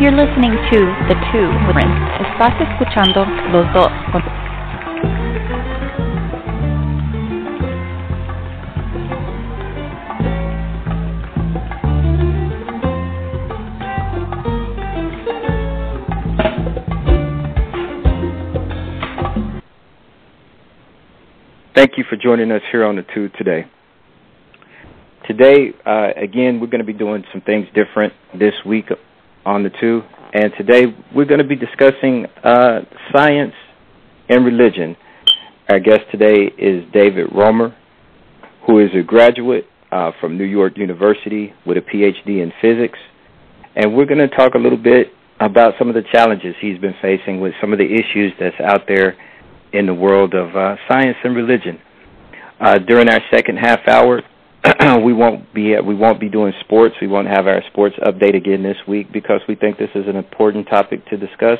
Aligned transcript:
You're 0.00 0.12
listening 0.12 0.52
to 0.52 0.78
The 1.08 1.14
Two 1.30 1.46
with. 1.68 1.92
Estás 2.24 2.58
escuchando 2.58 3.20
Los 3.52 3.70
Dos. 3.74 3.90
con 4.10 4.22
Thank 21.74 21.98
you 21.98 22.04
for 22.08 22.16
joining 22.16 22.50
us 22.52 22.62
here 22.72 22.86
on 22.86 22.96
The 22.96 23.04
Two 23.14 23.28
today. 23.36 23.66
Today, 25.28 25.74
uh, 25.84 26.12
again, 26.16 26.58
we're 26.58 26.68
going 26.68 26.78
to 26.80 26.84
be 26.84 26.94
doing 26.94 27.22
some 27.32 27.42
things 27.42 27.66
different 27.74 28.14
this 28.32 28.54
week 28.64 28.86
on 29.50 29.64
The 29.64 29.70
Two. 29.80 30.02
And 30.32 30.52
today, 30.56 30.94
we're 31.12 31.24
going 31.24 31.40
to 31.40 31.46
be 31.46 31.56
discussing 31.56 32.26
uh, 32.44 32.82
science 33.12 33.54
and 34.28 34.44
religion. 34.44 34.96
Our 35.68 35.80
guest 35.80 36.02
today 36.12 36.52
is 36.56 36.84
David 36.92 37.32
Roemer, 37.34 37.76
who 38.66 38.78
is 38.78 38.90
a 38.94 39.02
graduate 39.02 39.66
uh, 39.90 40.12
from 40.20 40.38
New 40.38 40.44
York 40.44 40.78
University 40.78 41.52
with 41.66 41.76
a 41.76 41.80
PhD 41.80 42.40
in 42.44 42.52
physics. 42.62 42.98
And 43.74 43.96
we're 43.96 44.06
going 44.06 44.18
to 44.18 44.28
talk 44.28 44.54
a 44.54 44.58
little 44.58 44.78
bit 44.78 45.08
about 45.40 45.74
some 45.80 45.88
of 45.88 45.96
the 45.96 46.04
challenges 46.12 46.54
he's 46.60 46.78
been 46.78 46.94
facing 47.02 47.40
with 47.40 47.52
some 47.60 47.72
of 47.72 47.80
the 47.80 47.92
issues 47.92 48.32
that's 48.38 48.60
out 48.60 48.86
there 48.86 49.16
in 49.72 49.86
the 49.86 49.94
world 49.94 50.34
of 50.34 50.54
uh, 50.54 50.76
science 50.88 51.16
and 51.24 51.34
religion. 51.34 51.80
Uh, 52.60 52.78
during 52.78 53.08
our 53.08 53.20
second 53.32 53.56
half 53.56 53.80
hour, 53.88 54.22
we 55.04 55.12
won't 55.12 55.52
be 55.54 55.74
we 55.80 55.94
won't 55.94 56.20
be 56.20 56.28
doing 56.28 56.52
sports. 56.60 56.94
We 57.00 57.06
won't 57.06 57.28
have 57.28 57.46
our 57.46 57.62
sports 57.70 57.96
update 58.04 58.36
again 58.36 58.62
this 58.62 58.76
week 58.86 59.12
because 59.12 59.40
we 59.48 59.54
think 59.54 59.78
this 59.78 59.90
is 59.94 60.06
an 60.06 60.16
important 60.16 60.68
topic 60.68 61.06
to 61.06 61.16
discuss. 61.16 61.58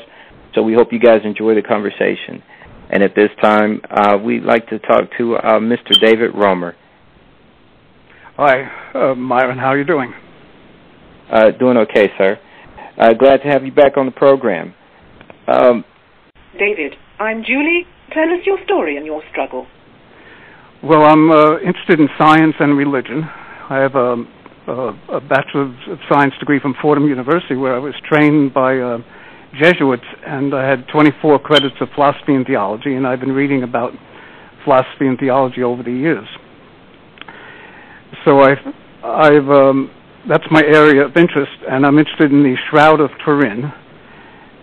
So 0.53 0.61
we 0.61 0.73
hope 0.73 0.91
you 0.91 0.99
guys 0.99 1.21
enjoy 1.23 1.55
the 1.55 1.61
conversation. 1.61 2.43
And 2.91 3.01
at 3.03 3.15
this 3.15 3.29
time, 3.41 3.81
uh, 3.89 4.17
we'd 4.17 4.43
like 4.43 4.67
to 4.67 4.79
talk 4.79 5.03
to 5.17 5.35
uh, 5.37 5.59
Mr. 5.59 5.97
David 5.99 6.31
Roemer. 6.35 6.75
Hi, 8.35 8.69
uh, 8.93 9.15
Myron. 9.15 9.57
How 9.57 9.67
are 9.67 9.77
you 9.77 9.85
doing? 9.85 10.13
Uh, 11.31 11.51
doing 11.57 11.77
okay, 11.77 12.09
sir. 12.17 12.37
Uh, 12.97 13.13
glad 13.13 13.37
to 13.37 13.47
have 13.47 13.63
you 13.63 13.71
back 13.71 13.97
on 13.97 14.05
the 14.05 14.11
program. 14.11 14.73
Um, 15.47 15.85
David, 16.59 16.95
I'm 17.17 17.43
Julie. 17.43 17.85
Tell 18.13 18.25
us 18.25 18.45
your 18.45 18.57
story 18.65 18.97
and 18.97 19.05
your 19.05 19.23
struggle. 19.31 19.67
Well, 20.83 21.03
I'm 21.03 21.29
uh, 21.29 21.59
interested 21.59 21.99
in 21.99 22.09
science 22.17 22.55
and 22.59 22.75
religion. 22.75 23.21
I 23.69 23.77
have 23.77 23.93
a, 23.93 24.15
a, 24.67 25.17
a 25.17 25.21
Bachelor 25.21 25.65
of 25.91 25.99
Science 26.09 26.33
degree 26.39 26.59
from 26.59 26.73
Fordham 26.81 27.07
University, 27.07 27.55
where 27.55 27.75
I 27.75 27.77
was 27.77 27.93
trained 28.09 28.51
by 28.51 28.79
uh, 28.79 28.97
Jesuits, 29.61 30.01
and 30.25 30.55
I 30.55 30.67
had 30.67 30.87
24 30.87 31.37
credits 31.37 31.75
of 31.81 31.89
philosophy 31.93 32.33
and 32.33 32.47
theology, 32.47 32.95
and 32.95 33.05
I've 33.05 33.19
been 33.19 33.31
reading 33.31 33.61
about 33.61 33.91
philosophy 34.63 35.05
and 35.05 35.19
theology 35.19 35.61
over 35.61 35.83
the 35.83 35.91
years. 35.91 36.27
So 38.25 38.39
I've, 38.41 38.65
I've 39.03 39.49
um, 39.51 39.91
that's 40.27 40.45
my 40.49 40.63
area 40.63 41.05
of 41.05 41.15
interest, 41.15 41.51
and 41.69 41.85
I'm 41.85 41.99
interested 41.99 42.31
in 42.31 42.41
the 42.41 42.55
Shroud 42.71 43.01
of 43.01 43.11
Turin, 43.23 43.71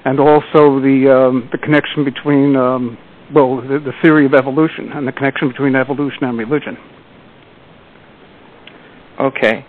and 0.05 0.19
also 0.19 0.80
the 0.80 1.28
um, 1.30 1.48
the 1.53 1.58
connection 1.58 2.05
between 2.05 2.56
um, 2.56 2.98
well, 3.34 3.57
the, 3.57 3.79
the 3.79 3.93
theory 4.03 4.27
of 4.27 4.34
evolution 4.34 4.91
and 4.93 5.06
the 5.06 5.12
connection 5.12 5.49
between 5.49 5.77
evolution 5.77 6.25
and 6.25 6.39
religion. 6.39 6.77
Okay. 9.21 9.66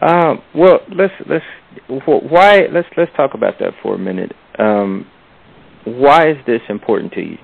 Uh, 0.00 0.36
well, 0.54 0.80
let's 0.94 1.14
let's 1.28 1.44
why 1.88 2.66
let's 2.72 2.88
let's 2.96 3.10
talk 3.16 3.34
about 3.34 3.58
that 3.58 3.72
for 3.82 3.94
a 3.94 3.98
minute. 3.98 4.32
Um, 4.58 5.06
why 5.84 6.30
is 6.30 6.36
this 6.46 6.60
important 6.68 7.12
to 7.14 7.20
you? 7.20 7.38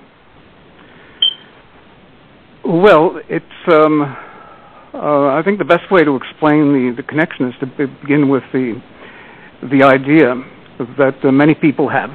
Well, 2.63 3.19
it's 3.27 3.45
um, 3.67 4.01
uh, 4.93 5.35
I 5.35 5.41
think 5.43 5.59
the 5.59 5.65
best 5.65 5.91
way 5.91 6.03
to 6.03 6.15
explain 6.15 6.71
the, 6.71 6.93
the 6.95 7.03
connection 7.03 7.49
is 7.49 7.55
to 7.59 7.65
begin 7.65 8.29
with 8.29 8.43
the 8.53 8.81
the 9.63 9.83
idea 9.83 10.35
that 10.97 11.15
uh, 11.23 11.31
many 11.31 11.55
people 11.55 11.89
have 11.89 12.11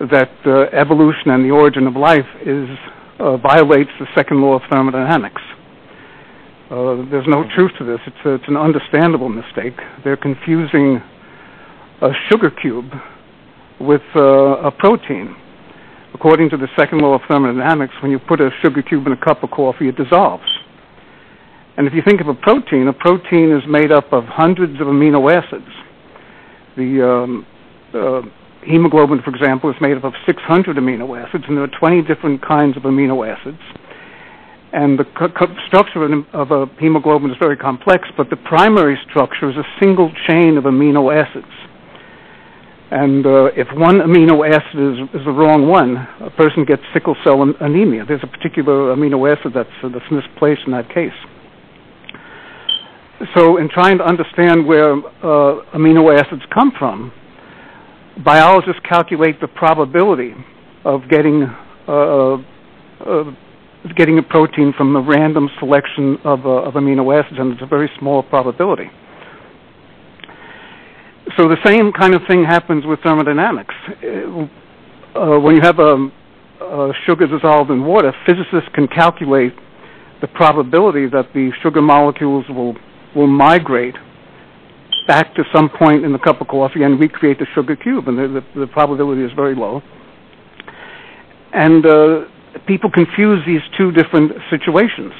that 0.00 0.30
uh, 0.44 0.76
evolution 0.76 1.30
and 1.30 1.44
the 1.44 1.50
origin 1.50 1.86
of 1.86 1.96
life 1.96 2.26
is 2.44 2.68
uh, 3.18 3.36
violates 3.38 3.90
the 3.98 4.06
second 4.14 4.40
law 4.42 4.54
of 4.54 4.62
thermodynamics. 4.70 5.40
Uh, 6.70 7.06
there's 7.10 7.26
no 7.28 7.44
truth 7.54 7.70
to 7.78 7.84
this. 7.84 8.00
It's, 8.06 8.44
an 8.48 8.56
understandable 8.56 9.28
mistake. 9.28 9.74
They're 10.04 10.16
confusing 10.16 11.00
a 12.02 12.10
sugar 12.28 12.50
cube 12.50 12.90
with 13.80 14.02
uh, 14.14 14.66
a 14.66 14.70
protein. 14.70 15.34
According 16.12 16.50
to 16.50 16.56
the 16.56 16.68
second 16.76 17.00
law 17.00 17.14
of 17.14 17.20
thermodynamics, 17.28 17.94
when 18.02 18.10
you 18.10 18.18
put 18.18 18.40
a 18.40 18.50
sugar 18.62 18.82
cube 18.82 19.06
in 19.06 19.12
a 19.12 19.16
cup 19.16 19.42
of 19.42 19.50
coffee, 19.50 19.88
it 19.88 19.96
dissolves. 19.96 20.48
And 21.76 21.86
if 21.86 21.92
you 21.92 22.02
think 22.04 22.20
of 22.20 22.28
a 22.28 22.34
protein, 22.34 22.88
a 22.88 22.92
protein 22.92 23.52
is 23.52 23.62
made 23.68 23.92
up 23.92 24.12
of 24.12 24.24
hundreds 24.24 24.80
of 24.80 24.86
amino 24.88 25.30
acids. 25.30 25.70
The 26.76 27.06
um, 27.06 27.46
uh, 27.94 28.22
hemoglobin, 28.66 29.22
for 29.22 29.30
example, 29.30 29.70
is 29.70 29.76
made 29.80 29.96
up 29.96 30.04
of 30.04 30.14
600 30.26 30.76
amino 30.76 31.16
acids, 31.16 31.44
and 31.48 31.56
there 31.56 31.64
are 31.64 31.78
20 31.78 32.02
different 32.02 32.42
kinds 32.42 32.76
of 32.76 32.82
amino 32.82 33.26
acids. 33.26 33.62
And 34.72 34.98
the 34.98 35.04
co- 35.04 35.30
co- 35.30 35.54
structure 35.66 36.04
of, 36.04 36.50
a 36.50 36.66
hemoglobin 36.78 37.30
is 37.30 37.36
very 37.38 37.56
complex, 37.56 38.08
but 38.16 38.28
the 38.30 38.36
primary 38.36 38.98
structure 39.08 39.48
is 39.48 39.56
a 39.56 39.64
single 39.80 40.12
chain 40.26 40.58
of 40.58 40.64
amino 40.64 41.14
acids. 41.14 41.46
And 42.90 43.26
uh, 43.26 43.50
if 43.56 43.66
one 43.74 43.98
amino 43.98 44.46
acid 44.46 44.78
is, 44.78 45.20
is, 45.20 45.24
the 45.24 45.32
wrong 45.32 45.66
one, 45.66 45.96
a 46.20 46.30
person 46.30 46.64
gets 46.64 46.82
sickle 46.92 47.16
cell 47.24 47.42
anemia. 47.60 48.04
There's 48.06 48.22
a 48.22 48.28
particular 48.28 48.94
amino 48.94 49.26
acid 49.26 49.52
that's, 49.54 49.70
uh, 49.82 49.88
that's 49.88 50.06
misplaced 50.10 50.62
in 50.66 50.72
that 50.72 50.88
case. 50.92 51.16
So, 53.34 53.56
in 53.56 53.68
trying 53.70 53.98
to 53.98 54.04
understand 54.04 54.66
where 54.66 54.92
uh, 54.92 55.64
amino 55.74 56.14
acids 56.14 56.42
come 56.52 56.70
from, 56.78 57.12
biologists 58.24 58.80
calculate 58.88 59.40
the 59.40 59.48
probability 59.48 60.34
of 60.84 61.02
getting 61.08 61.44
uh, 61.88 62.34
uh, 62.34 63.24
getting 63.96 64.18
a 64.18 64.22
protein 64.22 64.72
from 64.76 64.96
a 64.96 65.00
random 65.00 65.48
selection 65.60 66.16
of, 66.24 66.44
uh, 66.44 66.66
of 66.66 66.74
amino 66.74 67.16
acids, 67.16 67.38
and 67.38 67.52
it's 67.52 67.62
a 67.62 67.66
very 67.66 67.90
small 67.98 68.22
probability. 68.22 68.90
So 71.36 71.48
the 71.48 71.58
same 71.64 71.92
kind 71.92 72.14
of 72.14 72.22
thing 72.28 72.44
happens 72.44 72.84
with 72.84 72.98
thermodynamics. 73.00 73.74
When 75.14 75.54
you 75.54 75.62
have 75.62 75.76
sugar 77.06 77.26
dissolved 77.26 77.70
in 77.70 77.84
water, 77.84 78.12
physicists 78.24 78.68
can 78.74 78.88
calculate 78.88 79.52
the 80.20 80.28
probability 80.28 81.06
that 81.08 81.32
the 81.34 81.52
sugar 81.62 81.82
molecules 81.82 82.46
will 82.48 82.74
will 83.14 83.26
migrate 83.26 83.94
back 85.06 85.34
to 85.34 85.42
some 85.54 85.68
point 85.68 86.04
in 86.04 86.12
the 86.12 86.18
cup 86.18 86.40
of 86.40 86.48
coffee 86.48 86.82
and 86.82 86.98
recreate 86.98 87.38
the 87.38 87.46
sugar 87.54 87.76
cube, 87.76 88.08
and 88.08 88.18
the, 88.18 88.40
the, 88.54 88.60
the 88.60 88.66
probability 88.66 89.22
is 89.22 89.30
very 89.34 89.54
low. 89.54 89.80
And 91.52 91.86
uh, 91.86 92.20
people 92.66 92.90
confuse 92.90 93.40
these 93.46 93.62
two 93.78 93.92
different 93.92 94.32
situations. 94.50 95.12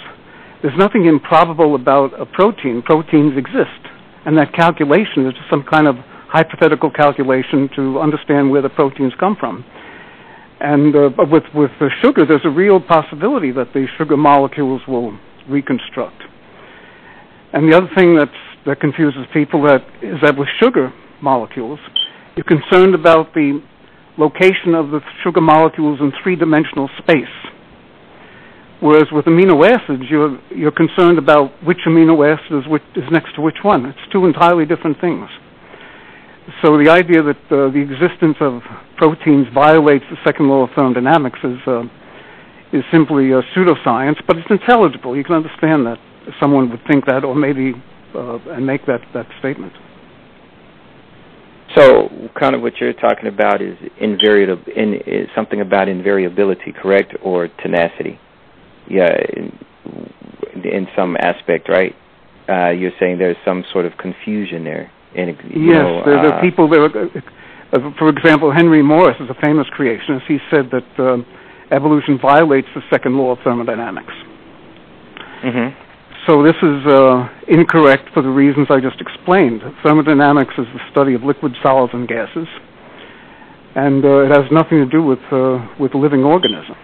There's 0.62 0.76
nothing 0.78 1.06
improbable 1.06 1.75
about 1.75 2.19
a 2.20 2.26
protein. 2.26 2.82
Proteins 2.82 3.36
exist, 3.36 3.80
and 4.25 4.36
that 4.38 4.52
calculation 4.52 5.26
is 5.26 5.34
just 5.34 5.48
some 5.48 5.62
kind 5.62 5.86
of 5.86 5.96
hypothetical 6.28 6.90
calculation 6.90 7.70
to 7.76 8.00
understand 8.00 8.50
where 8.50 8.62
the 8.62 8.69
proteins 8.69 9.12
come 9.20 9.37
from. 9.38 9.64
And 10.58 10.96
uh, 10.96 11.11
with 11.31 11.44
with 11.55 11.70
the 11.78 11.90
sugar, 12.02 12.25
there's 12.26 12.44
a 12.44 12.50
real 12.50 12.81
possibility 12.81 13.52
that 13.52 13.72
the 13.75 13.87
sugar 13.99 14.16
molecules 14.16 14.81
will 14.88 15.16
reconstruct. 15.49 16.22
And 17.52 17.70
the 17.70 17.76
other 17.76 17.88
thing 17.94 18.16
that's 18.16 18.32
that 18.66 18.80
confuses 18.80 19.22
people 19.32 19.62
that 19.62 19.82
is 20.02 20.18
that 20.22 20.36
with 20.36 20.48
sugar 20.60 20.92
molecules, 21.22 21.78
you're 22.36 22.44
concerned 22.44 22.94
about 22.94 23.32
the 23.34 23.62
location 24.18 24.74
of 24.74 24.90
the 24.90 25.00
sugar 25.22 25.40
molecules 25.40 26.00
in 26.00 26.12
three-dimensional 26.22 26.88
space. 26.98 27.32
Whereas 28.80 29.06
with 29.10 29.24
amino 29.24 29.64
acids, 29.64 30.04
you're 30.10 30.38
you're 30.50 30.72
concerned 30.72 31.18
about 31.18 31.50
which 31.64 31.78
amino 31.86 32.20
acid 32.20 32.64
is, 32.64 32.68
which, 32.68 32.82
is 32.94 33.04
next 33.10 33.34
to 33.36 33.40
which 33.40 33.56
one. 33.62 33.86
It's 33.86 34.12
two 34.12 34.26
entirely 34.26 34.66
different 34.66 35.00
things. 35.00 35.28
So 36.62 36.76
the 36.78 36.90
idea 36.90 37.22
that 37.22 37.42
uh, 37.50 37.72
the 37.72 37.80
existence 37.80 38.36
of 38.40 38.60
proteins 38.96 39.46
violates 39.54 40.04
the 40.10 40.16
second 40.24 40.48
law 40.48 40.64
of 40.64 40.70
thermodynamics 40.76 41.38
is 41.42 41.58
uh, 41.66 41.82
is 42.72 42.84
simply 42.92 43.32
a 43.32 43.42
pseudoscience, 43.54 44.20
but 44.26 44.36
it's 44.36 44.50
intelligible. 44.50 45.16
You 45.16 45.24
can 45.24 45.36
understand 45.36 45.86
that 45.86 45.98
someone 46.38 46.68
would 46.70 46.84
think 46.86 47.06
that, 47.06 47.24
or 47.24 47.34
maybe 47.34 47.72
and 48.50 48.66
make 48.66 48.86
that 48.86 49.00
that 49.14 49.26
statement. 49.38 49.72
So, 51.74 52.08
kind 52.38 52.54
of 52.54 52.62
what 52.62 52.74
you're 52.80 52.94
talking 52.94 53.26
about 53.26 53.60
is 53.60 53.76
invariable, 54.00 54.62
in, 54.74 54.94
is 55.06 55.28
something 55.34 55.60
about 55.60 55.88
invariability, 55.88 56.74
correct, 56.80 57.14
or 57.22 57.48
tenacity? 57.48 58.18
Yeah, 58.88 59.10
in, 59.34 59.52
in 60.64 60.86
some 60.96 61.16
aspect, 61.20 61.68
right? 61.68 61.94
Uh, 62.48 62.70
you're 62.70 62.92
saying 63.00 63.18
there's 63.18 63.36
some 63.44 63.64
sort 63.72 63.84
of 63.84 63.92
confusion 63.98 64.62
there. 64.62 64.92
Yes, 65.14 65.82
know, 65.82 66.02
there, 66.04 66.22
there 66.22 66.32
are 66.32 66.38
uh, 66.38 66.40
people. 66.40 66.68
There 66.68 66.84
are, 66.84 67.08
Uh, 67.72 67.90
for 67.98 68.08
example, 68.08 68.52
Henry 68.52 68.82
Morris 68.82 69.16
is 69.20 69.28
a 69.28 69.34
famous 69.42 69.66
creationist. 69.76 70.22
He 70.28 70.38
said 70.50 70.70
that 70.70 70.86
uh, 70.98 71.18
evolution 71.74 72.18
violates 72.20 72.68
the 72.74 72.82
second 72.90 73.16
law 73.18 73.32
of 73.32 73.38
thermodynamics. 73.42 74.12
So 76.26 76.43
this 76.43 76.56
is 76.61 76.82
uh, 76.90 77.28
incorrect 77.46 78.11
for 78.12 78.20
the 78.20 78.28
reasons 78.28 78.67
I 78.69 78.81
just 78.81 79.00
explained. 79.00 79.62
Thermodynamics 79.84 80.55
is 80.58 80.67
the 80.75 80.81
study 80.90 81.14
of 81.14 81.23
liquid, 81.23 81.52
solids, 81.62 81.93
and 81.94 82.08
gases, 82.08 82.49
and 83.76 84.05
uh, 84.05 84.26
it 84.26 84.31
has 84.34 84.50
nothing 84.50 84.78
to 84.78 84.87
do 84.87 85.05
with 85.05 85.23
uh, 85.31 85.62
with 85.78 85.94
living 85.94 86.25
organism. 86.25 86.75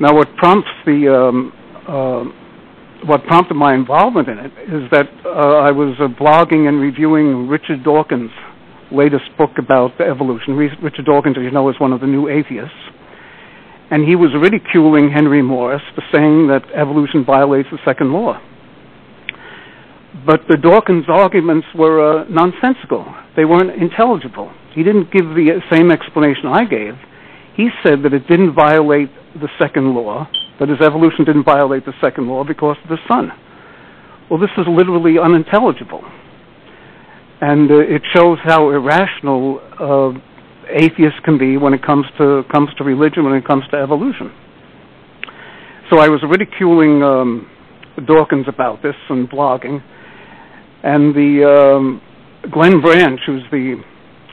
Now, 0.00 0.12
what 0.12 0.26
prompts 0.34 0.74
the 0.84 1.06
um, 1.06 1.52
uh, 1.86 3.06
what 3.06 3.22
prompted 3.26 3.54
my 3.54 3.74
involvement 3.74 4.28
in 4.28 4.38
it 4.38 4.52
is 4.74 4.90
that 4.90 5.06
uh, 5.24 5.62
I 5.62 5.70
was 5.70 5.94
uh, 6.00 6.08
blogging 6.08 6.66
and 6.66 6.80
reviewing 6.80 7.46
Richard 7.46 7.84
Dawkins' 7.84 8.32
latest 8.90 9.30
book 9.38 9.50
about 9.56 10.00
evolution. 10.00 10.56
Richard 10.56 11.04
Dawkins, 11.04 11.36
as 11.38 11.44
you 11.44 11.52
know, 11.52 11.68
is 11.70 11.78
one 11.78 11.92
of 11.92 12.00
the 12.00 12.08
new 12.08 12.28
atheists 12.28 12.74
and 13.90 14.04
he 14.04 14.16
was 14.16 14.30
ridiculing 14.34 15.10
Henry 15.10 15.42
Morris 15.42 15.82
for 15.94 16.02
saying 16.12 16.48
that 16.48 16.64
evolution 16.74 17.24
violates 17.24 17.68
the 17.70 17.78
second 17.84 18.12
law. 18.12 18.40
But 20.26 20.42
the 20.48 20.56
Dawkins 20.56 21.04
arguments 21.08 21.66
were 21.74 22.22
uh, 22.22 22.24
nonsensical. 22.28 23.04
They 23.36 23.44
weren't 23.44 23.70
intelligible. 23.70 24.52
He 24.72 24.82
didn't 24.82 25.12
give 25.12 25.26
the 25.26 25.60
same 25.70 25.90
explanation 25.90 26.46
I 26.46 26.64
gave. 26.64 26.94
He 27.56 27.68
said 27.82 28.02
that 28.02 28.12
it 28.12 28.26
didn't 28.26 28.54
violate 28.54 29.10
the 29.34 29.48
second 29.58 29.94
law, 29.94 30.28
that 30.58 30.68
his 30.68 30.80
evolution 30.80 31.24
didn't 31.24 31.44
violate 31.44 31.84
the 31.84 31.92
second 32.00 32.28
law 32.28 32.44
because 32.44 32.76
of 32.82 32.88
the 32.88 32.98
sun. 33.06 33.30
Well, 34.30 34.40
this 34.40 34.50
is 34.56 34.66
literally 34.68 35.18
unintelligible. 35.18 36.02
And 37.40 37.70
uh, 37.70 37.78
it 37.78 38.02
shows 38.14 38.38
how 38.42 38.70
irrational 38.70 39.60
uh, 39.78 40.18
atheists 40.70 41.20
can 41.24 41.38
be 41.38 41.56
when 41.56 41.74
it 41.74 41.82
comes 41.82 42.06
to 42.18 42.42
comes 42.50 42.68
to 42.78 42.84
religion, 42.84 43.24
when 43.24 43.34
it 43.34 43.46
comes 43.46 43.64
to 43.70 43.76
evolution. 43.76 44.32
So 45.90 45.98
I 45.98 46.08
was 46.08 46.22
ridiculing 46.22 47.02
um, 47.02 47.50
Dawkins 48.06 48.46
about 48.48 48.82
this 48.82 48.96
and 49.08 49.28
blogging, 49.28 49.82
and 50.82 51.14
the 51.14 51.44
um, 51.44 52.02
Glenn 52.50 52.80
Branch, 52.80 53.20
who's 53.26 53.44
the 53.50 53.82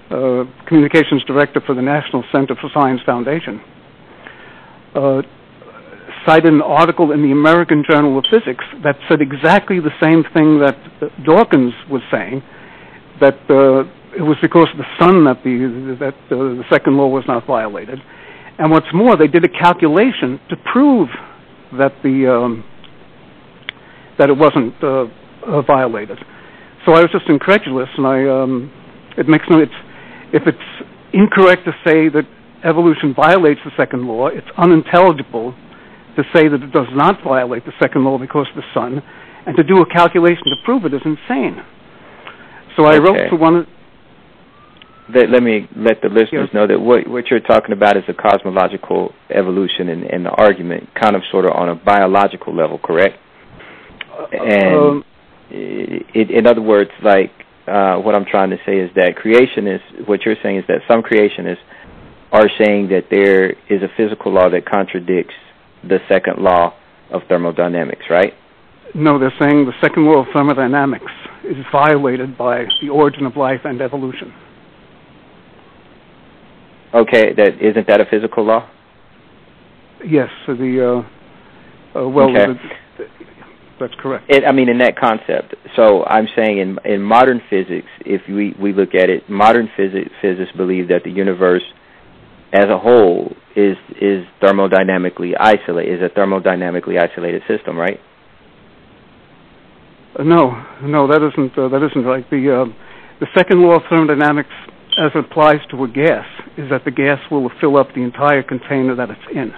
uh, 0.09 0.65
communications 0.67 1.23
director 1.25 1.61
for 1.65 1.75
the 1.75 1.81
National 1.81 2.23
Center 2.31 2.55
for 2.55 2.69
Science 2.73 3.01
Foundation, 3.05 3.61
uh, 4.95 5.21
cited 6.25 6.51
an 6.53 6.61
article 6.61 7.11
in 7.11 7.21
the 7.21 7.31
American 7.31 7.83
Journal 7.89 8.17
of 8.17 8.25
Physics 8.29 8.63
that 8.83 8.97
said 9.09 9.21
exactly 9.21 9.79
the 9.79 9.91
same 10.01 10.23
thing 10.33 10.59
that 10.59 10.77
Dawkins 11.23 11.73
was 11.89 12.01
saying, 12.11 12.43
that 13.19 13.39
uh, 13.49 13.83
it 14.17 14.21
was 14.21 14.37
because 14.41 14.67
of 14.71 14.77
the 14.77 14.87
sun 14.99 15.23
that 15.25 15.43
the 15.43 15.95
that 15.99 16.15
uh, 16.31 16.59
the 16.59 16.63
second 16.69 16.97
law 16.97 17.07
was 17.07 17.23
not 17.27 17.45
violated. 17.45 17.99
And 18.57 18.69
what's 18.69 18.87
more, 18.93 19.15
they 19.15 19.27
did 19.27 19.43
a 19.43 19.49
calculation 19.49 20.39
to 20.49 20.55
prove 20.71 21.09
that 21.77 21.93
the 22.03 22.27
um, 22.27 22.63
that 24.19 24.29
it 24.29 24.37
wasn't 24.37 24.75
uh, 24.83 25.05
uh, 25.45 25.61
violated. 25.61 26.17
So 26.85 26.93
I 26.93 27.01
was 27.01 27.09
just 27.11 27.29
incredulous, 27.29 27.89
and 27.97 28.05
I 28.05 28.27
um, 28.27 28.71
it 29.17 29.27
makes 29.27 29.45
no 29.49 29.59
it's 29.59 29.71
if 30.33 30.43
it's 30.45 30.87
incorrect 31.13 31.65
to 31.65 31.71
say 31.85 32.09
that 32.09 32.27
evolution 32.63 33.13
violates 33.13 33.59
the 33.65 33.71
second 33.75 34.07
law, 34.07 34.27
it's 34.27 34.47
unintelligible 34.57 35.55
to 36.15 36.23
say 36.33 36.47
that 36.47 36.61
it 36.61 36.71
does 36.71 36.87
not 36.93 37.23
violate 37.23 37.65
the 37.65 37.73
second 37.79 38.03
law 38.03 38.17
because 38.17 38.47
of 38.49 38.55
the 38.55 38.67
sun, 38.73 39.01
and 39.47 39.55
to 39.55 39.63
do 39.63 39.81
a 39.81 39.85
calculation 39.85 40.43
to 40.45 40.55
prove 40.65 40.85
it 40.85 40.93
is 40.93 41.01
insane. 41.05 41.63
So 42.75 42.85
I 42.85 42.97
wrote 42.97 43.29
to 43.29 43.35
one 43.35 43.67
that, 45.13 45.29
let 45.29 45.43
me 45.43 45.67
let 45.75 46.01
the 46.01 46.09
listeners 46.09 46.49
know 46.53 46.67
that 46.67 46.79
what 46.79 47.07
what 47.07 47.27
you're 47.27 47.39
talking 47.39 47.73
about 47.73 47.97
is 47.97 48.03
a 48.07 48.13
cosmological 48.13 49.13
evolution 49.29 49.89
and, 49.89 50.03
and 50.03 50.25
the 50.25 50.29
argument, 50.31 50.89
kind 50.99 51.15
of 51.15 51.21
sort 51.31 51.45
of 51.45 51.51
on 51.51 51.69
a 51.69 51.75
biological 51.75 52.55
level, 52.55 52.79
correct? 52.79 53.17
Uh, 54.11 54.25
and 54.35 54.75
um, 54.75 55.03
it, 55.49 56.31
in 56.31 56.47
other 56.47 56.61
words, 56.61 56.91
like 57.03 57.31
uh, 57.67 57.97
what 57.97 58.15
I'm 58.15 58.25
trying 58.25 58.49
to 58.51 58.57
say 58.65 58.79
is 58.79 58.89
that 58.95 59.15
creationists, 59.15 60.07
what 60.07 60.21
you're 60.25 60.35
saying 60.41 60.57
is 60.57 60.63
that 60.67 60.81
some 60.87 61.01
creationists 61.01 61.63
are 62.31 62.49
saying 62.57 62.89
that 62.89 63.05
there 63.09 63.51
is 63.69 63.83
a 63.83 63.89
physical 63.97 64.33
law 64.33 64.49
that 64.49 64.65
contradicts 64.65 65.35
the 65.83 65.99
second 66.07 66.41
law 66.41 66.73
of 67.11 67.21
thermodynamics, 67.27 68.05
right? 68.09 68.33
No, 68.95 69.19
they're 69.19 69.33
saying 69.39 69.65
the 69.65 69.73
second 69.81 70.05
law 70.05 70.21
of 70.21 70.27
thermodynamics 70.33 71.11
is 71.43 71.57
violated 71.71 72.37
by 72.37 72.65
the 72.81 72.89
origin 72.89 73.25
of 73.25 73.35
life 73.35 73.61
and 73.63 73.81
evolution. 73.81 74.33
Okay, 76.93 77.33
that 77.33 77.61
isn't 77.61 77.87
that 77.87 78.01
a 78.01 78.05
physical 78.05 78.45
law? 78.45 78.69
Yes, 80.05 80.29
so 80.45 80.55
the 80.55 81.03
uh, 81.95 81.99
uh, 81.99 82.07
well, 82.07 82.29
okay. 82.29 82.53
the, 82.97 83.05
that's 83.79 83.93
correct. 83.99 84.25
It, 84.29 84.43
I 84.45 84.51
mean, 84.51 84.69
in 84.69 84.77
that 84.79 84.97
concept. 84.97 85.55
So 85.75 86.03
I'm 86.05 86.27
saying 86.35 86.59
in 86.59 86.77
in 86.85 87.01
modern 87.01 87.41
physics, 87.49 87.87
if 88.05 88.21
we 88.27 88.55
we 88.61 88.73
look 88.73 88.93
at 88.93 89.09
it, 89.09 89.29
modern 89.29 89.69
physics 89.75 90.11
physicists 90.21 90.55
believe 90.55 90.89
that 90.89 91.03
the 91.03 91.11
universe 91.11 91.63
as 92.53 92.65
a 92.65 92.77
whole 92.77 93.33
is 93.55 93.77
is 93.99 94.25
thermodynamically 94.41 95.33
isolated, 95.39 95.95
is 95.95 96.01
a 96.01 96.09
thermodynamically 96.09 96.99
isolated 97.01 97.41
system, 97.47 97.77
right? 97.77 97.99
Uh, 100.17 100.23
no, 100.23 100.51
no, 100.83 101.07
that 101.07 101.23
isn't 101.23 101.57
uh, 101.57 101.69
that 101.69 101.81
isn't 101.83 102.05
right. 102.05 102.29
The 102.29 102.61
uh, 102.61 102.65
the 103.19 103.27
second 103.35 103.61
law 103.61 103.75
of 103.75 103.83
thermodynamics 103.89 104.49
as 104.97 105.11
it 105.15 105.25
applies 105.25 105.59
to 105.71 105.83
a 105.83 105.87
gas 105.87 106.25
is 106.57 106.69
that 106.69 106.83
the 106.85 106.91
gas 106.91 107.19
will 107.31 107.49
fill 107.59 107.77
up 107.77 107.87
the 107.95 108.01
entire 108.01 108.43
container 108.43 108.95
that 108.95 109.09
it's 109.09 109.27
in. 109.33 109.53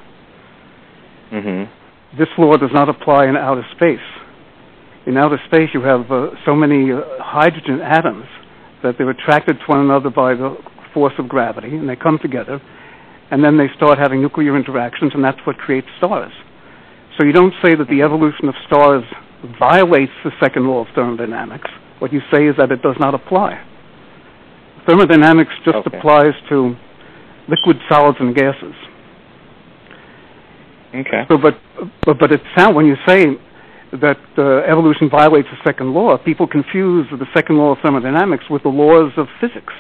Mm-hmm. 1.32 2.18
This 2.20 2.30
law 2.38 2.56
does 2.58 2.70
not 2.74 2.90
apply 2.90 3.26
in 3.26 3.36
outer 3.36 3.66
space. 3.76 4.06
In 5.08 5.18
outer 5.18 5.40
space, 5.48 5.70
you 5.74 5.82
have 5.82 6.12
uh, 6.12 6.30
so 6.46 6.56
many 6.56 6.92
uh, 6.92 7.02
hydrogen 7.20 7.82
atoms 7.82 8.26
that 8.84 8.96
they're 8.98 9.10
attracted 9.10 9.58
to 9.58 9.66
one 9.66 9.80
another 9.80 10.10
by 10.10 10.36
the 10.36 10.56
force 10.94 11.14
of 11.18 11.28
gravity, 11.28 11.76
and 11.76 11.90
they 11.90 11.96
come 11.96 12.20
together, 12.22 12.62
and 13.32 13.44
then 13.44 13.58
they 13.58 13.68
start 13.76 13.98
having 13.98 14.22
nuclear 14.22 14.56
interactions, 14.56 15.12
and 15.16 15.24
that's 15.24 15.40
what 15.46 15.58
creates 15.58 15.88
stars. 15.98 16.32
So 17.18 17.26
you 17.26 17.34
don't 17.34 17.54
say 17.64 17.76
that 17.76 17.88
the 17.90 18.02
evolution 18.02 18.48
of 18.48 18.56
stars 18.68 19.04
violates 19.60 20.14
the 20.24 20.32
second 20.42 20.68
law 20.68 20.82
of 20.82 20.88
thermodynamics. 20.96 21.70
What 22.00 22.14
you 22.14 22.22
say 22.32 22.46
is 22.48 22.56
that 22.58 22.72
it 22.72 22.82
does 22.82 22.96
not 23.00 23.14
apply. 23.16 23.62
Thermodynamics 24.86 25.52
just 25.64 25.78
okay. 25.78 25.98
applies 25.98 26.34
to 26.50 26.76
liquid, 27.48 27.78
solids, 27.90 28.18
and 28.20 28.36
gases. 28.36 28.76
Okay. 30.94 31.24
So, 31.30 31.38
but 31.38 31.56
but 32.06 32.20
but 32.20 32.32
it 32.32 32.42
sound 32.58 32.76
when 32.76 32.86
you 32.86 32.96
say 33.08 33.26
that 33.94 34.20
uh, 34.38 34.70
evolution 34.70 35.10
violates 35.10 35.48
the 35.52 35.58
second 35.64 35.94
law, 35.94 36.18
people 36.18 36.48
confuse 36.48 37.08
the 37.12 37.26
second 37.34 37.58
law 37.58 37.72
of 37.72 37.78
thermodynamics 37.84 38.44
with 38.50 38.64
the 38.64 38.70
laws 38.70 39.12
of 39.18 39.28
physics, 39.40 39.74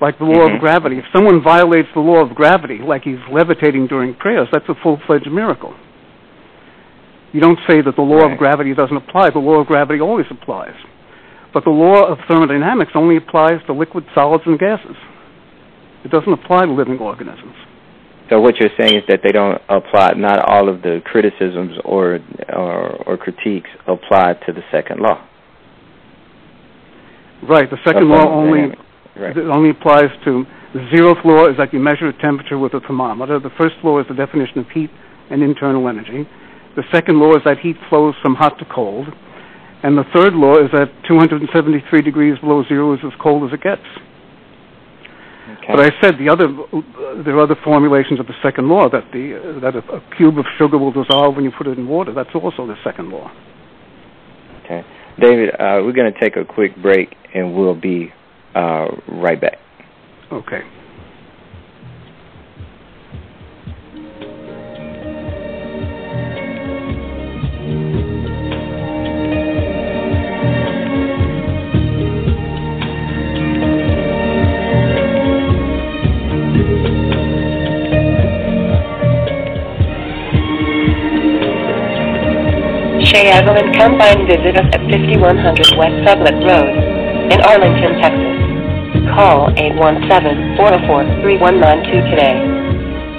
like 0.00 0.18
the 0.18 0.24
law 0.24 0.46
mm-hmm. 0.46 0.54
of 0.54 0.60
gravity. 0.60 0.98
If 0.98 1.04
someone 1.14 1.42
violates 1.42 1.88
the 1.94 2.00
law 2.00 2.22
of 2.24 2.34
gravity, 2.34 2.78
like 2.78 3.02
he's 3.02 3.22
levitating 3.30 3.88
during 3.88 4.14
prayers, 4.14 4.48
that's 4.52 4.68
a 4.68 4.74
full-fledged 4.82 5.30
miracle. 5.30 5.74
You 7.32 7.40
don't 7.40 7.58
say 7.66 7.80
that 7.82 7.96
the 7.96 8.02
law 8.02 8.22
right. 8.22 8.32
of 8.32 8.38
gravity 8.38 8.74
doesn't 8.74 8.96
apply. 8.96 9.30
The 9.30 9.38
law 9.38 9.60
of 9.60 9.66
gravity 9.66 10.00
always 10.00 10.26
applies. 10.30 10.74
But 11.52 11.64
the 11.64 11.70
law 11.70 12.06
of 12.06 12.18
thermodynamics 12.28 12.92
only 12.94 13.16
applies 13.16 13.60
to 13.66 13.72
liquid, 13.72 14.04
solids, 14.14 14.44
and 14.46 14.58
gases. 14.58 14.96
It 16.04 16.10
doesn't 16.10 16.32
apply 16.32 16.66
to 16.66 16.72
living 16.72 16.98
organisms. 16.98 17.54
So 18.30 18.40
what 18.40 18.56
you're 18.58 18.70
saying 18.78 18.96
is 18.96 19.02
that 19.08 19.20
they 19.22 19.30
don't 19.30 19.60
apply. 19.68 20.12
Not 20.16 20.38
all 20.48 20.68
of 20.68 20.82
the 20.82 21.00
criticisms 21.04 21.76
or 21.84 22.20
or, 22.48 22.92
or 23.06 23.16
critiques 23.18 23.68
apply 23.86 24.34
to 24.46 24.52
the 24.52 24.62
second 24.72 25.00
law. 25.00 25.28
Right. 27.42 27.68
The 27.68 27.78
second 27.84 28.08
law 28.08 28.32
only 28.32 28.74
right. 29.16 29.36
it 29.36 29.46
only 29.46 29.70
applies 29.70 30.08
to 30.24 30.44
the 30.72 30.80
zeroth 30.88 31.22
law 31.24 31.48
is 31.50 31.56
that 31.58 31.74
you 31.74 31.80
measure 31.80 32.08
a 32.08 32.18
temperature 32.22 32.58
with 32.58 32.72
a 32.72 32.80
thermometer. 32.80 33.38
The 33.38 33.52
first 33.58 33.74
law 33.84 34.00
is 34.00 34.06
the 34.08 34.14
definition 34.14 34.58
of 34.58 34.70
heat 34.70 34.90
and 35.30 35.42
internal 35.42 35.86
energy. 35.88 36.26
The 36.76 36.84
second 36.90 37.20
law 37.20 37.36
is 37.36 37.42
that 37.44 37.58
heat 37.58 37.76
flows 37.90 38.14
from 38.22 38.34
hot 38.34 38.58
to 38.58 38.64
cold. 38.64 39.08
And 39.82 39.98
the 39.98 40.04
third 40.14 40.34
law 40.34 40.62
is 40.62 40.70
that 40.72 40.90
273 41.08 42.02
degrees 42.02 42.38
below 42.38 42.62
zero 42.68 42.94
is 42.94 43.00
as 43.04 43.12
cold 43.20 43.48
as 43.48 43.54
it 43.54 43.62
gets. 43.62 43.82
Okay. 45.58 45.74
But 45.74 45.80
I 45.80 45.90
said 46.00 46.14
the 46.18 46.30
other 46.30 46.46
uh, 46.46 47.22
there 47.22 47.36
are 47.36 47.42
other 47.42 47.56
formulations 47.64 48.20
of 48.20 48.26
the 48.26 48.34
second 48.42 48.68
law 48.68 48.88
that 48.88 49.04
the 49.12 49.34
uh, 49.34 49.60
that 49.60 49.74
a, 49.74 49.82
a, 49.96 50.00
cube 50.16 50.38
of 50.38 50.46
sugar 50.56 50.78
will 50.78 50.92
dissolve 50.92 51.34
when 51.34 51.44
you 51.44 51.50
put 51.56 51.66
it 51.66 51.78
in 51.78 51.88
water. 51.88 52.12
That's 52.14 52.30
also 52.34 52.66
the 52.66 52.76
second 52.84 53.10
law. 53.10 53.30
Okay, 54.64 54.82
David, 55.20 55.50
uh, 55.54 55.82
we're 55.82 55.92
going 55.92 56.12
to 56.12 56.20
take 56.20 56.36
a 56.36 56.44
quick 56.44 56.80
break 56.80 57.14
and 57.34 57.54
we'll 57.54 57.78
be 57.78 58.12
uh, 58.54 58.86
right 59.08 59.40
back. 59.40 59.58
Okay. 60.30 60.62
Shea 83.12 83.28
Evelyn, 83.28 83.74
come 83.74 83.98
by 83.98 84.08
and 84.08 84.26
visit 84.26 84.56
us 84.56 84.64
at 84.72 84.80
5100 84.88 85.76
West 85.76 85.92
Sublett 86.00 86.32
Road 86.48 86.72
in 87.28 87.44
Arlington, 87.44 88.00
Texas. 88.00 88.40
Call 89.12 89.52
817-404-3192 90.56 92.08
today. 92.08 92.40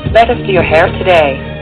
Let 0.09 0.31
us 0.31 0.41
do 0.47 0.51
your 0.51 0.63
hair 0.63 0.87
today. 0.97 1.52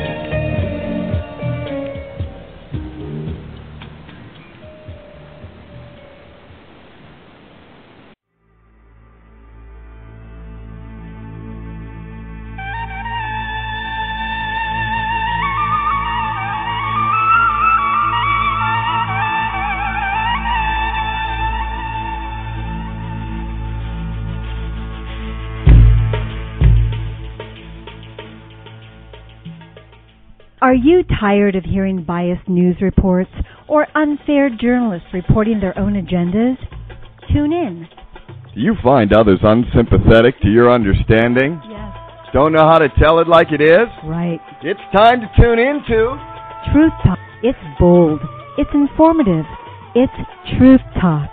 Are 30.72 30.84
you 30.90 31.04
tired 31.20 31.58
of 31.58 31.66
hearing 31.66 32.06
biased 32.06 32.48
news 32.48 32.78
reports 32.80 33.30
or 33.68 33.88
unfair 33.94 34.50
journalists 34.50 35.10
reporting 35.14 35.60
their 35.60 35.78
own 35.78 35.96
agendas? 35.96 36.56
Tune 37.28 37.52
in. 37.52 37.90
Do 38.56 38.62
you 38.62 38.76
find 38.82 39.12
others 39.12 39.40
unsympathetic 39.44 40.40
to 40.40 40.48
your 40.48 40.72
understanding? 40.72 41.60
Yes. 41.70 41.92
Don't 42.32 42.54
know 42.54 42.64
how 42.64 42.80
to 42.80 42.88
tell 42.98 43.20
it 43.20 43.28
like 43.28 43.52
it 43.52 43.60
is? 43.60 43.90
Right. 44.06 44.40
It's 44.64 44.80
time 44.96 45.20
to 45.20 45.28
tune 45.36 45.60
into 45.60 46.16
Truth 46.72 46.94
Talk. 47.04 47.20
It's 47.44 47.60
bold. 47.78 48.22
It's 48.58 48.72
informative. 48.74 49.44
It's 49.94 50.14
Truth 50.58 50.80
Talk. 51.02 51.30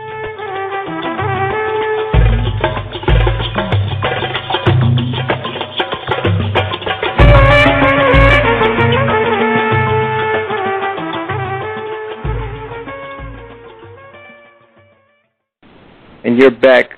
And 16.39 16.53
you're 16.53 16.61
back 16.61 16.91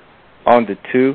on 0.45 0.67
the 0.67 0.77
two, 0.93 1.15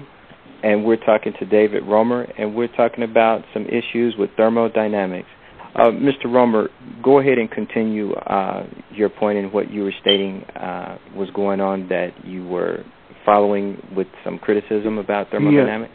and 0.63 0.83
we're 0.83 0.97
talking 0.97 1.33
to 1.39 1.45
David 1.45 1.83
Roemer, 1.83 2.23
and 2.39 2.55
we're 2.55 2.75
talking 2.75 3.03
about 3.03 3.43
some 3.53 3.67
issues 3.67 4.15
with 4.17 4.31
thermodynamics. 4.35 5.27
Uh, 5.75 5.91
Mr. 5.91 6.25
Roemer, 6.25 6.69
go 7.03 7.19
ahead 7.19 7.37
and 7.37 7.51
continue 7.51 8.13
uh, 8.13 8.65
your 8.91 9.09
point 9.09 9.37
in 9.37 9.51
what 9.51 9.69
you 9.69 9.83
were 9.83 9.93
stating 10.01 10.43
uh, 10.55 10.97
was 11.15 11.29
going 11.35 11.61
on 11.61 11.87
that 11.89 12.13
you 12.25 12.47
were 12.47 12.83
following 13.23 13.77
with 13.95 14.07
some 14.23 14.39
criticism 14.39 14.97
about 14.97 15.29
thermodynamics. 15.29 15.93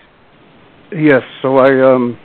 Yes. 0.93 1.23
So 1.43 1.57
I, 1.57 1.95
um, 1.95 2.17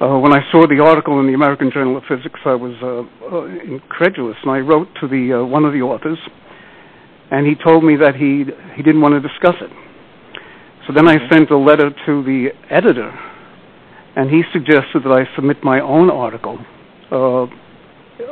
uh, 0.00 0.18
when 0.20 0.32
I 0.32 0.42
saw 0.52 0.64
the 0.68 0.80
article 0.80 1.18
in 1.18 1.26
the 1.26 1.34
American 1.34 1.72
Journal 1.72 1.96
of 1.96 2.04
Physics, 2.08 2.38
I 2.44 2.54
was 2.54 2.76
uh, 2.82 3.34
uh, 3.34 3.46
incredulous, 3.46 4.36
and 4.42 4.52
I 4.52 4.58
wrote 4.58 4.86
to 5.00 5.08
the 5.08 5.40
uh, 5.40 5.44
one 5.44 5.64
of 5.64 5.72
the 5.72 5.80
authors, 5.80 6.18
and 7.30 7.46
he 7.46 7.54
told 7.54 7.84
me 7.84 7.96
that 7.96 8.14
he 8.14 8.44
he 8.76 8.82
didn't 8.82 9.00
want 9.00 9.14
to 9.14 9.26
discuss 9.26 9.56
it. 9.60 9.70
So 10.86 10.92
then 10.92 11.08
I 11.08 11.16
sent 11.30 11.50
a 11.50 11.56
letter 11.56 11.90
to 11.90 12.22
the 12.24 12.48
editor, 12.70 13.10
and 14.16 14.28
he 14.28 14.42
suggested 14.52 15.02
that 15.04 15.12
I 15.12 15.34
submit 15.34 15.64
my 15.64 15.80
own 15.80 16.10
article 16.10 16.58
uh, 17.10 17.46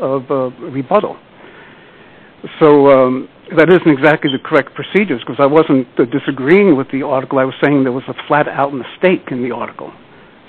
of 0.00 0.30
uh, 0.30 0.50
rebuttal. 0.60 1.16
So 2.60 2.88
um, 2.88 3.28
that 3.56 3.70
isn't 3.70 3.88
exactly 3.88 4.30
the 4.32 4.42
correct 4.42 4.74
procedures 4.74 5.20
because 5.20 5.38
I 5.38 5.46
wasn't 5.46 5.88
uh, 5.98 6.04
disagreeing 6.06 6.76
with 6.76 6.90
the 6.90 7.02
article. 7.02 7.38
I 7.38 7.44
was 7.44 7.54
saying 7.62 7.84
there 7.84 7.92
was 7.92 8.04
a 8.08 8.14
flat 8.26 8.48
out 8.48 8.74
mistake 8.74 9.28
in 9.30 9.42
the 9.42 9.54
article. 9.54 9.92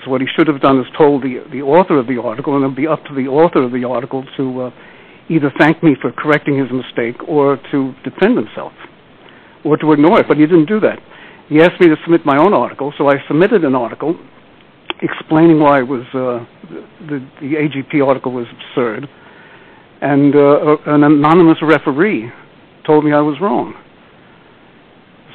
So 0.04 0.10
what 0.10 0.20
he 0.20 0.26
should 0.36 0.48
have 0.48 0.60
done 0.60 0.80
is 0.80 0.86
told 0.98 1.22
the 1.22 1.42
the 1.50 1.62
author 1.62 1.98
of 1.98 2.06
the 2.06 2.20
article, 2.20 2.54
and 2.54 2.64
it 2.64 2.68
would 2.68 2.76
be 2.76 2.86
up 2.86 3.04
to 3.06 3.14
the 3.14 3.28
author 3.28 3.62
of 3.62 3.72
the 3.72 3.84
article 3.84 4.24
to 4.36 4.62
uh, 4.62 4.70
either 5.28 5.52
thank 5.58 5.82
me 5.82 5.96
for 6.00 6.12
correcting 6.12 6.58
his 6.58 6.68
mistake 6.70 7.16
or 7.28 7.58
to 7.70 7.94
defend 8.04 8.36
himself 8.36 8.72
or 9.64 9.76
to 9.78 9.92
ignore 9.92 10.20
it. 10.20 10.28
But 10.28 10.36
he 10.36 10.46
didn't 10.46 10.66
do 10.66 10.80
that. 10.80 10.98
He 11.48 11.60
asked 11.60 11.80
me 11.80 11.88
to 11.88 11.96
submit 12.02 12.24
my 12.24 12.36
own 12.36 12.54
article, 12.54 12.92
so 12.96 13.08
I 13.08 13.16
submitted 13.28 13.64
an 13.64 13.74
article 13.74 14.18
explaining 15.02 15.60
why 15.60 15.80
it 15.80 15.88
was 15.88 16.02
uh, 16.14 16.44
the, 17.06 17.26
the 17.40 17.54
AJP 17.54 18.06
article 18.06 18.32
was 18.32 18.46
absurd, 18.50 19.08
and 20.00 20.34
uh, 20.34 20.76
an 20.86 21.04
anonymous 21.04 21.58
referee 21.62 22.30
told 22.86 23.04
me 23.04 23.12
I 23.12 23.20
was 23.20 23.36
wrong. 23.40 23.74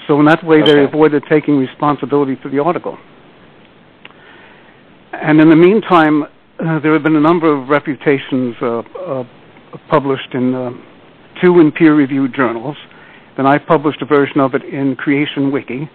So 0.07 0.19
in 0.19 0.25
that 0.25 0.43
way, 0.43 0.63
they 0.63 0.85
avoided 0.85 1.23
taking 1.29 1.57
responsibility 1.57 2.35
for 2.41 2.49
the 2.49 2.59
article. 2.59 2.97
And 5.13 5.39
in 5.39 5.49
the 5.49 5.55
meantime, 5.55 6.23
uh, 6.23 6.79
there 6.79 6.93
have 6.93 7.03
been 7.03 7.15
a 7.15 7.21
number 7.21 7.53
of 7.53 7.69
reputations 7.69 8.55
uh, 8.61 8.79
uh, 8.79 9.23
published 9.89 10.33
in 10.33 10.53
uh, 10.53 10.71
two 11.41 11.59
in 11.59 11.71
peer-reviewed 11.71 12.33
journals. 12.35 12.75
Then 13.37 13.45
I 13.45 13.57
published 13.57 14.01
a 14.01 14.05
version 14.05 14.39
of 14.39 14.53
it 14.53 14.63
in 14.63 14.95
Creation 14.95 15.51
Wiki, 15.51 15.89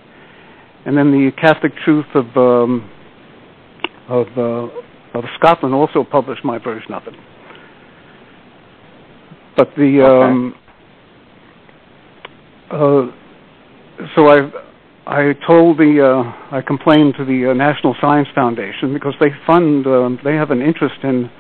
and 0.87 0.97
then 0.97 1.11
the 1.11 1.31
Catholic 1.41 1.73
Truth 1.85 2.07
of 2.15 2.27
um, 2.37 2.91
of, 4.09 4.27
uh, 4.37 5.19
of 5.19 5.25
Scotland 5.39 5.75
also 5.75 6.05
published 6.05 6.45
my 6.45 6.59
version 6.59 6.93
of 6.93 7.07
it. 7.07 7.15
But 9.57 9.69
the 9.77 10.03
Okay. 10.03 10.31
um, 10.31 10.55
uh, 12.71 13.07
so 14.17 14.29
I 14.29 14.51
I 15.07 15.35
told 15.47 15.79
the 15.79 16.01
uh, 16.03 16.57
I 16.57 16.61
complained 16.63 17.15
to 17.19 17.25
the 17.25 17.51
uh, 17.51 17.55
National 17.55 17.95
Science 18.01 18.29
Foundation 18.35 18.93
because 18.93 19.15
they 19.21 19.29
fund 19.47 19.87
um, 19.87 20.19
they 20.25 20.35
have 20.35 20.51
an 20.51 20.63
interest 20.63 20.97
in 21.03 21.31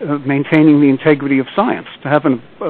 uh, 0.00 0.18
maintaining 0.26 0.80
the 0.80 0.88
integrity 0.88 1.38
of 1.38 1.46
science. 1.56 1.86
To 2.02 2.08
have 2.08 2.24
an, 2.24 2.42
uh, 2.60 2.66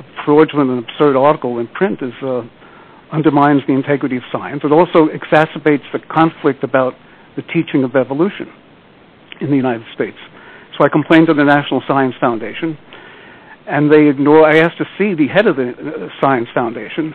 a 0.00 0.02
fraudulent 0.24 0.70
and 0.70 0.84
absurd 0.84 1.16
article 1.16 1.58
in 1.58 1.68
print 1.68 2.00
is 2.02 2.14
uh, 2.22 2.42
undermines 3.12 3.62
the 3.66 3.74
integrity 3.74 4.16
of 4.16 4.22
science. 4.32 4.62
It 4.64 4.72
also 4.72 5.08
exacerbates 5.08 5.84
the 5.92 5.98
conflict 6.10 6.64
about 6.64 6.94
the 7.36 7.42
teaching 7.42 7.84
of 7.84 7.96
evolution 7.96 8.52
in 9.40 9.50
the 9.50 9.56
United 9.56 9.86
States. 9.94 10.16
So 10.78 10.84
I 10.84 10.88
complained 10.88 11.26
to 11.28 11.34
the 11.34 11.44
National 11.44 11.82
Science 11.86 12.14
Foundation, 12.20 12.78
and 13.66 13.92
they 13.92 14.08
ignored. 14.08 14.54
I 14.54 14.58
asked 14.58 14.78
to 14.78 14.86
see 14.96 15.14
the 15.14 15.28
head 15.28 15.46
of 15.46 15.56
the 15.56 15.70
uh, 15.70 16.08
Science 16.20 16.48
Foundation, 16.54 17.14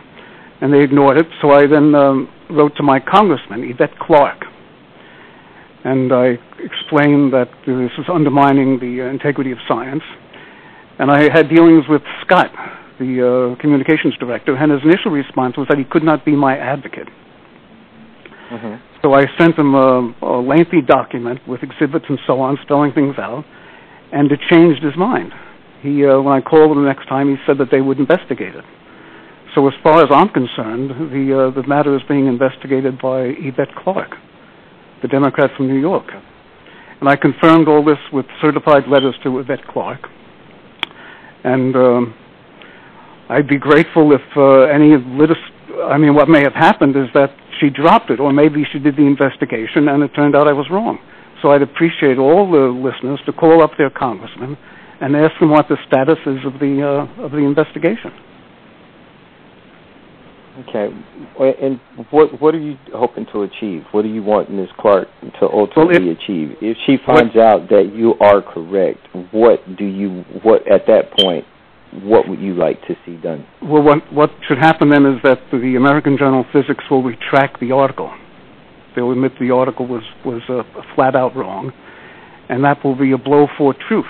and 0.60 0.72
they 0.72 0.82
ignored 0.82 1.18
it. 1.18 1.26
So 1.40 1.50
I 1.50 1.66
then 1.66 1.94
um, 1.94 2.28
wrote 2.50 2.76
to 2.76 2.82
my 2.82 3.00
congressman, 3.00 3.64
Yvette 3.64 3.98
Clarke, 3.98 4.44
and 5.86 6.12
I 6.12 6.26
explained 6.58 7.32
that 7.32 7.48
this 7.64 7.94
is 7.96 8.06
undermining 8.12 8.80
the 8.80 9.06
uh, 9.06 9.10
integrity 9.16 9.52
of 9.52 9.58
science. 9.68 10.02
And 10.98 11.10
I 11.10 11.30
had 11.30 11.48
dealings 11.48 11.84
with 11.88 12.02
Scott, 12.24 12.50
the 12.98 13.10
uh, 13.22 13.60
communications 13.60 14.14
director, 14.18 14.56
and 14.56 14.72
his 14.72 14.80
initial 14.82 15.12
response 15.12 15.56
was 15.56 15.66
that 15.68 15.78
he 15.78 15.84
could 15.84 16.02
not 16.02 16.24
be 16.24 16.34
my 16.34 16.56
advocate. 16.56 17.08
Mhm. 18.50 18.80
So 19.02 19.12
I 19.14 19.26
sent 19.38 19.54
him 19.56 19.74
a, 19.74 20.12
a 20.22 20.40
lengthy 20.40 20.80
document 20.80 21.38
with 21.46 21.62
exhibits 21.62 22.06
and 22.08 22.18
so 22.26 22.40
on, 22.40 22.58
spelling 22.62 22.92
things 22.92 23.14
out, 23.18 23.44
and 24.12 24.32
it 24.32 24.40
changed 24.50 24.82
his 24.82 24.96
mind. 24.96 25.32
He, 25.82 26.04
uh, 26.04 26.20
when 26.20 26.34
I 26.34 26.40
called 26.40 26.72
him 26.72 26.82
the 26.82 26.88
next 26.88 27.06
time, 27.06 27.28
he 27.28 27.36
said 27.46 27.58
that 27.58 27.70
they 27.70 27.80
would 27.80 27.98
investigate 27.98 28.54
it. 28.54 28.64
So 29.54 29.68
as 29.68 29.74
far 29.82 30.02
as 30.02 30.08
I'm 30.10 30.30
concerned, 30.30 30.90
the 31.12 31.24
uh, 31.38 31.50
the 31.58 31.66
matter 31.66 31.94
is 31.94 32.02
being 32.08 32.26
investigated 32.26 32.98
by 33.00 33.18
Yvette 33.38 33.74
Clarke, 33.76 34.16
the 35.02 35.08
Democrat 35.08 35.50
from 35.56 35.68
New 35.68 35.78
York, 35.78 36.06
and 37.00 37.08
I 37.08 37.16
confirmed 37.16 37.68
all 37.68 37.84
this 37.84 37.98
with 38.12 38.26
certified 38.40 38.88
letters 38.88 39.14
to 39.22 39.38
Yvette 39.38 39.66
Clarke. 39.68 40.08
And 41.44 41.76
um, 41.76 42.14
I'd 43.28 43.46
be 43.46 43.58
grateful 43.58 44.12
if 44.12 44.22
uh, 44.36 44.62
any 44.62 44.94
of 44.94 45.02
litis- 45.02 45.90
I 45.90 45.98
mean, 45.98 46.14
what 46.14 46.28
may 46.28 46.42
have 46.42 46.54
happened 46.54 46.96
is 46.96 47.08
that 47.14 47.30
she 47.60 47.70
dropped 47.70 48.10
it, 48.10 48.20
or 48.20 48.32
maybe 48.32 48.64
she 48.72 48.78
did 48.78 48.96
the 48.96 49.06
investigation 49.06 49.88
and 49.88 50.02
it 50.02 50.14
turned 50.14 50.34
out 50.34 50.48
I 50.48 50.52
was 50.52 50.66
wrong. 50.70 50.98
So 51.42 51.50
I'd 51.52 51.62
appreciate 51.62 52.18
all 52.18 52.50
the 52.50 52.68
listeners 52.72 53.20
to 53.26 53.32
call 53.32 53.62
up 53.62 53.72
their 53.76 53.90
congressman 53.90 54.56
and 55.00 55.14
ask 55.14 55.38
them 55.38 55.50
what 55.50 55.68
the 55.68 55.76
status 55.86 56.18
is 56.26 56.44
of 56.46 56.58
the 56.58 56.82
uh, 56.82 57.22
of 57.22 57.32
the 57.32 57.38
investigation. 57.38 58.12
Okay. 60.58 60.88
And 61.38 61.80
what 62.10 62.40
what 62.40 62.54
are 62.54 62.60
you 62.60 62.76
hoping 62.94 63.26
to 63.32 63.42
achieve? 63.42 63.82
What 63.92 64.02
do 64.02 64.08
you 64.08 64.22
want 64.22 64.50
Ms. 64.50 64.68
Clarke 64.78 65.08
to 65.40 65.46
ultimately 65.46 66.10
achieve? 66.10 66.56
If 66.62 66.76
she 66.86 66.96
finds 67.04 67.36
out 67.36 67.68
that 67.68 67.92
you 67.94 68.14
are 68.20 68.40
correct, 68.40 69.00
what 69.32 69.60
do 69.76 69.84
you 69.84 70.24
what 70.42 70.66
at 70.70 70.86
that 70.86 71.12
point? 71.18 71.44
What 72.02 72.28
would 72.28 72.40
you 72.40 72.54
like 72.54 72.80
to 72.88 72.96
see 73.04 73.16
done? 73.16 73.46
Well, 73.62 73.82
what 73.82 74.12
what 74.12 74.30
should 74.48 74.58
happen 74.58 74.88
then 74.88 75.04
is 75.04 75.20
that 75.24 75.38
the 75.52 75.76
American 75.76 76.16
Journal 76.16 76.40
of 76.40 76.46
Physics 76.52 76.84
will 76.90 77.02
retract 77.02 77.60
the 77.60 77.72
article. 77.72 78.12
They'll 78.94 79.12
admit 79.12 79.32
the 79.38 79.50
article 79.50 79.86
was 79.86 80.02
was 80.24 80.42
uh, 80.48 80.62
flat 80.94 81.14
out 81.14 81.36
wrong, 81.36 81.70
and 82.48 82.64
that 82.64 82.82
will 82.82 82.96
be 82.96 83.12
a 83.12 83.18
blow 83.18 83.46
for 83.58 83.74
truth. 83.88 84.06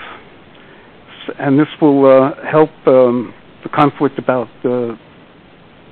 and 1.39 1.59
this 1.59 1.67
will 1.81 2.05
uh, 2.05 2.49
help 2.49 2.69
um, 2.87 3.33
the 3.63 3.69
conflict 3.69 4.17
about 4.17 4.47
uh, 4.63 4.95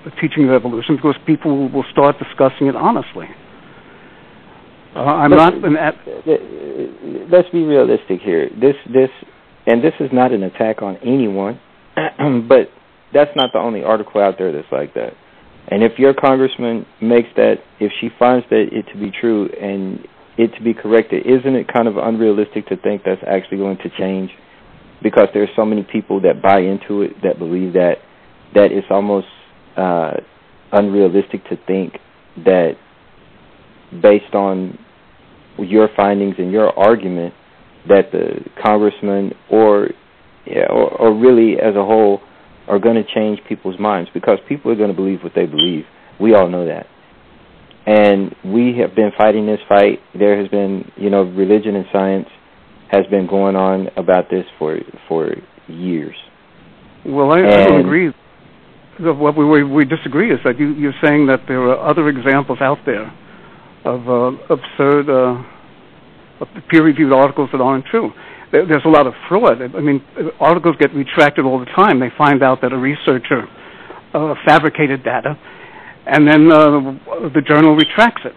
the 0.06 0.12
teaching 0.22 0.46
of 0.48 0.52
evolution 0.54 0.96
because 0.96 1.16
people 1.26 1.68
will 1.70 1.86
start 1.92 2.16
discussing 2.20 2.68
it 2.68 2.76
honestly. 2.76 3.28
Uh, 4.96 5.00
I'm 5.04 5.32
But- 5.32 5.38
not 5.38 5.54
an 5.56 5.76
at- 5.78 5.98
let's 7.30 7.50
be 7.50 7.64
realistic 7.66 8.22
here. 8.22 8.50
This 8.56 8.76
this 8.86 9.10
and 9.68 9.82
this 9.84 9.94
is 10.00 10.12
not 10.14 10.32
an 10.32 10.44
attack 10.44 10.82
on 10.82 10.98
anyone, 11.04 11.60
but 12.48 12.70
that's 13.14 13.36
not 13.36 13.52
the 13.52 13.60
only 13.60 13.84
article 13.84 14.22
out 14.22 14.38
there 14.38 14.52
that's 14.52 14.72
like 14.72 14.94
that. 14.94 15.14
And 15.68 15.84
if 15.84 15.98
your 15.98 16.14
congressman 16.14 16.86
makes 17.02 17.30
that, 17.36 17.56
if 17.80 17.92
she 18.00 18.10
finds 18.20 18.46
that 18.52 18.68
it 18.72 18.86
to 18.94 18.98
be 19.00 19.10
true 19.10 19.50
and 19.60 20.08
it 20.38 20.54
to 20.56 20.62
be 20.64 20.74
corrected, 20.76 21.26
isn't 21.26 21.56
it 21.56 21.68
kind 21.74 21.88
of 21.88 21.98
unrealistic 21.98 22.68
to 22.68 22.78
think 22.78 23.02
that's 23.04 23.24
actually 23.26 23.58
going 23.58 23.78
to 23.78 23.90
change? 23.98 24.30
Because 25.02 25.28
there's 25.34 25.50
so 25.56 25.66
many 25.66 25.82
people 25.84 26.22
that 26.22 26.42
buy 26.42 26.60
into 26.60 27.02
it, 27.02 27.14
that 27.24 27.40
believe 27.40 27.74
that, 27.74 27.96
that 28.54 28.72
it's 28.72 28.88
almost 28.92 29.28
uh, 29.78 30.14
unrealistic 30.72 31.44
to 31.46 31.58
think 31.68 31.94
that 32.44 32.74
based 34.02 34.34
on 34.34 34.78
your 35.58 35.90
findings 35.96 36.36
and 36.38 36.52
your 36.52 36.78
argument 36.78 37.34
that 37.88 38.12
the 38.12 38.40
congressman 38.64 39.32
or 39.50 39.90
yeah, 40.46 40.68
or, 40.70 40.92
or 40.92 41.16
really 41.16 41.54
as 41.60 41.76
a 41.76 41.84
whole 41.84 42.22
are 42.68 42.80
going 42.80 42.96
to 42.96 43.04
change 43.14 43.40
people's 43.48 43.80
minds 43.80 44.10
because 44.14 44.40
people 44.48 44.72
are 44.72 44.76
going 44.76 44.90
to 44.90 44.96
believe 44.96 45.22
what 45.24 45.34
they 45.36 45.46
believe. 45.46 45.86
We 46.20 46.34
all 46.34 46.50
know 46.50 46.66
that. 46.66 46.88
And 47.86 48.36
we 48.44 48.78
have 48.80 48.96
been 48.96 49.12
fighting 49.18 49.46
this 49.46 49.60
fight. 49.70 50.00
There 50.18 50.40
has 50.40 50.50
been, 50.50 50.92
you 50.98 51.10
know, 51.10 51.22
religion 51.22 51.76
and 51.76 51.86
science 51.94 52.28
has 52.92 53.06
been 53.12 53.28
going 53.28 53.56
on 53.56 53.90
about 53.98 54.30
this 54.30 54.46
for 54.58 54.80
for 55.08 55.36
years. 55.68 56.16
well, 57.06 57.32
I, 57.32 57.40
I 57.40 57.66
don't 57.66 57.82
agree. 57.82 58.12
The- 59.00 59.14
What 59.14 59.36
we, 59.38 59.64
we 59.64 59.86
disagree 59.86 60.32
is 60.34 60.40
that 60.44 60.60
you, 60.60 60.74
you're 60.74 60.96
saying 61.04 61.28
that 61.28 61.42
there 61.48 61.62
are 61.70 61.78
other 61.90 62.08
examples 62.10 62.60
out 62.62 62.80
there 62.86 63.12
of 63.84 64.08
uh, 64.10 64.32
absurd 64.54 65.10
uh, 65.10 65.44
of 66.42 66.48
peer-reviewed 66.70 67.14
articles 67.14 67.50
that 67.52 67.62
aren't 67.62 67.86
true. 67.86 68.12
There, 68.52 68.66
there's 68.66 68.84
a 68.86 68.90
lot 68.90 69.08
of 69.08 69.14
fraud. 69.30 69.62
I 69.62 69.68
mean, 69.80 70.04
articles 70.40 70.76
get 70.80 70.94
retracted 70.94 71.46
all 71.46 71.60
the 71.60 71.66
time. 71.68 72.00
They 72.00 72.12
find 72.18 72.44
out 72.44 72.62
that 72.62 72.74
a 72.74 72.78
researcher 72.78 73.48
uh, 74.14 74.36
fabricated 74.46 75.04
data, 75.04 75.38
and 76.08 76.28
then 76.28 76.52
uh, 76.52 77.30
the 77.34 77.42
journal 77.46 77.76
retracts 77.76 78.22
it. 78.26 78.34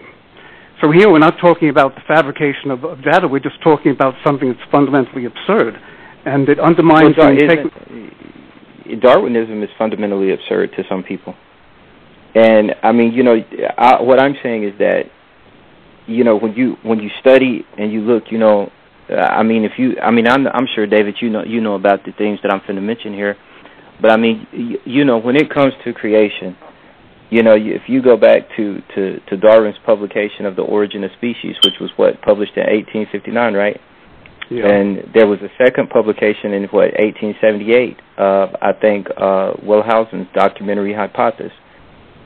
So 0.80 0.92
here 0.92 1.10
we're 1.10 1.18
not 1.18 1.38
talking 1.40 1.70
about 1.70 1.94
the 1.96 2.02
fabrication 2.06 2.70
of, 2.70 2.84
of 2.84 3.02
data. 3.02 3.26
We're 3.26 3.40
just 3.40 3.60
talking 3.62 3.90
about 3.92 4.14
something 4.24 4.48
that's 4.48 4.70
fundamentally 4.70 5.24
absurd, 5.24 5.74
and 6.24 6.48
it 6.48 6.60
undermines 6.60 7.14
Well, 7.16 7.34
the 7.34 7.42
integrity. 7.42 8.14
Darwinism 8.96 9.62
is 9.62 9.70
fundamentally 9.78 10.32
absurd 10.32 10.72
to 10.76 10.84
some 10.88 11.02
people. 11.02 11.34
And 12.34 12.74
I 12.82 12.92
mean, 12.92 13.12
you 13.12 13.22
know, 13.22 13.36
I, 13.76 14.02
what 14.02 14.20
I'm 14.20 14.34
saying 14.42 14.64
is 14.64 14.78
that, 14.78 15.04
you 16.06 16.24
know, 16.24 16.36
when 16.36 16.54
you 16.54 16.76
when 16.82 17.00
you 17.00 17.10
study 17.20 17.64
and 17.76 17.92
you 17.92 18.00
look, 18.00 18.24
you 18.30 18.38
know, 18.38 18.70
I 19.10 19.42
mean, 19.42 19.64
if 19.64 19.72
you, 19.78 19.96
I 20.02 20.10
mean, 20.10 20.26
I'm 20.26 20.46
I'm 20.46 20.66
sure 20.74 20.86
David, 20.86 21.16
you 21.20 21.30
know, 21.30 21.42
you 21.44 21.60
know 21.60 21.74
about 21.74 22.04
the 22.04 22.12
things 22.12 22.38
that 22.42 22.52
I'm 22.52 22.60
going 22.60 22.76
to 22.76 22.82
mention 22.82 23.14
here, 23.14 23.36
but 24.00 24.10
I 24.10 24.16
mean, 24.16 24.46
you, 24.52 24.78
you 24.84 25.04
know, 25.04 25.18
when 25.18 25.36
it 25.36 25.52
comes 25.52 25.72
to 25.84 25.92
creation, 25.92 26.56
you 27.30 27.42
know, 27.42 27.54
if 27.56 27.82
you 27.88 28.02
go 28.02 28.16
back 28.16 28.42
to 28.56 28.80
to 28.94 29.20
to 29.20 29.36
Darwin's 29.36 29.78
publication 29.84 30.46
of 30.46 30.56
the 30.56 30.62
Origin 30.62 31.04
of 31.04 31.10
Species, 31.16 31.56
which 31.64 31.74
was 31.80 31.90
what 31.96 32.20
published 32.22 32.52
in 32.56 32.64
1859, 32.64 33.54
right? 33.54 33.80
Yeah. 34.50 34.66
And 34.66 35.10
there 35.14 35.26
was 35.26 35.40
a 35.40 35.50
second 35.62 35.90
publication 35.90 36.52
in 36.54 36.64
what 36.64 36.92
1878 36.98 37.98
of 38.16 38.50
I 38.62 38.72
think 38.72 39.08
uh, 39.10 39.52
Wellhausen's 39.62 40.28
documentary 40.34 40.94
Hypothesis, 40.94 41.52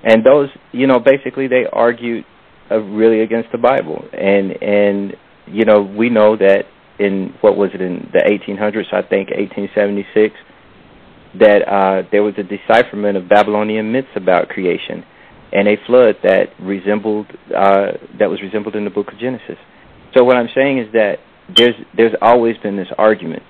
and 0.05 0.25
those 0.25 0.49
you 0.71 0.87
know 0.87 1.01
basically 1.01 1.49
they 1.49 1.67
argued 1.73 2.25
uh, 2.71 2.79
really 2.79 3.21
against 3.23 3.51
the 3.51 3.59
Bible, 3.59 4.05
and 4.13 4.53
and 4.63 5.17
you 5.47 5.65
know 5.65 5.83
we 5.83 6.11
know 6.11 6.37
that 6.37 6.67
in 7.01 7.35
what 7.41 7.57
was 7.57 7.71
it 7.75 7.81
in 7.81 8.09
the 8.13 8.21
1800s 8.21 8.93
I 8.93 9.03
think 9.03 9.31
1876 9.31 10.35
that 11.41 11.63
uh, 11.67 12.03
there 12.13 12.23
was 12.23 12.35
a 12.37 12.43
decipherment 12.43 13.17
of 13.17 13.29
Babylonian 13.29 13.91
myths 13.91 14.09
about 14.15 14.49
creation 14.49 15.05
and 15.53 15.67
a 15.69 15.77
flood 15.87 16.17
that 16.23 16.49
resembled 16.61 17.27
uh, 17.55 17.93
that 18.19 18.29
was 18.31 18.41
resembled 18.43 18.77
in 18.77 18.85
the 18.85 18.91
Book 18.91 19.13
of 19.13 19.19
Genesis. 19.19 19.59
So 20.17 20.25
what 20.25 20.37
I'm 20.37 20.49
saying 20.55 20.79
is 20.79 20.93
that 20.93 21.19
there's 21.57 21.75
there's 21.97 22.15
always 22.21 22.57
been 22.59 22.77
this 22.77 22.89
argument, 22.99 23.43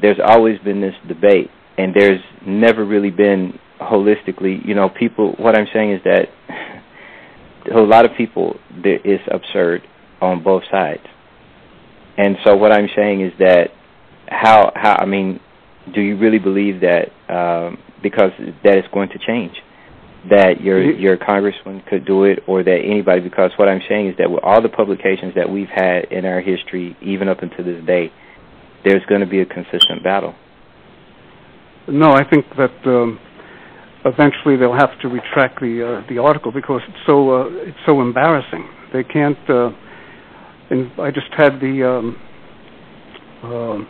there's 0.00 0.18
always 0.24 0.58
been 0.60 0.80
this 0.80 0.94
debate, 1.08 1.50
and 1.78 1.94
there's 1.94 2.20
never 2.46 2.84
really 2.84 3.10
been 3.10 3.58
holistically, 3.80 4.64
you 4.64 4.74
know, 4.74 4.88
people. 4.88 5.34
What 5.38 5.56
I'm 5.56 5.66
saying 5.72 5.92
is 5.92 6.00
that 6.04 6.28
a 7.74 7.80
lot 7.80 8.04
of 8.04 8.12
people 8.16 8.58
there 8.82 9.00
is 9.04 9.20
absurd 9.30 9.82
on 10.20 10.42
both 10.42 10.62
sides, 10.70 11.06
and 12.16 12.36
so 12.44 12.56
what 12.56 12.72
I'm 12.72 12.88
saying 12.96 13.20
is 13.22 13.32
that 13.38 13.70
how 14.28 14.72
how 14.74 14.96
I 14.98 15.06
mean, 15.06 15.40
do 15.94 16.00
you 16.00 16.16
really 16.18 16.38
believe 16.38 16.80
that 16.80 17.10
um, 17.32 17.78
because 18.02 18.32
that 18.64 18.76
is 18.78 18.84
going 18.92 19.10
to 19.10 19.18
change? 19.18 19.54
That 20.30 20.60
your 20.60 20.82
your 20.82 21.16
congressman 21.16 21.82
could 21.88 22.04
do 22.04 22.24
it 22.24 22.40
or 22.46 22.62
that 22.62 22.80
anybody 22.84 23.20
because 23.20 23.50
what 23.56 23.68
I'm 23.68 23.82
saying 23.88 24.08
is 24.08 24.16
that 24.18 24.30
with 24.30 24.42
all 24.42 24.60
the 24.62 24.68
publications 24.68 25.34
that 25.34 25.48
we've 25.48 25.68
had 25.68 26.06
in 26.06 26.24
our 26.24 26.40
history 26.40 26.96
even 27.00 27.28
up 27.28 27.42
until 27.42 27.64
this 27.64 27.84
day 27.86 28.12
there's 28.84 29.04
going 29.06 29.20
to 29.20 29.26
be 29.26 29.40
a 29.40 29.46
consistent 29.46 30.02
battle 30.02 30.34
No, 31.88 32.12
I 32.12 32.24
think 32.28 32.46
that 32.56 32.74
um, 32.86 33.20
eventually 34.04 34.56
they'll 34.56 34.74
have 34.74 34.98
to 35.00 35.08
retract 35.08 35.60
the 35.60 36.02
uh, 36.02 36.08
the 36.08 36.18
article 36.18 36.50
because 36.52 36.80
it's 36.88 37.06
so 37.06 37.42
uh, 37.42 37.48
it's 37.50 37.78
so 37.86 38.00
embarrassing. 38.00 38.68
They 38.92 39.04
can't. 39.04 39.38
Uh, 39.48 39.70
and 40.70 40.90
I 41.00 41.10
just 41.10 41.32
had 41.36 41.60
the. 41.60 41.88
Um, 41.88 42.16
um 43.44 43.88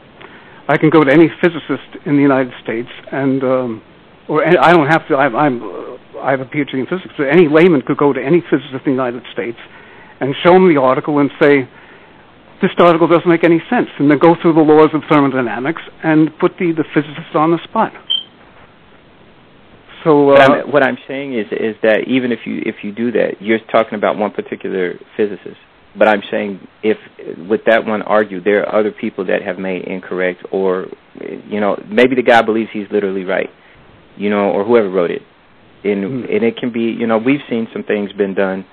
I 0.68 0.76
can 0.76 0.90
go 0.90 1.04
to 1.04 1.12
any 1.12 1.28
physicist 1.40 2.04
in 2.06 2.16
the 2.16 2.22
United 2.22 2.52
States 2.62 2.88
and, 3.12 3.42
um, 3.44 3.82
or 4.28 4.44
I 4.44 4.72
don't 4.72 4.88
have 4.88 5.06
to. 5.08 5.16
I'm, 5.16 5.36
I'm 5.36 5.95
I 6.26 6.32
have 6.32 6.40
a 6.40 6.44
PhD 6.44 6.74
in 6.74 6.86
physics. 6.86 7.14
Any 7.20 7.46
layman 7.46 7.82
could 7.82 7.96
go 7.96 8.12
to 8.12 8.20
any 8.20 8.42
physicist 8.50 8.82
in 8.84 8.96
the 8.96 8.98
United 8.98 9.22
States 9.32 9.58
and 10.18 10.34
show 10.42 10.56
him 10.56 10.66
the 10.66 10.80
article 10.80 11.20
and 11.20 11.30
say, 11.40 11.68
this 12.60 12.70
article 12.78 13.06
doesn't 13.06 13.28
make 13.28 13.44
any 13.44 13.62
sense, 13.70 13.88
and 13.98 14.10
then 14.10 14.18
go 14.18 14.34
through 14.40 14.54
the 14.54 14.60
laws 14.60 14.88
of 14.94 15.02
thermodynamics 15.10 15.82
and 16.02 16.30
put 16.38 16.52
the, 16.58 16.72
the 16.72 16.84
physicist 16.94 17.34
on 17.34 17.50
the 17.52 17.58
spot. 17.64 17.92
So, 20.04 20.30
uh, 20.30 20.36
I'm, 20.36 20.72
what 20.72 20.82
I'm 20.82 20.98
saying 21.06 21.34
is 21.38 21.46
is 21.50 21.76
that 21.82 22.08
even 22.08 22.32
if 22.32 22.40
you 22.46 22.62
if 22.64 22.76
you 22.82 22.92
do 22.92 23.12
that, 23.12 23.40
you're 23.40 23.58
talking 23.70 23.94
about 23.94 24.16
one 24.16 24.30
particular 24.30 24.94
physicist. 25.16 25.58
But 25.98 26.08
I'm 26.08 26.22
saying 26.30 26.66
if 26.82 26.96
with 27.48 27.62
that 27.66 27.84
one 27.84 28.02
argue, 28.02 28.42
there 28.42 28.66
are 28.66 28.80
other 28.80 28.92
people 28.92 29.26
that 29.26 29.42
have 29.42 29.58
made 29.58 29.84
incorrect, 29.84 30.42
or 30.50 30.86
you 31.48 31.60
know 31.60 31.76
maybe 31.90 32.14
the 32.14 32.22
guy 32.22 32.42
believes 32.42 32.70
he's 32.72 32.86
literally 32.90 33.24
right, 33.24 33.50
you 34.16 34.30
know, 34.30 34.50
or 34.50 34.64
whoever 34.64 34.88
wrote 34.88 35.10
it, 35.10 35.22
and 35.92 36.04
Hmm. 36.24 36.32
and 36.34 36.42
it 36.44 36.56
can 36.56 36.70
be 36.70 36.82
you 37.00 37.06
know 37.06 37.18
we've 37.18 37.42
seen 37.48 37.68
some 37.72 37.82
things 37.82 38.12
been 38.12 38.34
done 38.34 38.64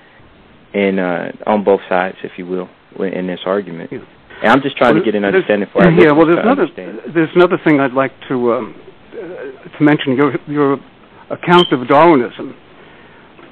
in 0.72 0.98
uh, 0.98 1.32
on 1.46 1.64
both 1.64 1.80
sides, 1.88 2.16
if 2.24 2.32
you 2.38 2.46
will, 2.46 2.68
in 2.98 3.26
this 3.26 3.40
argument. 3.46 3.90
Yeah. 3.92 4.00
And 4.42 4.50
I'm 4.52 4.62
just 4.62 4.76
trying 4.76 4.94
Well, 4.94 5.04
to 5.04 5.10
get 5.10 5.14
an 5.14 5.24
understanding 5.24 5.68
for 5.72 5.84
our 5.84 5.90
yeah. 5.90 6.10
Well, 6.12 6.26
there's 6.26 6.38
another 6.38 6.62
understand. 6.62 7.00
there's 7.14 7.34
another 7.34 7.58
thing 7.64 7.80
I'd 7.80 7.92
like 7.92 8.12
to 8.28 8.54
um, 8.54 8.74
uh, 9.12 9.78
to 9.78 9.82
mention. 9.82 10.16
Your 10.16 10.34
your 10.48 10.78
account 11.30 11.72
of 11.72 11.86
Darwinism 11.88 12.54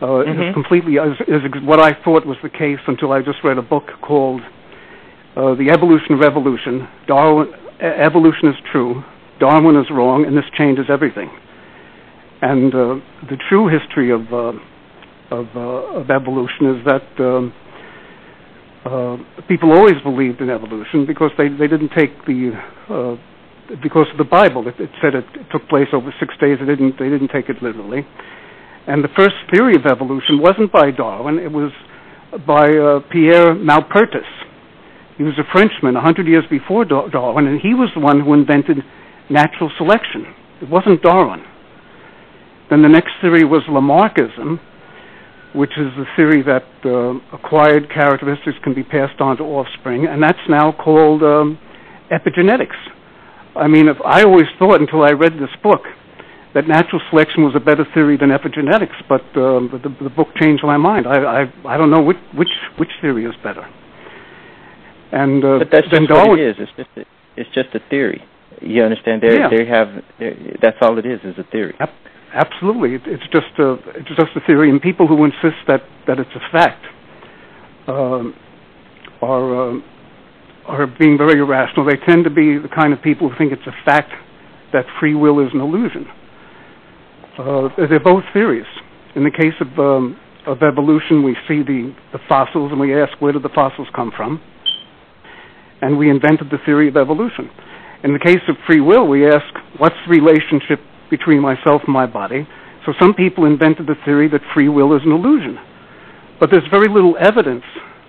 uh, 0.03 0.07
Mhm. 0.07 0.48
is 0.48 0.55
completely 0.55 0.94
is, 0.96 1.16
is 1.29 1.42
what 1.62 1.81
I 1.81 1.92
thought 2.05 2.27
was 2.27 2.37
the 2.42 2.48
case 2.51 2.81
until 2.87 3.12
I 3.12 3.22
just 3.22 3.42
read 3.44 3.59
a 3.59 3.62
book 3.62 3.87
called 4.03 4.42
uh, 5.37 5.55
"The 5.55 5.70
Evolution 5.70 6.14
of 6.14 6.22
Evolution." 6.22 6.88
Darwin 7.07 7.48
evolution 7.81 8.48
is 8.48 8.55
true, 8.70 9.03
Darwin 9.40 9.75
is 9.77 9.90
wrong, 9.90 10.25
and 10.25 10.37
this 10.37 10.44
changes 10.57 10.87
everything. 10.88 11.31
And 12.42 12.74
uh, 12.74 12.98
the 13.31 13.38
true 13.48 13.68
history 13.68 14.11
of 14.11 14.22
uh, 14.33 14.52
of, 15.31 15.46
uh, 15.57 16.00
of 16.02 16.11
evolution 16.11 16.76
is 16.76 16.85
that. 16.85 17.07
Um, 17.18 17.55
people 19.48 19.70
always 19.70 19.94
believed 20.02 20.40
in 20.40 20.50
evolution 20.50 21.07
because 21.07 21.31
they, 21.38 21.46
they 21.46 21.68
didn't 21.68 21.90
take 21.96 22.11
the 22.26 22.50
because 23.81 24.09
of 24.11 24.18
the 24.18 24.24
Bible. 24.24 24.66
It, 24.66 24.74
said 25.00 25.14
it, 25.14 25.24
took 25.52 25.68
place 25.68 25.87
over 25.92 26.12
six 26.18 26.35
days. 26.40 26.59
They 26.59 26.66
didn't 26.66 26.98
they 26.98 27.09
didn't 27.09 27.28
take 27.28 27.48
it 27.48 27.62
literally. 27.62 28.05
And 28.88 29.05
the 29.05 29.09
first 29.16 29.37
theory 29.55 29.76
of 29.76 29.87
evolution 29.87 30.42
wasn't 30.42 30.72
by 30.72 30.90
Darwin. 30.90 31.38
It 31.38 31.52
was 31.52 31.70
by 32.44 32.66
Pierre 33.12 33.55
Maupertuis. 33.55 34.26
He 35.16 35.22
was 35.22 35.38
a 35.38 35.46
Frenchman 35.52 35.94
a 35.94 36.00
hundred 36.00 36.26
years 36.26 36.44
before 36.50 36.85
Darwin, 36.85 37.46
and 37.46 37.61
he 37.61 37.74
was 37.74 37.88
the 37.94 38.00
one 38.00 38.18
who 38.18 38.35
invented 38.35 38.78
natural 39.31 39.70
selection. 39.78 40.26
It 40.61 40.68
wasn't 40.68 41.02
Darwin. 41.02 41.44
Then 42.72 42.80
the 42.80 42.88
next 42.88 43.12
theory 43.20 43.44
was 43.44 43.61
Lamarckism, 43.68 44.58
which 45.54 45.72
is 45.76 45.92
the 45.98 46.06
theory 46.16 46.40
that 46.40 46.64
uh, 46.87 47.12
acquired 47.37 47.90
characteristics 47.92 48.56
can 48.64 48.72
be 48.72 48.82
passed 48.82 49.20
on 49.20 49.37
to 49.37 49.42
offspring, 49.42 50.06
and 50.06 50.22
that's 50.22 50.40
now 50.48 50.72
called 50.72 51.22
um, 51.22 51.58
epigenetics. 52.11 52.80
I 53.56 53.68
mean, 53.68 53.88
if 53.88 53.98
I 54.06 54.22
always 54.22 54.46
thought 54.58 54.80
until 54.80 55.02
I 55.02 55.11
read 55.11 55.35
this 55.35 55.50
book 55.62 55.82
that 56.54 56.66
natural 56.66 57.02
selection 57.11 57.44
was 57.44 57.54
a 57.54 57.61
better 57.61 57.85
theory 57.92 58.16
than 58.16 58.30
epigenetics, 58.30 58.96
but 59.06 59.20
uh, 59.37 59.61
the, 59.76 59.94
the 60.04 60.08
book 60.08 60.28
changed 60.40 60.64
my 60.64 60.78
mind. 60.78 61.06
I, 61.06 61.42
I, 61.42 61.52
I 61.66 61.76
don't 61.76 61.90
know 61.90 62.00
which, 62.00 62.16
which, 62.35 62.48
which 62.78 62.90
theory 63.02 63.26
is 63.26 63.35
better. 63.44 63.68
And 65.12 65.44
uh, 65.44 65.58
but 65.58 65.68
that's 65.70 65.88
just 65.90 66.11
what 66.11 66.38
it 66.38 66.48
is. 66.48 66.56
It's 66.58 66.72
just 66.74 66.88
a, 66.96 67.04
it's 67.37 67.50
just 67.54 67.74
a 67.74 67.80
theory. 67.90 68.24
You 68.62 68.82
understand? 68.82 69.20
They 69.20 69.37
Yeah. 69.37 69.50
they 69.50 69.66
have 69.66 69.88
that's 70.62 70.78
all 70.80 70.96
it 70.98 71.04
is 71.04 71.20
is 71.22 71.37
a 71.37 71.44
theory. 71.50 71.74
Ab- 72.33 72.47
absolutely, 72.47 72.95
it, 72.95 73.03
it's 73.07 73.23
just 73.33 73.59
a 73.59 73.73
it's 73.97 74.09
just 74.09 74.31
a 74.37 74.40
theory, 74.47 74.71
and 74.71 74.81
people 74.81 75.07
who 75.07 75.25
insist 75.25 75.61
that 75.66 75.83
that 76.07 76.18
it's 76.18 76.31
a 76.35 76.53
fact 76.53 76.85
um, 77.88 78.35
are 79.21 79.73
uh, 79.73 79.81
are 80.66 80.87
being 80.87 81.18
very 81.18 81.40
irrational. 81.40 81.87
They 81.87 81.97
tend 82.07 82.25
to 82.25 82.31
be 82.31 82.59
the 82.59 82.68
kind 82.75 82.92
of 82.92 83.03
people 83.03 83.29
who 83.29 83.37
think 83.37 83.53
it's 83.53 83.66
a 83.66 83.85
fact 83.85 84.11
that 84.73 84.85
free 85.01 85.14
will 85.14 85.40
is 85.40 85.53
an 85.55 85.61
illusion. 85.61 86.07
Uh, 87.38 87.68
they're 87.88 88.01
both 88.01 88.25
theories. 88.33 88.66
In 89.14 89.25
the 89.25 89.31
case 89.31 89.55
of 89.61 89.79
um, 89.79 90.18
of 90.47 90.62
evolution, 90.62 91.23
we 91.23 91.37
see 91.47 91.62
the, 91.62 91.95
the 92.12 92.18
fossils 92.29 92.73
and 92.73 92.81
we 92.81 93.01
ask 93.01 93.12
where 93.21 93.33
did 93.33 93.42
the 93.42 93.51
fossils 93.55 93.88
come 93.95 94.12
from, 94.16 94.40
and 95.81 95.99
we 95.99 96.11
invented 96.11 96.49
the 96.51 96.59
theory 96.64 96.88
of 96.88 96.97
evolution. 96.97 97.49
In 98.05 98.12
the 98.12 98.18
case 98.18 98.42
of 98.49 98.57
free 98.66 98.81
will, 98.81 99.07
we 99.07 99.27
ask 99.29 99.47
what's 99.79 99.95
the 100.07 100.11
relationship 100.11 100.81
between 101.12 101.40
myself 101.44 101.83
and 101.85 101.92
my 101.92 102.07
body. 102.07 102.48
So 102.88 102.96
some 102.98 103.12
people 103.12 103.44
invented 103.44 103.87
the 103.87 104.01
theory 104.05 104.29
that 104.33 104.40
free 104.55 104.70
will 104.72 104.96
is 104.96 105.03
an 105.05 105.12
illusion, 105.12 105.61
but 106.40 106.51
there's 106.51 106.66
very 106.72 106.88
little 106.88 107.14
evidence 107.20 107.62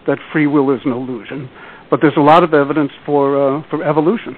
that 0.08 0.18
free 0.32 0.48
will 0.48 0.72
is 0.74 0.80
an 0.86 0.94
illusion. 0.94 1.52
But 1.92 2.00
there's 2.02 2.18
a 2.18 2.24
lot 2.24 2.42
of 2.44 2.56
evidence 2.56 2.92
for 3.06 3.38
uh, 3.38 3.62
for 3.70 3.84
evolution. 3.84 4.34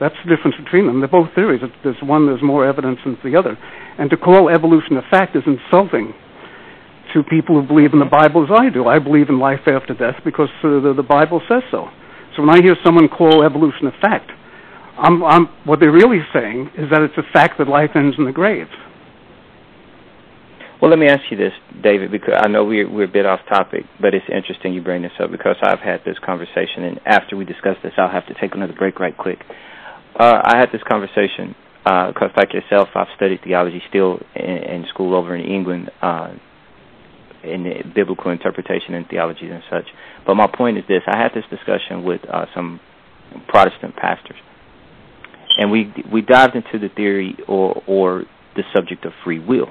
That's 0.00 0.14
the 0.24 0.30
difference 0.34 0.56
between 0.56 0.86
them. 0.86 1.00
They're 1.00 1.10
both 1.10 1.34
theories. 1.34 1.60
There's 1.82 2.00
one 2.00 2.26
there's 2.26 2.42
more 2.42 2.64
evidence 2.64 3.00
than 3.04 3.18
the 3.26 3.36
other. 3.36 3.58
And 3.98 4.08
to 4.10 4.16
call 4.16 4.48
evolution 4.48 4.96
a 4.96 5.02
fact 5.10 5.34
is 5.36 5.42
insulting 5.44 6.14
to 7.12 7.22
people 7.24 7.60
who 7.60 7.66
believe 7.66 7.92
in 7.92 7.98
the 7.98 8.08
Bible 8.08 8.44
as 8.44 8.50
I 8.54 8.70
do. 8.70 8.86
I 8.86 8.98
believe 9.00 9.28
in 9.28 9.38
life 9.40 9.66
after 9.66 9.92
death 9.92 10.16
because 10.24 10.48
uh, 10.62 10.80
the, 10.80 10.94
the 10.96 11.02
Bible 11.02 11.42
says 11.50 11.62
so. 11.70 11.88
So 12.36 12.46
when 12.46 12.54
I 12.54 12.62
hear 12.62 12.76
someone 12.84 13.08
call 13.08 13.42
evolution 13.42 13.88
a 13.88 13.94
fact, 14.00 14.30
what 15.64 15.80
they're 15.80 15.92
really 15.92 16.22
saying 16.32 16.70
is 16.76 16.90
that 16.90 17.02
it's 17.02 17.16
a 17.16 17.32
fact 17.32 17.58
that 17.58 17.68
life 17.68 17.90
ends 17.94 18.16
in 18.18 18.24
the 18.24 18.32
grave. 18.32 18.68
Well, 20.80 20.90
let 20.90 20.98
me 21.00 21.08
ask 21.08 21.22
you 21.30 21.36
this, 21.36 21.52
David, 21.82 22.12
because 22.12 22.34
I 22.38 22.46
know 22.46 22.64
we're 22.64 22.88
we're 22.88 23.04
a 23.04 23.08
bit 23.08 23.26
off 23.26 23.40
topic, 23.48 23.84
but 24.00 24.14
it's 24.14 24.26
interesting 24.32 24.74
you 24.74 24.80
bring 24.80 25.02
this 25.02 25.12
up 25.20 25.30
because 25.30 25.56
I've 25.60 25.80
had 25.80 26.02
this 26.04 26.16
conversation, 26.24 26.84
and 26.84 27.00
after 27.04 27.36
we 27.36 27.44
discuss 27.44 27.76
this, 27.82 27.92
I'll 27.98 28.10
have 28.10 28.26
to 28.26 28.34
take 28.40 28.54
another 28.54 28.74
break 28.74 29.00
right 29.00 29.16
quick. 29.16 29.40
Uh, 30.18 30.40
I 30.44 30.56
had 30.56 30.70
this 30.72 30.82
conversation 30.88 31.56
because, 31.84 32.30
like 32.36 32.52
yourself, 32.52 32.88
I've 32.94 33.08
studied 33.16 33.40
theology 33.42 33.82
still 33.88 34.20
in, 34.36 34.44
in 34.44 34.86
school 34.88 35.16
over 35.16 35.34
in 35.34 35.44
England, 35.44 35.90
uh, 36.00 36.34
in 37.42 37.92
biblical 37.94 38.30
interpretation 38.30 38.94
and 38.94 39.08
theology 39.08 39.48
and 39.48 39.62
such. 39.68 39.86
But 40.26 40.36
my 40.36 40.46
point 40.46 40.78
is 40.78 40.84
this: 40.86 41.02
I 41.08 41.18
had 41.18 41.32
this 41.34 41.44
discussion 41.50 42.04
with 42.04 42.20
uh, 42.32 42.46
some 42.54 42.78
Protestant 43.48 43.96
pastors, 43.96 44.36
and 45.58 45.70
we 45.70 45.92
we 46.10 46.22
dived 46.22 46.56
into 46.56 46.78
the 46.78 46.88
theory 46.94 47.36
or 47.46 47.82
or 47.86 48.24
the 48.56 48.62
subject 48.74 49.04
of 49.04 49.12
free 49.24 49.38
will 49.38 49.68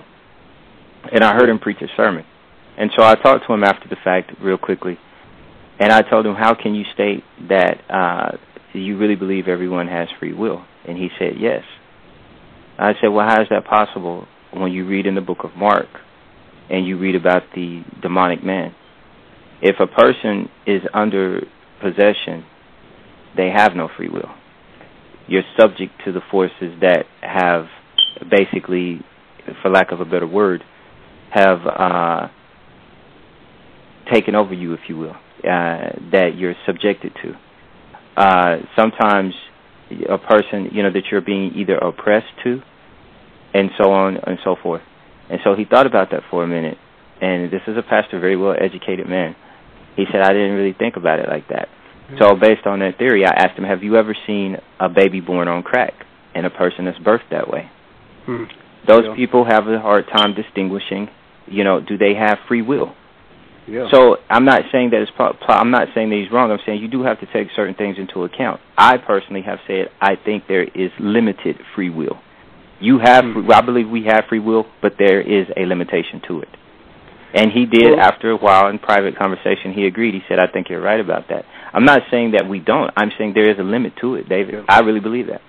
and 1.11 1.23
I 1.23 1.33
heard 1.33 1.49
him 1.49 1.59
preach 1.59 1.81
a 1.81 1.87
sermon. 1.95 2.25
And 2.77 2.91
so 2.97 3.03
I 3.03 3.15
talked 3.15 3.45
to 3.47 3.53
him 3.53 3.63
after 3.63 3.89
the 3.89 3.95
fact 4.03 4.31
real 4.41 4.57
quickly, 4.57 4.97
and 5.79 5.91
I 5.91 6.01
told 6.01 6.25
him, 6.25 6.35
"How 6.35 6.53
can 6.53 6.75
you 6.75 6.85
state 6.93 7.23
that 7.49 7.81
uh, 7.89 8.37
you 8.73 8.97
really 8.97 9.15
believe 9.15 9.47
everyone 9.47 9.87
has 9.87 10.07
free 10.19 10.33
will?" 10.33 10.63
And 10.87 10.97
he 10.97 11.09
said, 11.17 11.33
"Yes." 11.39 11.63
I 12.77 12.93
said, 13.01 13.07
"Well, 13.07 13.27
how 13.27 13.41
is 13.41 13.47
that 13.49 13.65
possible 13.65 14.27
when 14.51 14.71
you 14.71 14.85
read 14.85 15.07
in 15.07 15.15
the 15.15 15.21
book 15.21 15.43
of 15.43 15.55
Mark 15.55 15.87
and 16.69 16.85
you 16.85 16.97
read 16.97 17.15
about 17.15 17.43
the 17.55 17.83
demonic 18.01 18.43
man? 18.43 18.75
If 19.61 19.79
a 19.79 19.87
person 19.87 20.49
is 20.67 20.81
under 20.93 21.41
possession, 21.81 22.45
they 23.35 23.49
have 23.49 23.75
no 23.75 23.87
free 23.97 24.09
will. 24.09 24.29
You're 25.27 25.43
subject 25.59 25.93
to 26.05 26.11
the 26.11 26.21
forces 26.31 26.79
that 26.81 27.05
have 27.21 27.65
basically, 28.29 29.01
for 29.61 29.69
lack 29.69 29.91
of 29.91 29.99
a 29.99 30.05
better 30.05 30.27
word, 30.27 30.63
have 31.31 31.59
uh, 31.65 32.27
taken 34.11 34.35
over 34.35 34.53
you, 34.53 34.73
if 34.73 34.81
you 34.87 34.97
will, 34.97 35.15
uh, 35.15 35.91
that 36.11 36.31
you're 36.37 36.55
subjected 36.65 37.13
to. 37.23 37.33
Uh, 38.15 38.57
sometimes 38.75 39.33
a 40.09 40.17
person, 40.17 40.69
you 40.71 40.83
know, 40.83 40.91
that 40.91 41.03
you're 41.11 41.21
being 41.21 41.53
either 41.55 41.77
oppressed 41.77 42.33
to, 42.43 42.61
and 43.53 43.69
so 43.81 43.91
on 43.91 44.17
and 44.17 44.37
so 44.43 44.55
forth. 44.61 44.81
And 45.29 45.39
so 45.43 45.55
he 45.55 45.65
thought 45.65 45.85
about 45.85 46.11
that 46.11 46.21
for 46.29 46.43
a 46.43 46.47
minute, 46.47 46.77
and 47.21 47.51
this 47.51 47.61
is 47.67 47.77
a 47.77 47.83
pastor, 47.83 48.19
very 48.19 48.35
well 48.35 48.55
educated 48.59 49.07
man. 49.07 49.35
He 49.95 50.05
said, 50.11 50.21
I 50.21 50.31
didn't 50.31 50.53
really 50.53 50.75
think 50.77 50.95
about 50.95 51.19
it 51.19 51.27
like 51.27 51.47
that. 51.49 51.67
So 52.19 52.35
based 52.35 52.65
on 52.65 52.79
that 52.79 52.97
theory, 52.97 53.25
I 53.25 53.31
asked 53.31 53.57
him, 53.57 53.65
have 53.65 53.83
you 53.83 53.97
ever 53.97 54.15
seen 54.25 54.57
a 54.79 54.87
baby 54.87 55.19
born 55.19 55.47
on 55.47 55.61
crack 55.61 55.93
and 56.33 56.45
a 56.45 56.49
person 56.49 56.85
that's 56.85 56.97
birthed 56.99 57.29
that 57.31 57.49
way? 57.49 57.69
Hmm. 58.25 58.45
Those 58.87 59.05
Yeah. 59.05 59.15
people 59.15 59.43
have 59.43 59.67
a 59.67 59.79
hard 59.79 60.07
time 60.07 60.33
distinguishing, 60.33 61.09
you 61.47 61.63
know, 61.65 61.81
do 61.81 61.97
they 61.97 62.13
have 62.13 62.39
free 62.47 62.61
will? 62.61 62.93
Yeah. 63.67 63.89
So 63.91 64.17
I'm 64.29 64.45
not 64.45 64.61
saying 64.71 64.91
that 64.91 65.01
it's 65.01 65.11
pro- 65.11 65.35
I'm 65.49 65.71
not 65.71 65.89
saying 65.93 66.09
that 66.09 66.15
he's 66.15 66.31
wrong. 66.31 66.49
I'm 66.51 66.59
saying 66.65 66.81
you 66.81 66.87
do 66.87 67.03
have 67.03 67.19
to 67.19 67.25
take 67.25 67.49
certain 67.53 67.75
things 67.75 67.97
into 67.97 68.23
account. 68.23 68.61
I 68.77 68.95
personally 68.97 69.41
have 69.41 69.59
said 69.67 69.89
I 69.99 70.15
think 70.15 70.47
there 70.47 70.63
is 70.63 70.91
limited 70.99 71.57
free 71.75 71.89
will. 71.89 72.17
You 72.79 72.99
have, 72.99 73.25
Hmm. 73.25 73.51
I 73.51 73.59
believe 73.59 73.89
we 73.89 74.03
have 74.03 74.25
free 74.29 74.39
will, 74.39 74.67
but 74.81 74.93
there 74.97 75.19
is 75.19 75.47
a 75.57 75.65
limitation 75.65 76.21
to 76.27 76.41
it. 76.41 76.49
And 77.37 77.51
he 77.51 77.65
did 77.65 77.99
after 77.99 78.31
a 78.31 78.37
while 78.37 78.67
in 78.67 78.79
private 78.79 79.15
conversation. 79.17 79.71
He 79.73 79.85
agreed. 79.85 80.13
He 80.15 80.21
said, 80.27 80.39
"I 80.39 80.47
think 80.47 80.69
you're 80.69 80.81
right 80.81 80.99
about 80.99 81.29
that." 81.29 81.45
I'm 81.73 81.85
not 81.85 82.01
saying 82.09 82.31
that 82.31 82.47
we 82.47 82.59
don't. 82.59 82.91
I'm 82.97 83.11
saying 83.17 83.33
there 83.33 83.49
is 83.49 83.59
a 83.59 83.63
limit 83.63 83.93
to 84.01 84.15
it, 84.15 84.27
David. 84.27 84.55
Yeah. 84.55 84.63
I 84.67 84.79
really 84.79 84.99
believe 84.99 85.27
that. 85.27 85.41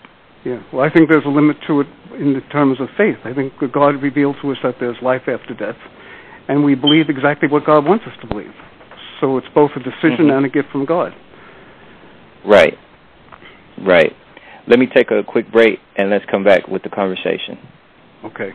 Yeah, 0.45 0.61
well, 0.73 0.85
I 0.85 0.91
think 0.91 1.09
there's 1.09 1.25
a 1.25 1.31
limit 1.31 1.57
to 1.67 1.81
it 1.81 1.87
in 2.19 2.35
the 2.35 2.41
terms 2.53 2.81
of 2.81 2.89
faith. 2.97 3.17
I 3.25 3.33
think 3.33 3.53
God 3.73 4.03
revealed 4.03 4.37
to 4.43 4.53
us 4.53 4.59
that 4.63 4.77
there's 4.79 4.97
life 5.03 5.23
after 5.29 5.55
death, 5.55 5.77
and 6.49 6.65
we 6.65 6.75
believe 6.75 7.09
exactly 7.09 7.49
what 7.49 7.65
God 7.65 7.87
wants 7.87 8.05
us 8.07 8.17
to 8.21 8.27
believe. 8.27 8.55
So 9.21 9.37
it's 9.37 9.49
both 9.55 9.71
a 9.75 9.81
decision 9.81 10.29
Mhm. 10.29 10.37
and 10.37 10.47
a 10.47 10.49
gift 10.49 10.71
from 10.71 10.85
God. 10.85 11.13
Right. 12.45 12.79
Right. 13.79 14.15
Let 14.67 14.79
me 14.79 14.87
take 14.87 15.11
a 15.11 15.23
quick 15.23 15.51
break 15.51 15.81
and 15.97 16.11
let's 16.11 16.25
come 16.27 16.45
back 16.45 16.69
with 16.69 16.83
the 16.83 16.89
conversation. 16.91 17.59
Okay. 18.25 18.53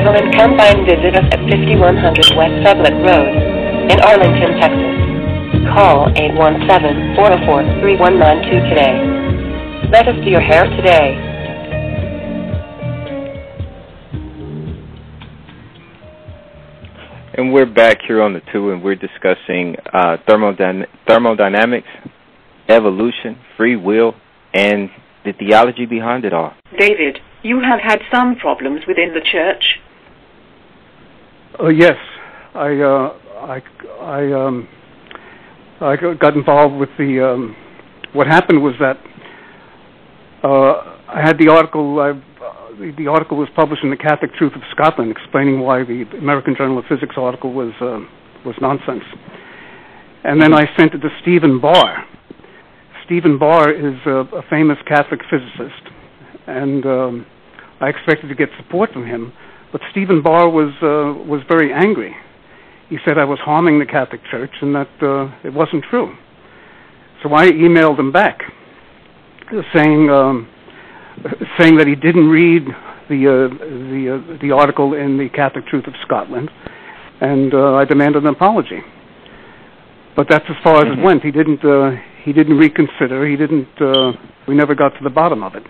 Shay 0.00 0.06
Evelyn, 0.06 0.32
come 0.32 0.56
by 0.56 0.68
and 0.68 0.86
visit 0.86 1.14
us 1.14 1.24
at 1.30 1.40
5100 1.50 2.34
West 2.36 2.52
Sublett 2.64 3.04
Road 3.04 3.28
in 3.90 4.00
Arlington, 4.00 4.58
Texas. 4.60 4.96
Call 5.74 6.06
817-404-3192 6.14 8.68
today. 8.68 8.94
Let 9.92 10.08
us 10.08 10.14
do 10.24 10.30
your 10.30 10.40
hair 10.40 10.64
today. 10.64 11.18
And 17.34 17.52
we're 17.52 17.66
back 17.66 17.98
here 18.06 18.22
on 18.22 18.32
the 18.32 18.40
two, 18.52 18.70
and 18.70 18.82
we're 18.82 18.94
discussing 18.94 19.76
uh, 19.92 20.16
thermodyn- 20.26 20.86
thermodynamics, 21.06 21.88
evolution, 22.68 23.36
free 23.56 23.76
will, 23.76 24.14
and 24.54 24.88
the 25.24 25.32
theology 25.32 25.84
behind 25.84 26.24
it 26.24 26.32
all. 26.32 26.54
David, 26.78 27.18
you 27.42 27.60
have 27.60 27.80
had 27.80 28.00
some 28.10 28.36
problems 28.36 28.86
within 28.86 29.12
the 29.14 29.20
church. 29.20 29.80
Uh, 31.62 31.68
yes, 31.68 31.96
I 32.54 32.72
uh, 32.80 33.18
I 33.36 33.62
I 34.00 34.32
um 34.32 34.66
I 35.80 35.96
got 36.18 36.34
involved 36.34 36.76
with 36.76 36.88
the 36.96 37.20
um, 37.20 37.54
what 38.14 38.26
happened 38.26 38.62
was 38.62 38.74
that 38.80 38.96
uh, 40.42 40.96
I 41.08 41.20
had 41.20 41.36
the 41.38 41.48
article 41.50 41.96
the 42.96 43.06
article 43.08 43.36
was 43.36 43.48
published 43.54 43.84
in 43.84 43.90
the 43.90 43.96
Catholic 43.96 44.32
Truth 44.36 44.54
of 44.54 44.62
Scotland 44.72 45.10
explaining 45.10 45.60
why 45.60 45.84
the 45.84 46.06
American 46.16 46.54
Journal 46.56 46.78
of 46.78 46.86
Physics 46.88 47.16
article 47.18 47.52
was 47.52 47.72
uh, 47.82 48.00
was 48.46 48.54
nonsense, 48.62 49.04
and 50.24 50.40
then 50.40 50.54
I 50.54 50.64
sent 50.78 50.94
it 50.94 51.00
to 51.00 51.10
Stephen 51.20 51.60
Barr. 51.60 52.06
Stephen 53.04 53.38
Barr 53.38 53.70
is 53.70 53.98
a, 54.06 54.24
a 54.36 54.42
famous 54.48 54.78
Catholic 54.88 55.20
physicist, 55.28 55.82
and 56.46 56.86
um, 56.86 57.26
I 57.82 57.90
expected 57.90 58.28
to 58.28 58.34
get 58.34 58.48
support 58.56 58.94
from 58.94 59.04
him. 59.04 59.34
But 59.72 59.80
Stephen 59.90 60.22
Barr 60.22 60.48
was 60.48 60.72
uh, 60.82 61.22
was 61.28 61.42
very 61.48 61.72
angry. 61.72 62.14
He 62.88 62.98
said 63.04 63.18
I 63.18 63.24
was 63.24 63.38
harming 63.38 63.78
the 63.78 63.86
Catholic 63.86 64.20
Church 64.30 64.50
and 64.60 64.74
that 64.74 64.90
uh, 65.00 65.32
it 65.46 65.52
wasn't 65.52 65.84
true. 65.84 66.16
So 67.22 67.32
I 67.34 67.46
emailed 67.50 67.98
him 67.98 68.10
back, 68.12 68.40
saying 69.74 70.10
um, 70.10 70.48
saying 71.58 71.76
that 71.76 71.86
he 71.86 71.94
didn't 71.94 72.28
read 72.28 72.64
the 73.08 73.26
uh, 73.26 73.48
the 73.90 74.34
uh, 74.36 74.38
the 74.40 74.50
article 74.52 74.94
in 74.94 75.18
the 75.18 75.28
Catholic 75.28 75.66
Truth 75.66 75.86
of 75.86 75.94
Scotland, 76.02 76.50
and 77.20 77.54
uh, 77.54 77.74
I 77.74 77.84
demanded 77.84 78.22
an 78.22 78.28
apology. 78.28 78.80
But 80.16 80.28
that's 80.28 80.44
as 80.48 80.56
far 80.64 80.84
as 80.84 80.98
it 80.98 81.02
went. 81.02 81.22
He 81.22 81.30
didn't 81.30 81.64
uh, 81.64 81.92
he 82.24 82.32
didn't 82.32 82.58
reconsider. 82.58 83.26
He 83.28 83.36
didn't. 83.36 83.68
Uh, 83.80 84.12
we 84.48 84.54
never 84.54 84.74
got 84.74 84.90
to 84.90 85.04
the 85.04 85.10
bottom 85.10 85.42
of 85.42 85.54
it. 85.54 85.62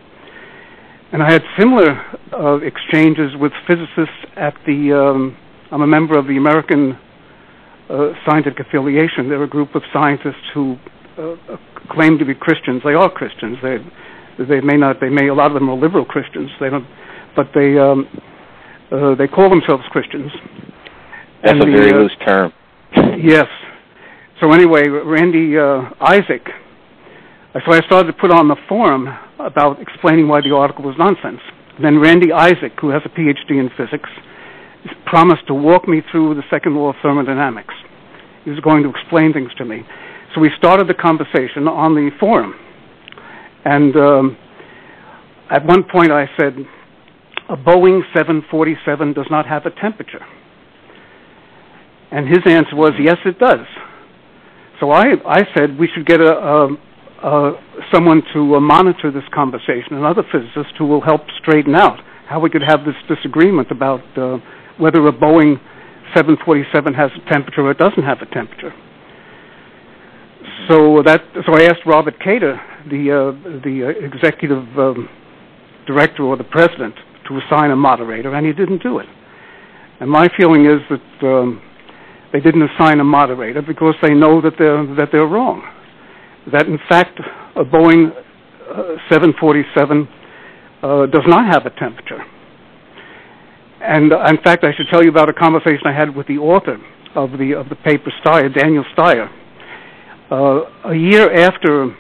And 1.12 1.22
I 1.22 1.32
had 1.32 1.42
similar 1.58 2.00
uh, 2.32 2.58
exchanges 2.58 3.32
with 3.38 3.52
physicists 3.66 4.24
at 4.36 4.54
the. 4.66 4.92
Um, 4.92 5.36
I'm 5.72 5.82
a 5.82 5.86
member 5.86 6.16
of 6.18 6.26
the 6.26 6.36
American 6.36 6.96
uh, 7.88 8.12
Scientific 8.24 8.60
Affiliation. 8.60 9.28
They're 9.28 9.42
a 9.42 9.48
group 9.48 9.74
of 9.74 9.82
scientists 9.92 10.46
who 10.54 10.76
uh, 11.18 11.34
claim 11.90 12.18
to 12.18 12.24
be 12.24 12.34
Christians. 12.34 12.82
They 12.84 12.94
are 12.94 13.10
Christians. 13.10 13.58
They 13.60 13.78
they 14.44 14.60
may 14.60 14.76
not. 14.76 15.00
They 15.00 15.08
may. 15.08 15.28
A 15.28 15.34
lot 15.34 15.48
of 15.48 15.54
them 15.54 15.68
are 15.68 15.76
liberal 15.76 16.04
Christians. 16.04 16.50
They 16.60 16.70
don't. 16.70 16.86
But 17.34 17.48
they 17.54 17.76
um, 17.76 18.06
uh, 18.92 19.16
they 19.16 19.26
call 19.26 19.50
themselves 19.50 19.82
Christians. 19.90 20.30
That's 21.42 21.58
a 21.60 21.66
very 21.66 21.92
loose 21.92 22.16
term. 22.24 22.52
Yes. 23.22 23.46
So 24.40 24.52
anyway, 24.52 24.88
Randy 24.88 25.58
uh, 25.58 25.90
Isaac. 26.00 26.48
So 27.52 27.72
I 27.72 27.80
started 27.86 28.06
to 28.06 28.12
put 28.12 28.30
on 28.30 28.46
the 28.46 28.56
forum 28.68 29.08
about 29.40 29.82
explaining 29.82 30.28
why 30.28 30.40
the 30.40 30.54
article 30.54 30.84
was 30.84 30.94
nonsense. 30.96 31.40
Then 31.82 31.98
Randy 31.98 32.30
Isaac, 32.32 32.78
who 32.80 32.90
has 32.90 33.02
a 33.04 33.08
PhD 33.08 33.58
in 33.58 33.70
physics, 33.76 34.08
promised 35.04 35.48
to 35.48 35.54
walk 35.54 35.88
me 35.88 36.00
through 36.12 36.36
the 36.36 36.44
second 36.48 36.76
law 36.76 36.90
of 36.90 36.96
thermodynamics. 37.02 37.74
He 38.44 38.50
was 38.50 38.60
going 38.60 38.84
to 38.84 38.90
explain 38.90 39.32
things 39.32 39.50
to 39.58 39.64
me. 39.64 39.82
So 40.34 40.40
we 40.40 40.50
started 40.58 40.88
the 40.88 40.94
conversation 40.94 41.66
on 41.66 41.94
the 41.94 42.10
forum. 42.20 42.54
And 43.64 43.96
um, 43.96 44.36
at 45.50 45.66
one 45.66 45.82
point 45.82 46.12
I 46.12 46.26
said, 46.38 46.54
a 47.48 47.56
Boeing 47.56 48.02
747 48.14 49.12
does 49.12 49.26
not 49.28 49.44
have 49.46 49.66
a 49.66 49.70
temperature. 49.70 50.24
And 52.12 52.28
his 52.28 52.40
answer 52.46 52.76
was, 52.76 52.92
yes, 53.00 53.16
it 53.24 53.40
does. 53.40 53.66
So 54.78 54.92
I, 54.92 55.14
I 55.26 55.42
said 55.56 55.76
we 55.78 55.88
should 55.92 56.06
get 56.06 56.20
a, 56.20 56.32
a, 56.32 56.68
someone 57.92 58.22
to 58.32 58.56
uh, 58.56 58.60
monitor 58.60 59.10
this 59.10 59.24
conversation, 59.34 59.92
another 59.94 60.22
physicist 60.32 60.74
who 60.78 60.86
will 60.86 61.00
help 61.00 61.22
straighten 61.40 61.74
out 61.74 61.98
how 62.28 62.40
we 62.40 62.48
could 62.48 62.62
have 62.62 62.80
this 62.84 62.94
disagreement 63.08 63.70
about 63.70 64.00
uh, 64.16 64.38
whether 64.78 65.06
a 65.06 65.12
Boeing 65.12 65.58
747 66.14 66.94
has 66.94 67.10
a 67.14 67.30
temperature 67.30 67.62
or 67.66 67.74
doesn't 67.74 68.04
have 68.04 68.18
a 68.22 68.26
temperature. 68.26 68.72
So 70.68 71.02
I 71.02 71.64
asked 71.64 71.84
Robert 71.84 72.14
Cater, 72.22 72.60
the 72.88 73.10
uh, 73.10 73.60
the 73.64 73.84
uh, 73.84 74.06
executive 74.06 74.64
um, 74.78 75.08
director 75.86 76.22
or 76.22 76.36
the 76.36 76.44
president, 76.44 76.94
to 77.28 77.38
assign 77.38 77.70
a 77.72 77.76
moderator, 77.76 78.34
and 78.34 78.46
he 78.46 78.52
didn't 78.52 78.82
do 78.82 78.98
it. 78.98 79.06
And 80.00 80.08
my 80.08 80.28
feeling 80.36 80.66
is 80.66 80.80
that 80.88 81.26
um, 81.26 81.60
they 82.32 82.40
didn't 82.40 82.62
assign 82.62 83.00
a 83.00 83.04
moderator 83.04 83.62
because 83.62 83.94
they 84.00 84.14
know 84.14 84.40
that 84.40 84.52
they're 84.58 84.86
that 84.94 85.08
they're 85.12 85.26
wrong. 85.26 85.62
That 86.52 86.66
in 86.66 86.78
fact 86.88 87.20
a 87.56 87.64
Boeing 87.64 88.12
uh, 88.70 88.96
747 89.08 90.08
uh, 90.82 91.06
does 91.06 91.24
not 91.26 91.52
have 91.52 91.66
a 91.66 91.70
temperature. 91.70 92.24
And 93.82 94.12
uh, 94.12 94.24
in 94.28 94.38
fact, 94.42 94.64
I 94.64 94.72
should 94.74 94.86
tell 94.90 95.02
you 95.02 95.10
about 95.10 95.28
a 95.28 95.32
conversation 95.32 95.82
I 95.86 95.92
had 95.92 96.14
with 96.14 96.26
the 96.26 96.38
author 96.38 96.78
of 97.14 97.32
the 97.32 97.54
of 97.54 97.68
the 97.68 97.76
paper 97.76 98.12
Styer, 98.22 98.54
Daniel 98.54 98.84
Styer. 98.96 99.28
A 100.30 100.94
year 100.94 101.32
after 101.34 101.94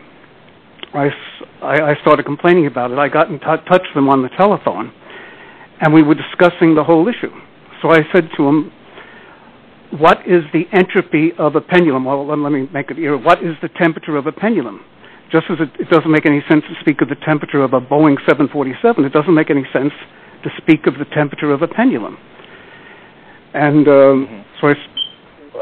I 0.94 1.94
started 2.00 2.24
complaining 2.24 2.66
about 2.66 2.90
it, 2.92 2.98
I 2.98 3.08
got 3.08 3.28
in 3.28 3.40
touch 3.40 3.62
with 3.68 3.96
him 3.96 4.08
on 4.08 4.22
the 4.22 4.28
telephone, 4.36 4.92
and 5.80 5.92
we 5.92 6.02
were 6.02 6.14
discussing 6.14 6.74
the 6.74 6.84
whole 6.84 7.08
issue. 7.08 7.32
So 7.82 7.90
I 7.90 8.02
said 8.12 8.28
to 8.36 8.48
him, 8.48 8.72
what 9.98 10.18
is 10.26 10.44
the 10.52 10.66
entropy 10.72 11.32
of 11.38 11.56
a 11.56 11.60
pendulum? 11.60 12.04
Well, 12.04 12.26
let, 12.26 12.52
me 12.52 12.68
make 12.72 12.90
it 12.90 12.94
clear. 12.94 13.16
What 13.18 13.42
is 13.42 13.56
the 13.62 13.68
temperature 13.68 14.16
of 14.16 14.26
a 14.26 14.32
pendulum? 14.32 14.84
Just 15.32 15.46
as 15.50 15.58
it, 15.60 15.90
doesn't 15.90 16.10
make 16.10 16.26
any 16.26 16.42
sense 16.48 16.62
to 16.68 16.74
speak 16.80 17.00
of 17.02 17.08
the 17.08 17.16
temperature 17.16 17.62
of 17.62 17.72
a 17.72 17.80
Boeing 17.80 18.16
747, 18.26 19.04
it 19.04 19.12
doesn't 19.12 19.34
make 19.34 19.50
any 19.50 19.64
sense 19.72 19.92
to 20.42 20.50
speak 20.58 20.86
of 20.86 20.94
the 20.98 21.04
temperature 21.06 21.52
of 21.52 21.62
a 21.62 21.68
pendulum. 21.68 22.18
And 23.54 23.86
um, 23.88 24.44
so 24.60 24.68
I 24.68 24.72
s- 24.72 24.76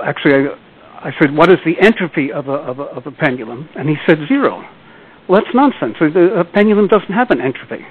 actually 0.04 0.34
I, 0.34 1.08
I 1.08 1.12
said, 1.20 1.34
what 1.34 1.50
is 1.50 1.58
the 1.64 1.78
entropy 1.80 2.32
of 2.32 2.48
a, 2.48 2.52
of 2.52 2.78
a 2.78 2.82
of 2.82 3.06
a 3.06 3.10
pendulum? 3.10 3.68
And 3.76 3.88
he 3.88 3.96
said 4.06 4.18
zero. 4.28 4.62
Well, 5.28 5.40
that's 5.42 5.54
nonsense. 5.54 5.96
A, 6.00 6.40
a 6.40 6.44
pendulum 6.44 6.86
doesn't 6.88 7.12
have 7.12 7.30
an 7.30 7.40
entropy. 7.40 7.84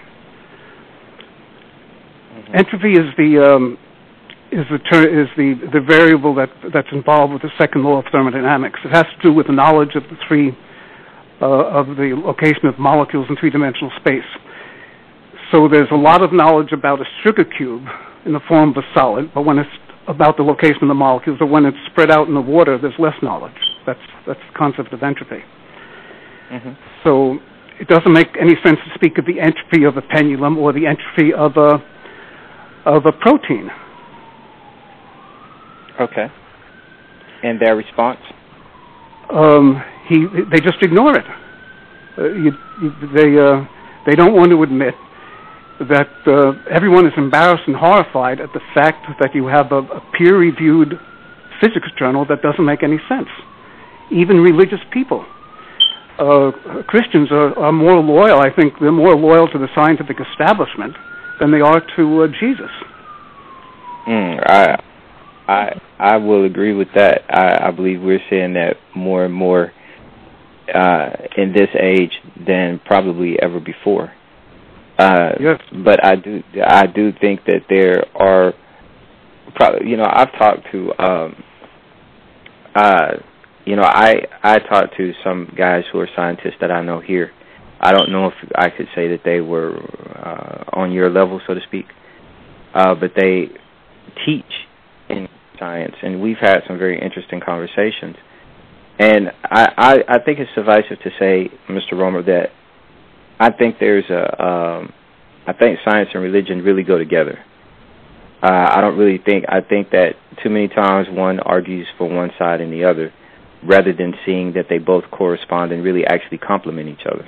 Entropy 2.53 2.93
is 2.93 3.05
the 3.17 3.37
um, 3.43 3.77
is 4.51 4.65
the 4.71 4.79
ter- 4.91 5.07
is 5.07 5.27
the 5.35 5.55
the 5.73 5.81
variable 5.81 6.33
that 6.35 6.49
that's 6.73 6.87
involved 6.91 7.33
with 7.33 7.41
the 7.41 7.51
second 7.57 7.83
law 7.83 7.99
of 7.99 8.05
thermodynamics. 8.11 8.79
It 8.85 8.91
has 8.91 9.05
to 9.05 9.21
do 9.21 9.33
with 9.33 9.47
the 9.47 9.53
knowledge 9.53 9.95
of 9.95 10.03
the 10.03 10.17
three 10.27 10.55
uh, 11.41 11.45
of 11.45 11.87
the 11.97 12.15
location 12.15 12.65
of 12.65 12.79
molecules 12.79 13.27
in 13.29 13.35
three-dimensional 13.37 13.91
space. 13.99 14.25
So 15.51 15.67
there's 15.67 15.89
a 15.91 15.95
lot 15.95 16.21
of 16.21 16.33
knowledge 16.33 16.71
about 16.71 16.99
a 16.99 17.05
sugar 17.23 17.45
cube 17.45 17.83
in 18.25 18.33
the 18.33 18.39
form 18.47 18.71
of 18.71 18.77
a 18.77 18.81
solid, 18.93 19.31
but 19.33 19.43
when 19.43 19.59
it's 19.59 19.69
about 20.07 20.37
the 20.37 20.43
location 20.43 20.81
of 20.83 20.87
the 20.87 20.93
molecules, 20.95 21.37
or 21.41 21.47
when 21.47 21.65
it's 21.65 21.77
spread 21.91 22.09
out 22.11 22.27
in 22.27 22.33
the 22.33 22.41
water, 22.41 22.77
there's 22.77 22.97
less 22.99 23.15
knowledge. 23.21 23.53
That's 23.85 23.99
that's 24.25 24.39
the 24.51 24.57
concept 24.57 24.93
of 24.93 25.03
entropy. 25.03 25.43
hmm 26.49 26.71
So 27.03 27.37
it 27.79 27.87
doesn't 27.87 28.11
make 28.11 28.29
any 28.39 28.55
sense 28.63 28.79
to 28.87 28.91
speak 28.95 29.17
of 29.17 29.25
the 29.25 29.39
entropy 29.39 29.83
of 29.83 29.97
a 29.97 30.01
pendulum 30.01 30.57
or 30.57 30.73
the 30.73 30.85
entropy 30.87 31.33
of 31.33 31.55
a 31.57 31.83
of 32.85 33.05
a 33.05 33.11
protein. 33.11 33.69
Okay. 35.99 36.27
And 37.43 37.59
their 37.59 37.75
response? 37.75 38.19
um, 39.29 39.83
he 40.07 40.25
they 40.51 40.59
just 40.59 40.81
ignore 40.81 41.17
it. 41.17 41.25
Uh, 42.17 42.23
you, 42.33 42.51
they 43.13 43.37
uh, 43.37 43.65
they 44.05 44.15
don't 44.15 44.33
want 44.33 44.51
to 44.51 44.63
admit 44.63 44.95
that 45.79 46.09
uh, 46.25 46.53
everyone 46.71 47.05
is 47.05 47.13
embarrassed 47.17 47.63
and 47.67 47.75
horrified 47.75 48.39
at 48.39 48.51
the 48.53 48.61
fact 48.73 49.05
that 49.19 49.35
you 49.35 49.45
have 49.45 49.71
a, 49.71 49.77
a 49.77 50.01
peer-reviewed 50.17 50.99
physics 51.61 51.87
journal 51.99 52.25
that 52.27 52.41
doesn't 52.41 52.65
make 52.65 52.81
any 52.81 52.97
sense. 53.07 53.29
Even 54.11 54.37
religious 54.37 54.79
people, 54.91 55.23
uh, 56.17 56.51
Christians 56.87 57.31
are, 57.31 57.53
are 57.59 57.71
more 57.71 57.99
loyal. 57.99 58.39
I 58.39 58.49
think 58.49 58.73
they're 58.79 58.91
more 58.91 59.15
loyal 59.15 59.47
to 59.49 59.59
the 59.59 59.67
scientific 59.75 60.17
establishment 60.31 60.95
than 61.39 61.51
they 61.51 61.61
are 61.61 61.81
to 61.95 62.23
uh, 62.23 62.27
Jesus. 62.39 62.71
Mm, 64.07 64.41
I 64.49 64.81
I 65.47 65.79
I 65.99 66.17
will 66.17 66.45
agree 66.45 66.73
with 66.73 66.89
that. 66.95 67.21
I, 67.29 67.67
I 67.67 67.71
believe 67.71 68.01
we're 68.01 68.19
seeing 68.29 68.53
that 68.53 68.75
more 68.95 69.25
and 69.25 69.33
more 69.33 69.71
uh, 70.73 71.09
in 71.37 71.53
this 71.53 71.69
age 71.79 72.11
than 72.45 72.79
probably 72.85 73.39
ever 73.41 73.59
before. 73.59 74.11
Uh, 74.99 75.31
Yes. 75.39 75.61
But 75.85 76.03
I 76.05 76.15
do 76.15 76.43
I 76.65 76.87
do 76.87 77.11
think 77.21 77.45
that 77.45 77.61
there 77.69 78.03
are 78.15 78.53
probably 79.55 79.89
you 79.89 79.97
know 79.97 80.09
I've 80.11 80.31
talked 80.37 80.67
to 80.71 80.91
um, 80.99 81.43
uh, 82.75 83.11
you 83.65 83.75
know 83.75 83.83
I 83.83 84.15
I 84.43 84.59
talked 84.59 84.97
to 84.97 85.13
some 85.23 85.53
guys 85.57 85.83
who 85.91 85.99
are 85.99 86.09
scientists 86.15 86.55
that 86.61 86.71
I 86.71 86.81
know 86.81 86.99
here. 86.99 87.31
I 87.79 87.91
don't 87.91 88.11
know 88.11 88.27
if 88.27 88.33
I 88.55 88.69
could 88.69 88.87
say 88.95 89.07
that 89.09 89.21
they 89.23 89.39
were 89.39 89.77
uh, 89.77 90.63
on 90.73 90.91
your 90.91 91.11
level, 91.11 91.39
so 91.45 91.53
to 91.53 91.61
speak, 91.67 91.85
uh, 92.73 92.95
but 92.95 93.11
they 93.15 93.49
teach 94.25 94.66
science, 95.59 95.95
and 96.01 96.21
we've 96.21 96.37
had 96.37 96.61
some 96.67 96.77
very 96.77 96.99
interesting 96.99 97.39
conversations. 97.39 98.15
And 98.99 99.31
I, 99.43 99.73
I, 99.77 100.15
I 100.15 100.19
think 100.19 100.39
it's 100.39 100.49
sufficient 100.55 101.01
to 101.03 101.11
say, 101.19 101.49
Mr. 101.69 101.93
Roemer, 101.93 102.23
that 102.23 102.49
I 103.39 103.51
think 103.51 103.77
there's 103.79 104.09
a, 104.09 104.43
um, 104.43 104.93
I 105.45 105.53
think 105.53 105.79
science 105.85 106.09
and 106.13 106.23
religion 106.23 106.63
really 106.63 106.83
go 106.83 106.97
together. 106.97 107.39
Uh, 108.41 108.69
I 108.71 108.81
don't 108.81 108.97
really 108.97 109.19
think, 109.23 109.45
I 109.49 109.61
think 109.61 109.91
that 109.91 110.13
too 110.43 110.49
many 110.49 110.67
times 110.67 111.07
one 111.09 111.39
argues 111.39 111.87
for 111.97 112.09
one 112.09 112.31
side 112.37 112.61
and 112.61 112.71
the 112.71 112.85
other, 112.85 113.13
rather 113.63 113.93
than 113.93 114.13
seeing 114.25 114.53
that 114.53 114.65
they 114.69 114.77
both 114.77 115.05
correspond 115.11 115.71
and 115.71 115.83
really 115.83 116.05
actually 116.05 116.37
complement 116.37 116.89
each 116.89 117.05
other. 117.05 117.27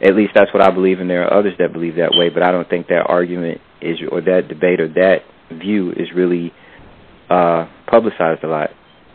At 0.00 0.16
least 0.16 0.32
that's 0.34 0.52
what 0.52 0.62
I 0.62 0.70
believe, 0.70 1.00
and 1.00 1.08
there 1.08 1.24
are 1.26 1.38
others 1.38 1.54
that 1.58 1.72
believe 1.72 1.96
that 1.96 2.10
way. 2.12 2.28
But 2.28 2.42
I 2.42 2.50
don't 2.50 2.68
think 2.68 2.88
that 2.88 3.06
argument 3.06 3.60
is, 3.80 3.98
or 4.10 4.20
that 4.22 4.48
debate, 4.48 4.80
or 4.80 4.88
that 4.88 5.22
view 5.52 5.92
is 5.92 6.08
really 6.14 6.52
uh, 7.30 7.66
publicized 7.86 8.44
a 8.44 8.48
lot. 8.48 8.70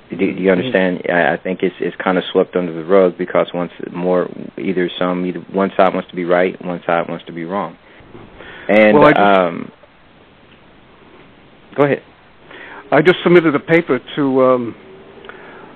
Do, 0.09 0.17
do 0.17 0.25
you 0.25 0.51
understand? 0.51 1.03
I, 1.09 1.33
I 1.33 1.37
think 1.37 1.59
it's 1.61 1.75
it's 1.79 1.95
kind 2.03 2.17
of 2.17 2.23
swept 2.31 2.55
under 2.55 2.73
the 2.73 2.83
rug 2.83 3.17
because 3.17 3.47
once 3.53 3.71
more, 3.91 4.27
either 4.57 4.89
some 4.97 5.25
either 5.25 5.39
one 5.51 5.71
side 5.77 5.93
wants 5.93 6.09
to 6.09 6.15
be 6.15 6.25
right, 6.25 6.59
one 6.65 6.81
side 6.85 7.07
wants 7.07 7.25
to 7.25 7.31
be 7.31 7.45
wrong, 7.45 7.77
and 8.67 8.97
Well, 8.97 9.09
just- 9.11 9.19
um, 9.19 9.71
Go 11.75 11.83
ahead. 11.85 12.01
I 12.91 13.01
just 13.01 13.17
submitted 13.23 13.53
a 13.55 13.59
paper 13.59 13.99
to 14.15 14.43
um, 14.43 14.75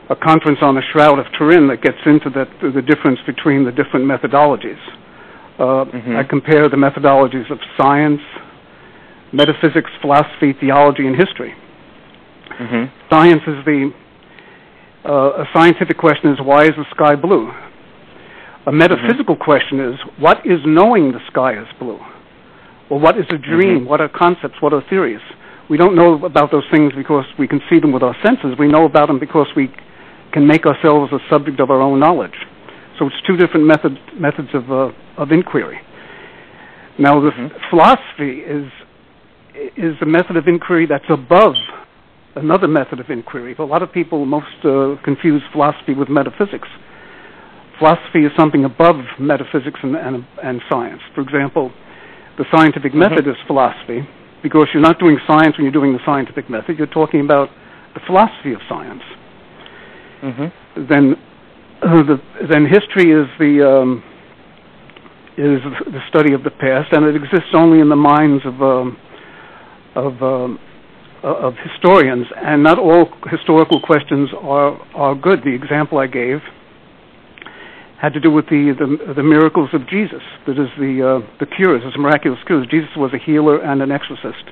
a 0.10 0.16
conference 0.16 0.58
on 0.62 0.74
the 0.76 0.82
Shroud 0.92 1.20
of 1.20 1.26
Turin 1.38 1.68
that 1.68 1.82
gets 1.82 2.00
into 2.06 2.30
that 2.32 2.50
the 2.62 2.82
difference 2.82 3.20
between 3.28 3.64
the 3.64 3.72
different 3.72 4.06
methodologies. 4.06 4.80
Uh, 5.60 5.86
Mhm. 5.86 6.18
I 6.18 6.24
compare 6.24 6.68
the 6.68 6.76
methodologies 6.78 7.50
of 7.52 7.60
science, 7.80 8.22
metaphysics, 9.32 9.92
philosophy, 10.02 10.54
theology, 10.54 11.06
and 11.06 11.16
history. 11.16 11.54
Hmm 12.58 12.86
Science 13.10 13.42
is 13.48 13.64
the 13.66 13.92
uh, 15.06 15.44
a 15.44 15.46
scientific 15.54 15.98
question 15.98 16.32
is 16.32 16.40
why 16.42 16.64
is 16.66 16.72
the 16.78 16.86
sky 16.96 17.16
blue? 17.16 17.52
A 18.66 18.72
metaphysical 18.72 19.36
question 19.36 19.80
is 19.80 20.00
what 20.18 20.46
is 20.46 20.60
knowing 20.66 21.12
the 21.12 21.20
sky 21.28 21.54
is 21.60 21.68
blue? 21.80 22.00
Or 22.90 23.00
what 23.00 23.18
is 23.18 23.26
a 23.30 23.38
dream? 23.38 23.82
Mhm. 23.82 23.86
What 23.88 24.02
are 24.02 24.10
concepts? 24.10 24.62
What 24.62 24.74
are 24.74 24.82
theories? 24.90 25.22
We 25.70 25.78
don't 25.78 25.96
know 25.96 26.24
about 26.26 26.52
those 26.52 26.64
things 26.72 26.94
because 26.96 27.26
we 27.38 27.48
can 27.48 27.62
see 27.70 27.80
them 27.80 27.92
with 27.92 28.04
our 28.04 28.16
senses. 28.24 28.58
We 28.58 28.68
know 28.68 28.86
about 28.86 29.08
them 29.08 29.20
because 29.20 29.48
we 29.56 29.72
can 30.32 30.46
make 30.48 30.66
ourselves 30.66 31.12
a 31.14 31.20
subject 31.30 31.60
of 31.60 31.70
our 31.72 31.82
own 31.82 32.00
knowledge. 32.00 32.36
So 33.00 33.08
it's 33.08 33.16
two 33.26 33.38
different 33.38 33.66
method, 33.66 34.00
methods 34.20 34.50
of, 34.54 34.72
uh, 34.72 34.92
of 35.18 35.32
inquiry. 35.32 35.80
Now, 36.98 37.20
the 37.20 37.32
Mhm. 37.32 37.52
philosophy 37.70 38.40
is 38.42 38.72
is 39.78 39.96
a 40.02 40.06
method 40.06 40.36
of 40.36 40.48
inquiry 40.48 40.86
that's 40.88 41.10
above 41.10 41.56
another 42.36 42.68
method 42.68 43.00
of 43.00 43.10
inquiry. 43.10 43.56
A 43.58 43.64
lot 43.64 43.82
of 43.84 43.92
people 43.92 44.26
most 44.26 44.48
uh, 44.64 44.96
confuse 45.04 45.42
philosophy 45.52 45.94
with 45.94 46.10
metaphysics. 46.10 46.68
Philosophy 47.80 48.26
is 48.26 48.32
something 48.38 48.66
above 48.66 48.96
metaphysics 49.20 49.80
and, 49.84 49.96
and, 49.96 50.26
and 50.44 50.62
science. 50.70 51.02
For 51.16 51.22
example, 51.22 51.72
the 52.38 52.46
scientific 52.56 52.94
Mhm. 52.94 53.00
method 53.10 53.28
is 53.28 53.36
philosophy 53.48 54.08
because 54.42 54.68
you're 54.74 54.82
not 54.82 55.00
doing 55.00 55.18
science 55.28 55.58
when 55.58 55.66
you're 55.66 55.72
doing 55.72 55.94
the 55.94 56.04
scientific 56.06 56.50
method. 56.50 56.78
You're 56.78 56.88
talking 56.88 57.22
about 57.22 57.50
the 57.94 58.00
philosophy 58.02 58.54
of 58.54 58.62
science. 58.68 59.04
hmm 60.22 60.46
Then, 60.76 61.16
uh, 61.82 62.02
the, 62.04 62.20
then 62.50 62.66
history 62.66 63.12
is 63.12 63.28
the 63.38 63.62
um, 63.70 64.04
is 65.38 65.62
the 65.92 66.02
study 66.10 66.34
of 66.34 66.44
the 66.44 66.52
past, 66.52 66.92
and 66.94 67.06
it 67.06 67.16
exists 67.16 67.54
only 67.54 67.80
in 67.80 67.90
the 67.90 67.96
minds 67.96 68.46
of 68.46 68.62
um, 68.62 68.98
of 69.96 70.22
um, 70.24 70.60
of 71.24 71.54
historians, 71.64 72.28
and 72.36 72.64
not 72.64 72.78
all 72.78 73.08
historical 73.30 73.80
questions 73.82 74.30
are 74.42 74.78
are 74.94 75.16
good. 75.16 75.40
The 75.44 75.54
example 75.56 75.98
I 75.98 76.08
gave 76.08 76.40
had 78.02 78.14
to 78.14 78.20
do 78.20 78.30
with 78.30 78.48
the 78.48 79.24
miracles 79.24 79.70
of 79.74 79.88
Jesus. 79.88 80.22
That 80.46 80.60
is 80.60 80.68
the 80.78 81.24
uh, 81.24 81.38
the 81.40 81.46
cures, 81.46 81.82
the 81.84 81.98
miraculous 82.00 82.40
cures. 82.46 82.68
Jesus 82.70 82.90
was 82.98 83.14
a 83.14 83.18
healer 83.18 83.62
and 83.62 83.82
an 83.82 83.92
exorcist, 83.92 84.44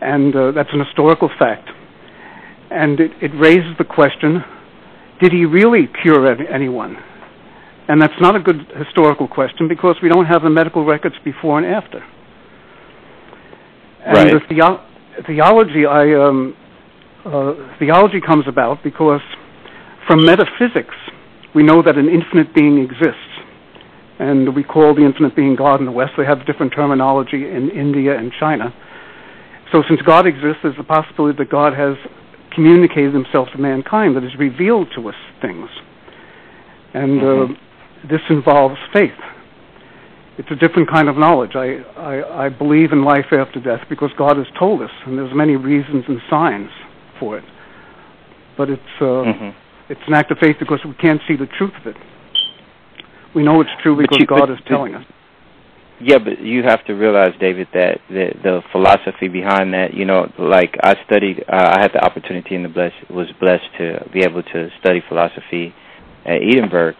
and 0.00 0.34
uh, 0.34 0.50
that's 0.52 0.70
an 0.72 0.80
historical 0.84 1.30
fact. 1.38 1.68
And 2.70 2.98
it, 2.98 3.12
it 3.22 3.30
raises 3.38 3.78
the 3.78 3.84
question: 3.84 4.42
Did 5.22 5.32
he 5.32 5.44
really 5.44 5.88
cure 6.02 6.26
any- 6.26 6.48
anyone? 6.48 6.96
And 7.86 8.00
that's 8.00 8.18
not 8.18 8.34
a 8.34 8.40
good 8.40 8.66
historical 8.76 9.28
question 9.28 9.68
because 9.68 9.96
we 10.02 10.08
don't 10.08 10.24
have 10.24 10.42
the 10.42 10.48
medical 10.50 10.84
records 10.84 11.16
before 11.22 11.58
and 11.58 11.66
after. 11.66 12.02
And 14.06 14.16
Right. 14.16 14.32
The 15.16 15.22
theo- 15.22 15.34
theology, 15.34 15.86
I 15.86 16.14
um, 16.14 16.56
uh, 17.24 17.54
theology 17.78 18.20
comes 18.20 18.46
about 18.46 18.82
because 18.82 19.20
from 20.06 20.24
metaphysics 20.24 20.94
we 21.54 21.62
know 21.62 21.82
that 21.82 21.96
an 21.96 22.08
infinite 22.08 22.54
being 22.54 22.78
exists, 22.78 23.16
and 24.18 24.54
we 24.54 24.62
call 24.64 24.94
the 24.94 25.04
infinite 25.04 25.36
being 25.36 25.56
God 25.56 25.80
in 25.80 25.86
the 25.86 25.92
West. 25.92 26.12
They 26.16 26.24
have 26.24 26.44
different 26.46 26.72
terminology 26.74 27.48
in 27.48 27.70
India 27.70 28.18
and 28.18 28.32
China. 28.38 28.74
So, 29.72 29.82
since 29.88 30.00
God 30.02 30.26
exists, 30.26 30.60
there's 30.62 30.76
the 30.76 30.84
possibility 30.84 31.38
that 31.38 31.50
God 31.50 31.74
has 31.74 31.96
communicated 32.54 33.14
Himself 33.14 33.48
to 33.52 33.58
mankind, 33.58 34.16
that 34.16 34.22
has 34.22 34.36
revealed 34.38 34.88
to 34.94 35.08
us 35.08 35.16
things, 35.40 35.68
and 36.92 37.20
Mhm. 37.20 37.50
uh, 37.50 37.54
this 38.08 38.20
involves 38.28 38.78
faith 38.92 39.18
it's 40.38 40.50
a 40.50 40.56
different 40.56 40.90
kind 40.90 41.08
of 41.08 41.16
knowledge. 41.16 41.52
I, 41.54 41.76
I, 41.96 42.46
I 42.46 42.48
believe 42.48 42.92
in 42.92 43.04
life 43.04 43.26
after 43.32 43.60
death 43.60 43.80
because 43.88 44.10
God 44.18 44.36
has 44.36 44.46
told 44.58 44.82
us, 44.82 44.90
and 45.06 45.16
there's 45.18 45.34
many 45.34 45.56
reasons 45.56 46.04
and 46.08 46.18
signs 46.28 46.70
for 47.20 47.38
it. 47.38 47.44
But 48.56 48.70
it's 48.70 48.82
uh, 49.00 49.24
hmm 49.24 49.50
it's 49.86 50.00
an 50.06 50.14
act 50.14 50.30
of 50.30 50.38
faith 50.38 50.56
because 50.58 50.80
we 50.82 50.94
can't 50.94 51.20
see 51.28 51.36
the 51.36 51.44
truth 51.58 51.74
of 51.78 51.86
it. 51.86 51.96
We 53.34 53.42
know 53.42 53.60
it's 53.60 53.68
true 53.82 53.94
because 53.94 54.16
you- 54.18 54.26
God 54.26 54.48
but- 54.48 54.50
is 54.52 54.58
telling 54.66 54.94
us. 54.94 55.04
Yeah, 56.00 56.18
but 56.18 56.40
you 56.40 56.62
have 56.64 56.84
to 56.86 56.94
realize, 56.94 57.34
David, 57.38 57.68
that 57.72 58.00
the, 58.08 58.30
the 58.42 58.62
philosophy 58.72 59.28
behind 59.28 59.74
that, 59.74 59.94
you 59.94 60.04
know, 60.04 60.30
like 60.38 60.74
I 60.82 60.96
studied, 61.04 61.44
uh, 61.48 61.74
I 61.76 61.80
had 61.82 61.92
the 61.92 62.04
opportunity 62.04 62.56
and 62.56 62.64
the 62.64 62.68
bless 62.68 62.92
was 63.08 63.28
blessed 63.38 63.68
to 63.78 64.08
be 64.12 64.20
able 64.24 64.42
to 64.42 64.70
study 64.80 65.02
philosophy 65.06 65.72
at 66.24 66.38
Edinburgh. 66.42 66.94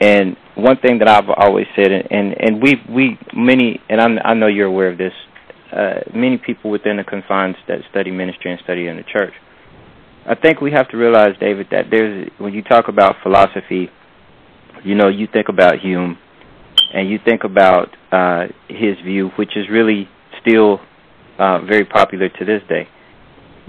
And 0.00 0.36
one 0.54 0.78
thing 0.78 0.98
that 1.00 1.08
I've 1.08 1.28
always 1.28 1.66
said, 1.76 1.92
and 1.92 2.10
and, 2.10 2.34
and 2.40 2.62
we 2.62 2.76
we 2.88 3.18
many, 3.34 3.80
and 3.88 4.00
I'm, 4.00 4.18
I 4.24 4.34
know 4.34 4.46
you're 4.46 4.66
aware 4.66 4.88
of 4.88 4.98
this, 4.98 5.12
uh, 5.72 6.00
many 6.14 6.38
people 6.38 6.70
within 6.70 6.96
the 6.96 7.04
confines 7.04 7.56
that 7.68 7.80
study 7.90 8.10
ministry 8.10 8.50
and 8.50 8.60
study 8.62 8.86
in 8.86 8.96
the 8.96 9.02
church. 9.02 9.34
I 10.26 10.34
think 10.34 10.60
we 10.60 10.70
have 10.72 10.88
to 10.90 10.96
realize, 10.96 11.34
David, 11.38 11.68
that 11.70 11.86
there's 11.90 12.30
when 12.38 12.54
you 12.54 12.62
talk 12.62 12.88
about 12.88 13.16
philosophy, 13.22 13.90
you 14.84 14.94
know, 14.94 15.08
you 15.08 15.26
think 15.30 15.48
about 15.48 15.78
Hume, 15.80 16.18
and 16.94 17.08
you 17.08 17.18
think 17.22 17.44
about 17.44 17.88
uh, 18.10 18.46
his 18.68 18.96
view, 19.04 19.30
which 19.36 19.56
is 19.56 19.68
really 19.70 20.08
still 20.40 20.80
uh, 21.38 21.60
very 21.60 21.84
popular 21.84 22.28
to 22.28 22.44
this 22.44 22.62
day. 22.68 22.88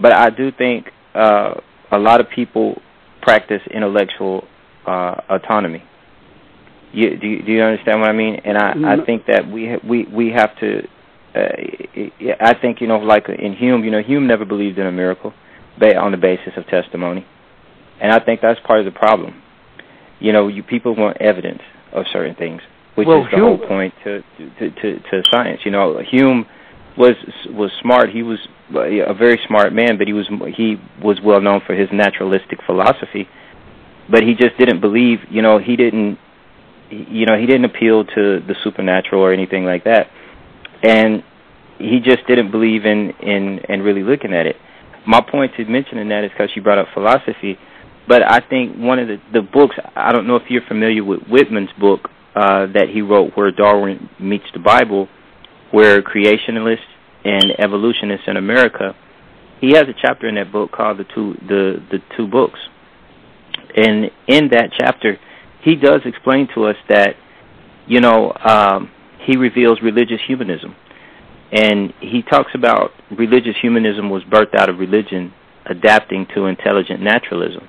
But 0.01 0.13
I 0.13 0.29
do 0.29 0.51
think 0.51 0.87
uh, 1.13 1.55
a 1.91 1.97
lot 1.99 2.21
of 2.21 2.27
people 2.33 2.81
practice 3.21 3.61
intellectual 3.73 4.47
uh, 4.87 5.15
autonomy. 5.29 5.83
You, 6.93 7.17
do, 7.17 7.27
you, 7.27 7.41
do 7.43 7.51
you 7.51 7.61
understand 7.63 8.01
what 8.01 8.09
I 8.09 8.13
mean? 8.13 8.35
And 8.43 8.57
I, 8.57 8.73
I 8.93 9.05
think 9.05 9.25
that 9.27 9.49
we 9.49 9.67
ha- 9.69 9.87
we 9.87 10.05
we 10.05 10.29
have 10.31 10.57
to. 10.59 10.87
Uh, 11.33 11.47
I 12.41 12.53
think 12.61 12.81
you 12.81 12.87
know, 12.87 12.97
like 12.97 13.29
in 13.29 13.53
Hume, 13.53 13.83
you 13.85 13.91
know, 13.91 14.01
Hume 14.01 14.27
never 14.27 14.43
believed 14.43 14.77
in 14.77 14.85
a 14.85 14.91
miracle, 14.91 15.33
ba- 15.79 15.97
on 15.97 16.11
the 16.11 16.17
basis 16.17 16.53
of 16.57 16.67
testimony, 16.67 17.25
and 18.01 18.11
I 18.11 18.19
think 18.19 18.41
that's 18.41 18.59
part 18.67 18.79
of 18.79 18.85
the 18.85 18.91
problem. 18.91 19.41
You 20.19 20.33
know, 20.33 20.49
you 20.49 20.63
people 20.63 20.95
want 20.95 21.17
evidence 21.21 21.61
of 21.93 22.05
certain 22.11 22.35
things, 22.35 22.61
which 22.95 23.07
Well, 23.07 23.23
is 23.23 23.31
the 23.31 23.37
whole 23.37 23.57
Hume- 23.57 23.67
point 23.67 23.93
to, 24.03 24.21
to 24.59 24.69
to 24.69 24.99
to 24.99 25.23
science. 25.31 25.61
You 25.63 25.71
know, 25.71 25.99
Hume 25.99 26.45
was 26.97 27.15
was 27.49 27.71
smart. 27.81 28.09
He 28.09 28.23
was 28.23 28.39
a 28.75 29.13
very 29.13 29.39
smart 29.47 29.71
man, 29.73 29.97
but 29.97 30.07
he 30.07 30.13
was 30.13 30.27
he 30.55 30.75
was 31.01 31.19
well 31.23 31.39
known 31.39 31.61
for 31.65 31.73
his 31.73 31.87
naturalistic 31.93 32.59
philosophy. 32.65 33.29
But 34.09 34.23
he 34.23 34.33
just 34.35 34.57
didn't 34.57 34.81
believe. 34.81 35.19
You 35.29 35.41
know, 35.41 35.57
he 35.57 35.77
didn't. 35.77 36.19
You 36.91 37.25
know, 37.25 37.37
he 37.39 37.45
didn't 37.45 37.65
appeal 37.65 38.03
to 38.03 38.39
the 38.41 38.55
supernatural 38.63 39.21
or 39.21 39.31
anything 39.31 39.63
like 39.63 39.85
that, 39.85 40.07
and 40.83 41.23
he 41.77 41.99
just 42.03 42.27
didn't 42.27 42.51
believe 42.51 42.85
in 42.85 43.11
in 43.21 43.59
in 43.69 43.81
really 43.81 44.03
looking 44.03 44.33
at 44.33 44.45
it. 44.45 44.57
My 45.07 45.21
point 45.21 45.53
to 45.57 45.65
mentioning 45.65 46.09
that 46.09 46.23
is 46.23 46.31
because 46.31 46.49
you 46.55 46.61
brought 46.61 46.77
up 46.77 46.87
philosophy, 46.93 47.57
but 48.07 48.21
I 48.21 48.39
think 48.41 48.75
one 48.75 48.99
of 48.99 49.07
the 49.07 49.17
the 49.31 49.41
books. 49.41 49.75
I 49.95 50.11
don't 50.11 50.27
know 50.27 50.35
if 50.35 50.43
you're 50.49 50.67
familiar 50.67 51.03
with 51.03 51.21
Witham's 51.29 51.71
book 51.79 52.09
uh, 52.35 52.67
that 52.73 52.87
he 52.93 53.01
wrote, 53.01 53.31
where 53.35 53.51
Darwin 53.51 54.09
meets 54.19 54.45
the 54.53 54.59
Bible, 54.59 55.07
where 55.71 56.01
creationalists 56.01 56.91
and 57.23 57.51
evolutionists 57.59 58.27
in 58.27 58.37
America. 58.37 58.95
He 59.59 59.73
has 59.75 59.83
a 59.83 59.93
chapter 60.01 60.27
in 60.27 60.35
that 60.35 60.51
book 60.51 60.71
called 60.71 60.97
the 60.97 61.05
two 61.15 61.35
the 61.47 61.81
the 61.89 61.99
two 62.17 62.27
books, 62.27 62.59
and 63.75 64.11
in 64.27 64.49
that 64.49 64.71
chapter, 64.77 65.17
he 65.63 65.75
does 65.75 66.01
explain 66.05 66.47
to 66.55 66.65
us 66.65 66.75
that, 66.89 67.15
you 67.87 68.01
know, 68.01 68.33
um, 68.43 68.91
he 69.25 69.37
reveals 69.37 69.79
religious 69.81 70.19
humanism, 70.25 70.75
and 71.51 71.93
he 71.99 72.23
talks 72.23 72.51
about 72.55 72.91
religious 73.17 73.55
humanism 73.61 74.09
was 74.09 74.23
birthed 74.23 74.55
out 74.57 74.69
of 74.69 74.79
religion 74.79 75.33
adapting 75.65 76.25
to 76.35 76.45
intelligent 76.45 77.01
naturalism. 77.01 77.67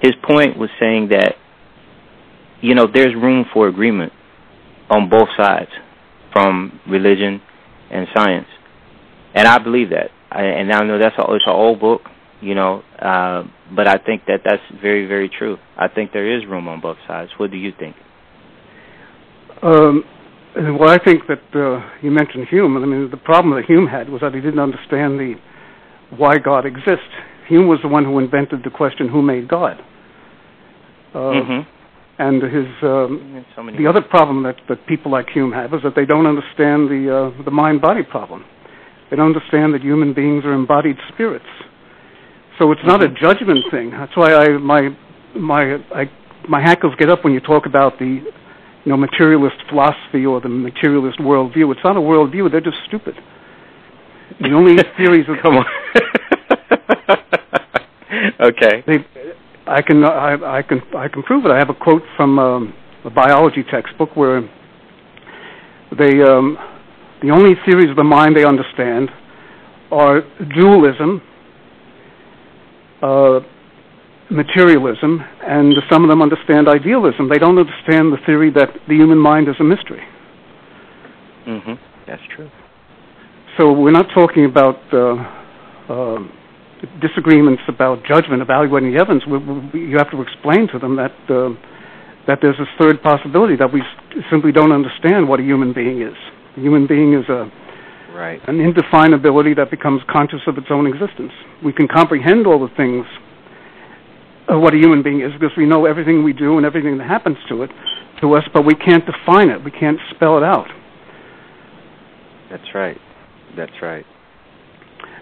His 0.00 0.12
point 0.22 0.56
was 0.58 0.70
saying 0.80 1.08
that, 1.10 1.34
you 2.60 2.74
know, 2.74 2.86
there's 2.92 3.14
room 3.14 3.44
for 3.52 3.68
agreement 3.68 4.12
on 4.88 5.08
both 5.08 5.28
sides, 5.36 5.70
from 6.32 6.80
religion 6.88 7.40
and 7.90 8.06
science, 8.16 8.48
and 9.34 9.46
I 9.46 9.58
believe 9.58 9.90
that. 9.90 10.10
I, 10.30 10.42
and 10.42 10.72
I 10.72 10.82
know 10.84 10.98
that's 10.98 11.16
a, 11.18 11.22
it's 11.34 11.44
an 11.46 11.52
old 11.52 11.80
book, 11.80 12.02
you 12.44 12.54
know, 12.54 12.82
uh, 12.98 13.44
but 13.74 13.88
I 13.88 13.96
think 13.96 14.26
that 14.26 14.40
that's 14.44 14.62
very, 14.80 15.06
very 15.06 15.30
true. 15.30 15.56
I 15.76 15.88
think 15.88 16.12
there 16.12 16.36
is 16.36 16.46
room 16.46 16.68
on 16.68 16.80
both 16.80 16.98
sides. 17.08 17.30
What 17.38 17.50
do 17.50 17.56
you 17.56 17.72
think? 17.78 17.96
Um, 19.62 20.04
well, 20.78 20.90
I 20.90 20.98
think 20.98 21.22
that 21.26 21.42
uh, 21.54 21.80
you 22.02 22.10
mentioned 22.10 22.46
Hume. 22.48 22.76
I 22.76 22.86
mean, 22.86 23.10
the 23.10 23.16
problem 23.16 23.54
that 23.56 23.64
Hume 23.64 23.86
had 23.86 24.08
was 24.08 24.20
that 24.20 24.34
he 24.34 24.40
didn't 24.40 24.60
understand 24.60 25.18
the 25.18 25.34
why 26.16 26.38
God 26.38 26.66
exists. 26.66 27.10
Hume 27.48 27.66
was 27.66 27.78
the 27.82 27.88
one 27.88 28.04
who 28.04 28.18
invented 28.18 28.60
the 28.62 28.70
question, 28.70 29.08
"Who 29.08 29.22
made 29.22 29.48
God?" 29.48 29.80
Uh, 31.14 31.18
mm-hmm. 31.18 31.70
And 32.16 32.42
his 32.42 32.66
um, 32.82 33.44
So 33.56 33.62
many 33.62 33.78
the 33.78 33.88
other 33.88 34.02
problem 34.02 34.44
that, 34.44 34.56
that 34.68 34.86
people 34.86 35.10
like 35.10 35.28
Hume 35.30 35.50
have 35.52 35.74
is 35.74 35.80
that 35.82 35.94
they 35.96 36.04
don't 36.04 36.26
understand 36.26 36.88
the 36.88 37.32
uh, 37.34 37.44
the 37.44 37.50
mind 37.50 37.80
body 37.80 38.02
problem. 38.02 38.44
They 39.10 39.16
don't 39.16 39.34
understand 39.34 39.74
that 39.74 39.82
human 39.82 40.14
beings 40.14 40.44
are 40.44 40.52
embodied 40.52 40.96
spirits. 41.12 41.50
So 42.58 42.70
it's 42.72 42.80
not 42.84 43.02
a 43.02 43.08
Mm-hmm. 43.08 43.24
judgment 43.24 43.64
thing. 43.70 43.90
That's 43.90 44.16
why 44.16 44.34
I 44.34 44.48
my 44.58 44.90
my 45.34 45.74
I, 45.94 46.10
my 46.48 46.60
hackles 46.60 46.94
get 46.98 47.10
up 47.10 47.24
when 47.24 47.32
you 47.32 47.40
talk 47.40 47.66
about 47.66 47.98
the 47.98 48.06
you 48.06 48.90
know 48.90 48.96
materialist 48.96 49.56
philosophy 49.68 50.24
or 50.26 50.40
the 50.40 50.48
materialist 50.48 51.18
worldview. 51.18 51.72
It's 51.72 51.84
not 51.84 51.96
a 51.96 52.00
worldview. 52.00 52.50
They're 52.50 52.60
just 52.60 52.78
stupid. 52.86 53.14
The 54.40 54.52
only 54.52 54.76
theories 54.96 55.26
of 55.28 55.36
Come 55.42 55.56
on. 55.56 55.66
okay. 58.40 58.84
I 59.66 59.82
can 59.82 60.04
I, 60.04 60.58
I 60.58 60.62
can 60.62 60.80
I 60.96 61.08
can 61.08 61.22
prove 61.22 61.44
it. 61.46 61.50
I 61.50 61.58
have 61.58 61.70
a 61.70 61.74
quote 61.74 62.02
from 62.16 62.38
um, 62.38 62.74
a 63.04 63.10
biology 63.10 63.64
textbook 63.70 64.14
where 64.16 64.42
they 65.98 66.22
um, 66.22 66.56
the 67.22 67.30
only 67.30 67.54
theories 67.64 67.90
of 67.90 67.96
the 67.96 68.04
mind 68.04 68.36
they 68.36 68.44
understand 68.44 69.10
are 69.90 70.22
dualism, 70.54 71.22
materialism, 74.30 75.22
and 75.46 75.74
some 75.90 76.02
of 76.04 76.08
them 76.10 76.22
understand 76.22 76.68
idealism. 76.68 77.28
They 77.28 77.38
don't 77.38 77.58
understand 77.58 78.12
the 78.12 78.18
theory 78.26 78.50
that 78.52 78.70
the 78.88 78.94
human 78.94 79.18
mind 79.18 79.48
is 79.48 79.56
a 79.60 79.64
mystery. 79.64 80.02
Mhm. 81.46 81.78
That's 82.06 82.22
true. 82.34 82.50
So 83.56 83.72
we're 83.72 83.90
not 83.92 84.08
talking 84.14 84.44
about 84.46 84.80
uh, 84.92 85.14
uh, 85.92 86.18
disagreements 87.00 87.62
about 87.68 88.02
judgment, 88.04 88.42
evaluating 88.42 88.92
the 88.92 88.98
evidence. 89.00 89.24
We, 89.26 89.38
we, 89.38 89.80
you 89.90 89.96
have 89.98 90.10
to 90.10 90.20
explain 90.22 90.68
to 90.68 90.78
them 90.78 90.96
that 90.96 91.12
uh, 91.28 91.50
that 92.26 92.38
there's 92.40 92.56
this 92.58 92.68
third 92.80 93.02
possibility 93.02 93.54
that 93.56 93.70
we 93.72 93.80
s- 93.82 94.24
simply 94.30 94.50
don't 94.50 94.72
understand 94.72 95.28
what 95.28 95.38
a 95.40 95.42
human 95.42 95.72
being 95.74 96.00
is. 96.00 96.16
A 96.56 96.60
human 96.60 96.86
being 96.86 97.12
is 97.12 97.28
a 97.28 97.50
Right. 98.14 98.40
an 98.48 98.58
indefinability 98.58 99.56
that 99.56 99.70
becomes 99.70 100.00
conscious 100.08 100.40
of 100.46 100.56
its 100.56 100.68
own 100.70 100.86
existence. 100.86 101.32
We 101.64 101.72
can 101.72 101.88
comprehend 101.88 102.46
all 102.46 102.60
the 102.60 102.72
things 102.76 103.06
of 104.48 104.60
what 104.60 104.72
a 104.72 104.76
human 104.76 105.02
being 105.02 105.20
is 105.20 105.32
because 105.32 105.50
we 105.56 105.66
know 105.66 105.84
everything 105.84 106.22
we 106.22 106.32
do 106.32 106.56
and 106.56 106.64
everything 106.64 106.96
that 106.98 107.08
happens 107.08 107.38
to 107.48 107.64
it 107.64 107.70
to 108.20 108.34
us, 108.34 108.44
but 108.52 108.64
we 108.64 108.74
can't 108.74 109.04
define 109.04 109.48
it. 109.48 109.64
We 109.64 109.72
can't 109.72 109.98
spell 110.14 110.36
it 110.36 110.44
out. 110.44 110.68
That's 112.50 112.74
right. 112.74 112.98
That's 113.56 113.82
right. 113.82 114.06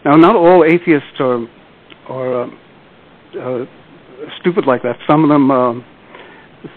Now, 0.05 0.17
not 0.17 0.37
all 0.37 0.65
atheists 0.65 1.19
are 1.21 1.47
are 2.09 2.43
uh, 2.43 2.51
uh, 3.41 3.65
stupid 4.41 4.67
like 4.67 4.83
that. 4.83 4.97
Some 5.09 5.23
of 5.25 5.31
them 5.31 5.51
uh, 5.51 5.75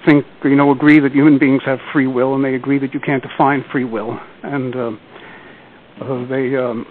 think, 0.05 0.25
you 0.43 0.55
know, 0.55 0.71
agree 0.71 0.99
that 0.99 1.11
human 1.11 1.39
beings 1.39 1.61
have 1.65 1.79
free 1.91 2.07
will, 2.07 2.35
and 2.35 2.45
they 2.45 2.55
agree 2.55 2.79
that 2.79 2.93
you 2.93 2.99
can't 2.99 3.23
define 3.23 3.65
free 3.71 3.83
will, 3.83 4.17
and 4.43 4.75
uh, 4.75 4.91
they 5.99 6.55
um, 6.57 6.85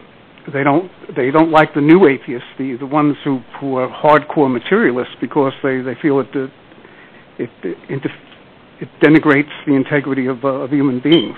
they 0.52 0.62
don't 0.62 0.90
they 1.16 1.30
don't 1.30 1.50
like 1.50 1.74
the 1.74 1.80
new 1.80 2.06
atheists, 2.06 2.48
the 2.58 2.76
the 2.78 2.86
ones 2.86 3.16
who 3.24 3.40
who 3.60 3.76
are 3.76 3.88
hardcore 3.88 4.52
materialists, 4.52 5.14
because 5.20 5.52
they 5.62 5.80
they 5.80 5.94
feel 6.00 6.20
it 6.20 6.28
uh, 6.34 6.48
it 7.38 7.50
it, 7.62 7.76
it, 7.88 8.02
it 8.80 8.88
denigrates 9.02 9.52
the 9.66 9.74
integrity 9.74 10.26
of 10.26 10.44
uh, 10.44 10.64
of 10.64 10.70
human 10.70 11.00
beings. 11.00 11.36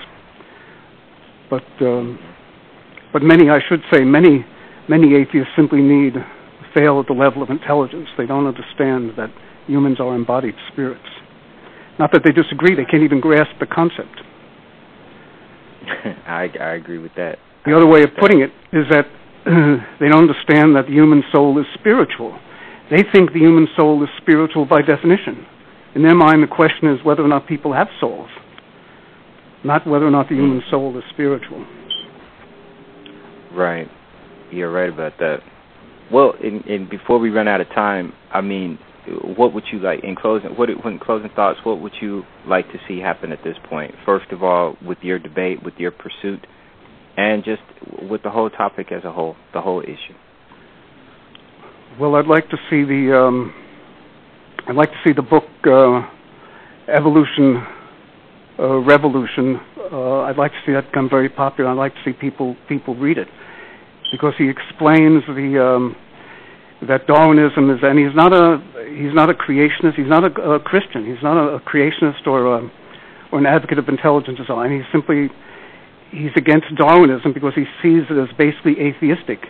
But 1.49 1.65
um, 1.81 2.19
but 3.13 3.21
many, 3.21 3.49
I 3.49 3.59
should 3.67 3.81
say, 3.91 4.03
many 4.03 4.45
many 4.89 5.15
atheists 5.15 5.51
simply 5.55 5.81
need 5.81 6.13
fail 6.73 6.99
at 6.99 7.07
the 7.07 7.13
level 7.13 7.41
of 7.41 7.49
intelligence. 7.49 8.07
They 8.17 8.25
don't 8.25 8.45
understand 8.45 9.11
that 9.17 9.29
humans 9.67 9.99
are 9.99 10.15
embodied 10.15 10.55
spirits. 10.71 11.07
Not 11.99 12.11
that 12.11 12.23
they 12.23 12.31
disagree; 12.31 12.75
they 12.75 12.85
can't 12.85 13.03
even 13.03 13.19
grasp 13.21 13.59
the 13.59 13.65
concept. 13.65 14.21
I 16.27 16.49
I 16.59 16.73
agree 16.75 16.97
with 16.97 17.13
that. 17.15 17.39
The 17.67 17.75
other 17.75 17.85
way 17.85 18.03
of 18.03 18.11
putting 18.17 18.39
it 18.39 18.51
is 18.71 18.85
that 18.89 19.05
they 19.99 20.07
don't 20.07 20.29
understand 20.29 20.77
that 20.77 20.85
the 20.87 20.93
human 20.93 21.21
soul 21.33 21.59
is 21.59 21.65
spiritual. 21.77 22.39
They 22.89 23.03
think 23.11 23.33
the 23.33 23.39
human 23.39 23.67
soul 23.75 24.01
is 24.03 24.09
spiritual 24.21 24.65
by 24.65 24.81
definition. 24.81 25.45
In 25.93 26.01
their 26.01 26.15
mind, 26.15 26.41
the 26.41 26.47
question 26.47 26.87
is 26.87 27.03
whether 27.03 27.21
or 27.21 27.27
not 27.27 27.45
people 27.45 27.73
have 27.73 27.87
souls, 27.99 28.29
not 29.65 29.85
whether 29.85 30.07
or 30.07 30.11
not 30.11 30.29
the 30.29 30.35
human 30.35 30.63
soul 30.71 30.97
is 30.97 31.03
spiritual. 31.11 31.65
Right. 33.51 33.89
You're 34.49 34.71
right 34.71 34.89
about 34.89 35.17
that. 35.19 35.39
Well, 36.09 36.35
and, 36.41 36.63
and 36.67 36.89
before 36.89 37.19
we 37.19 37.31
run 37.31 37.49
out 37.49 37.59
of 37.59 37.67
time, 37.75 38.13
I 38.31 38.39
mean, 38.39 38.79
what 39.35 39.53
would 39.53 39.65
you 39.73 39.79
like 39.79 40.05
in 40.05 40.15
closing? 40.15 40.51
What 40.51 40.69
in 40.69 40.99
closing 40.99 41.29
thoughts? 41.35 41.59
What 41.65 41.81
would 41.81 41.93
you 42.01 42.23
like 42.47 42.67
to 42.71 42.79
see 42.87 42.99
happen 42.99 43.33
at 43.33 43.43
this 43.43 43.57
point? 43.69 43.93
First 44.05 44.31
of 44.31 44.41
all, 44.41 44.77
with 44.85 44.99
your 45.01 45.19
debate, 45.19 45.63
with 45.63 45.73
your 45.77 45.91
pursuit, 45.91 46.47
and 47.17 47.43
just 47.43 47.61
with 48.09 48.23
the 48.23 48.29
whole 48.29 48.49
topic 48.49 48.91
as 48.91 49.03
a 49.03 49.11
whole, 49.11 49.35
the 49.53 49.61
whole 49.61 49.81
issue. 49.81 50.15
Well, 51.99 52.15
I'd 52.15 52.27
like 52.27 52.47
to 52.51 52.57
see 52.69 52.83
the 52.83 53.17
um, 53.17 53.53
I'd 54.67 54.75
like 54.75 54.91
to 54.91 54.97
see 55.05 55.13
the 55.13 55.23
book 55.23 55.45
uh, 55.65 56.07
Evolution 56.87 57.65
uh, 58.59 58.77
Revolution. 58.79 59.59
Uh, 59.91 60.21
I'd 60.21 60.37
like 60.37 60.51
to 60.51 60.57
see 60.65 60.73
that 60.73 60.87
become 60.87 61.09
very 61.09 61.29
popular. 61.29 61.71
I'd 61.71 61.73
like 61.73 61.93
to 61.95 62.01
see 62.05 62.13
people 62.13 62.55
people 62.69 62.95
read 62.95 63.17
it 63.17 63.27
because 64.11 64.33
he 64.37 64.47
explains 64.47 65.23
the 65.25 65.63
um, 65.63 65.95
that 66.87 67.07
Darwinism 67.07 67.71
is, 67.71 67.79
and 67.81 67.97
he's 67.97 68.15
not 68.15 68.31
a 68.31 68.61
he's 68.93 69.13
not 69.13 69.31
a 69.31 69.33
creationist. 69.33 69.95
He's 69.95 70.07
not 70.07 70.23
a, 70.23 70.41
a 70.51 70.59
Christian. 70.59 71.05
He's 71.05 71.23
not 71.23 71.37
a, 71.37 71.55
a 71.55 71.59
creationist 71.59 72.27
or 72.27 72.45
a, 72.45 72.71
or 73.31 73.39
an 73.39 73.47
advocate 73.47 73.79
of 73.79 73.89
intelligent 73.89 74.37
design. 74.37 74.71
He's 74.71 74.85
simply 74.91 75.29
he's 76.11 76.31
against 76.35 76.67
Darwinism 76.75 77.33
because 77.33 77.53
he 77.55 77.65
sees 77.81 78.03
it 78.09 78.17
as 78.17 78.35
basically 78.37 78.79
atheistic, 78.79 79.45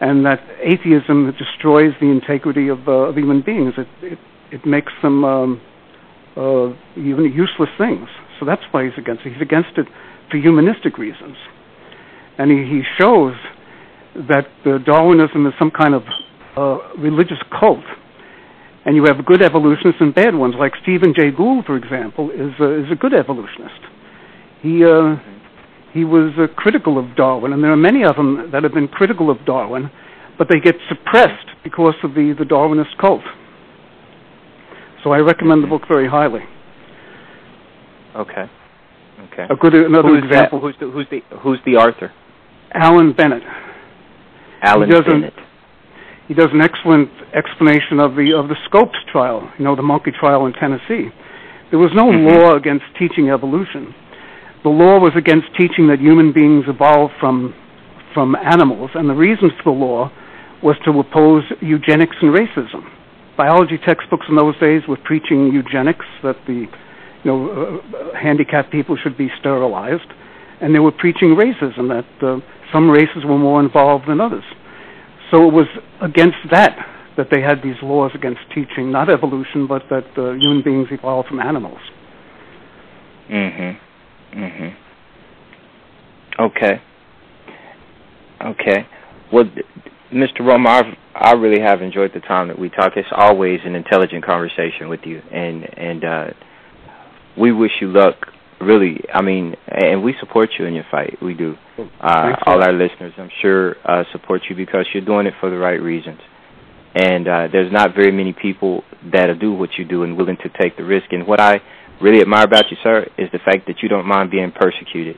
and 0.00 0.24
that 0.26 0.40
atheism 0.60 1.34
destroys 1.38 1.92
the 2.00 2.06
integrity 2.06 2.68
of, 2.68 2.88
uh, 2.88 3.08
of 3.08 3.16
human 3.16 3.42
beings. 3.42 3.74
It, 3.76 3.88
it 4.02 4.18
it 4.50 4.64
makes 4.64 4.92
them 5.02 5.24
um, 5.24 5.60
uh, 6.36 6.70
even 6.96 7.30
useless 7.34 7.68
things. 7.76 8.08
So 8.40 8.46
that's 8.46 8.62
why 8.70 8.84
he's 8.84 8.96
against 8.96 9.26
it. 9.26 9.32
He's 9.32 9.42
against 9.42 9.76
it 9.76 9.86
for 10.30 10.36
humanistic 10.36 10.98
reasons, 10.98 11.36
and 12.38 12.50
he, 12.50 12.58
he 12.64 12.82
shows 12.98 13.34
that 14.28 14.48
uh, 14.64 14.78
Darwinism 14.78 15.46
is 15.46 15.52
some 15.58 15.70
kind 15.70 15.94
of 15.94 16.02
uh, 16.56 16.78
religious 16.98 17.38
cult. 17.58 17.84
And 18.84 18.96
you 18.96 19.04
have 19.04 19.26
good 19.26 19.42
evolutionists 19.42 20.00
and 20.00 20.14
bad 20.14 20.34
ones, 20.34 20.54
like 20.58 20.72
Stephen 20.82 21.12
Jay 21.14 21.30
Gould, 21.30 21.66
for 21.66 21.76
example, 21.76 22.30
is 22.30 22.52
uh, 22.58 22.72
is 22.72 22.90
a 22.90 22.94
good 22.94 23.12
evolutionist. 23.12 23.80
He 24.62 24.82
uh, 24.82 25.16
he 25.92 26.04
was 26.04 26.32
uh, 26.38 26.46
critical 26.54 26.98
of 26.98 27.16
Darwin, 27.16 27.52
and 27.52 27.62
there 27.62 27.72
are 27.72 27.76
many 27.76 28.04
of 28.04 28.16
them 28.16 28.50
that 28.52 28.62
have 28.62 28.74
been 28.74 28.88
critical 28.88 29.30
of 29.30 29.44
Darwin, 29.44 29.90
but 30.36 30.48
they 30.48 30.60
get 30.60 30.76
suppressed 30.88 31.48
because 31.64 31.94
of 32.02 32.14
the, 32.14 32.34
the 32.38 32.44
Darwinist 32.44 32.96
cult. 33.00 33.22
So 35.02 35.12
I 35.12 35.18
recommend 35.18 35.62
the 35.62 35.66
book 35.68 35.82
very 35.88 36.08
highly. 36.08 36.40
Okay. 38.16 38.44
Okay. 39.32 39.46
A 39.50 39.56
good 39.56 39.74
another 39.74 40.08
who's 40.08 40.24
example, 40.24 40.60
That? 40.60 40.66
Who's 40.66 40.76
the 40.80 40.90
who's 40.90 41.06
the 41.10 41.36
who's 41.38 41.58
the 41.64 41.72
author? 41.76 42.12
Alan 42.72 43.12
Bennett. 43.12 43.42
Alan 44.62 44.88
he 44.88 45.00
Bennett. 45.00 45.34
He 46.28 46.34
does 46.34 46.48
an 46.52 46.60
excellent 46.60 47.10
explanation 47.34 48.00
of 48.00 48.14
the 48.14 48.32
of 48.36 48.48
the 48.48 48.56
Scopes 48.66 48.98
trial, 49.10 49.50
you 49.58 49.64
know, 49.64 49.74
the 49.74 49.82
monkey 49.82 50.10
trial 50.12 50.46
in 50.46 50.52
Tennessee. 50.52 51.10
There 51.70 51.78
was 51.78 51.90
no 51.94 52.10
Mhm. 52.10 52.34
law 52.34 52.54
against 52.54 52.84
teaching 52.98 53.30
evolution. 53.30 53.94
The 54.64 54.70
law 54.70 54.98
was 54.98 55.12
against 55.16 55.46
teaching 55.56 55.88
that 55.88 56.00
human 56.00 56.32
beings 56.32 56.64
evolved 56.66 57.14
from 57.20 57.54
from 58.14 58.34
animals, 58.34 58.90
and 58.94 59.08
the 59.08 59.14
reason 59.14 59.50
for 59.62 59.72
the 59.72 59.78
law 59.78 60.10
was 60.62 60.76
to 60.84 60.90
oppose 60.98 61.44
eugenics 61.60 62.16
and 62.20 62.34
racism. 62.34 62.82
Biology 63.36 63.78
textbooks 63.78 64.26
in 64.28 64.34
those 64.34 64.58
days 64.58 64.82
were 64.88 64.96
preaching 64.96 65.52
eugenics, 65.52 66.06
that 66.22 66.36
the 66.46 66.66
you 67.22 67.24
know 67.24 67.82
uh, 67.94 68.18
handicapped 68.18 68.72
people 68.72 68.96
should 68.96 69.16
be 69.16 69.28
sterilized, 69.38 70.10
and 70.60 70.74
they 70.74 70.80
were 70.80 70.90
preaching 70.90 71.36
racism 71.36 71.88
that 71.88 72.26
uh, 72.26 72.40
some 72.72 72.90
races 72.90 73.24
were 73.24 73.38
more 73.38 73.60
involved 73.60 74.08
than 74.08 74.20
others. 74.20 74.44
So 75.30 75.46
it 75.46 75.52
was 75.52 75.66
against 76.00 76.38
that 76.50 76.76
that 77.16 77.28
they 77.30 77.42
had 77.42 77.62
these 77.62 77.76
laws 77.82 78.12
against 78.14 78.40
teaching 78.54 78.90
not 78.90 79.10
evolution, 79.10 79.66
but 79.66 79.82
that 79.90 80.06
uh, 80.16 80.32
human 80.32 80.62
beings 80.62 80.88
evolved 80.90 81.28
from 81.28 81.40
animals. 81.40 81.80
Mm 83.28 83.52
Mhm. 83.52 83.87
Mhm. 84.34 84.74
Okay. 86.38 86.80
Okay. 88.40 88.86
Well, 89.32 89.44
Mr. 90.12 90.40
Roemer, 90.40 90.68
I've, 90.70 90.96
I 91.14 91.32
really 91.32 91.60
have 91.60 91.82
enjoyed 91.82 92.12
the 92.14 92.20
time 92.20 92.48
that 92.48 92.58
we 92.58 92.70
talk. 92.70 92.92
It's 92.96 93.08
always 93.12 93.60
an 93.64 93.74
intelligent 93.74 94.24
conversation 94.24 94.88
with 94.88 95.00
you, 95.04 95.20
and 95.32 95.64
and 95.78 96.04
uh, 96.04 96.26
we 97.36 97.52
wish 97.52 97.72
you 97.80 97.88
luck. 97.92 98.14
Really, 98.60 99.00
I 99.14 99.22
mean, 99.22 99.54
and 99.68 100.02
we 100.02 100.14
support 100.18 100.50
you 100.58 100.64
in 100.66 100.74
your 100.74 100.86
fight. 100.90 101.18
We 101.22 101.34
do. 101.34 101.54
Uh, 102.00 102.32
all 102.46 102.60
our 102.62 102.72
listeners, 102.72 103.12
I'm 103.16 103.30
sure, 103.40 103.76
uh, 103.84 104.02
support 104.10 104.42
you 104.50 104.56
because 104.56 104.86
you're 104.92 105.04
doing 105.04 105.26
it 105.26 105.34
for 105.38 105.48
the 105.48 105.56
right 105.58 105.80
reasons. 105.80 106.18
And 106.96 107.28
uh, 107.28 107.48
there's 107.52 107.70
not 107.72 107.94
very 107.94 108.10
many 108.10 108.32
people 108.32 108.82
that 109.12 109.26
do 109.38 109.52
what 109.52 109.70
you 109.78 109.84
do 109.84 110.02
and 110.02 110.16
willing 110.16 110.38
to 110.38 110.48
take 110.60 110.76
the 110.76 110.82
risk. 110.82 111.12
And 111.12 111.24
what 111.24 111.38
I 111.38 111.60
really 112.00 112.20
admire 112.20 112.44
about 112.44 112.70
you, 112.70 112.76
sir, 112.82 113.06
is 113.18 113.28
the 113.32 113.38
fact 113.40 113.66
that 113.66 113.82
you 113.82 113.88
don't 113.88 114.06
mind 114.06 114.30
being 114.30 114.52
persecuted 114.52 115.16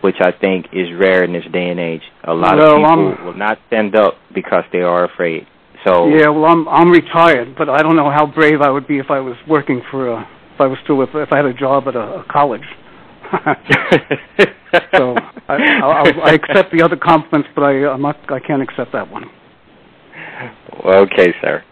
which 0.00 0.16
I 0.20 0.32
think 0.32 0.66
is 0.72 0.88
rare 0.98 1.24
in 1.24 1.32
this 1.32 1.44
day 1.52 1.68
and 1.68 1.78
age. 1.78 2.02
A 2.24 2.32
lot 2.32 2.56
Well, 2.56 2.70
of 2.70 2.76
people 2.78 2.86
I'm- 2.86 3.24
will 3.26 3.34
not 3.34 3.58
stand 3.66 3.94
up 3.94 4.16
because 4.32 4.64
they 4.72 4.80
are 4.80 5.04
afraid. 5.04 5.46
So 5.84 6.08
Yeah, 6.08 6.28
well, 6.28 6.44
I'm 6.46 6.68
I'm 6.68 6.90
retired, 6.90 7.54
but 7.56 7.68
I 7.68 7.82
don't 7.82 7.96
know 7.96 8.10
how 8.10 8.26
brave 8.26 8.60
I 8.60 8.68
would 8.70 8.86
be 8.86 8.98
if 8.98 9.10
I 9.10 9.20
was 9.20 9.36
working 9.46 9.82
for 9.90 10.08
a 10.08 10.20
if 10.54 10.60
I 10.60 10.66
was 10.66 10.78
still 10.84 11.00
if, 11.02 11.14
if 11.14 11.32
I 11.32 11.36
had 11.36 11.46
a 11.46 11.54
job 11.54 11.88
at 11.88 11.96
a, 11.96 12.20
a 12.20 12.24
college. 12.24 12.64
so 14.96 15.14
I, 15.48 15.54
I, 15.54 16.10
I 16.24 16.32
accept 16.32 16.72
the 16.72 16.82
other 16.82 16.96
compliments, 16.96 17.48
but 17.54 17.62
I 17.62 17.86
I'm 17.86 18.02
not 18.02 18.16
I 18.30 18.40
can't 18.40 18.62
accept 18.62 18.92
that 18.92 19.10
one. 19.10 19.24
okay, 20.84 21.32
sir. 21.40 21.62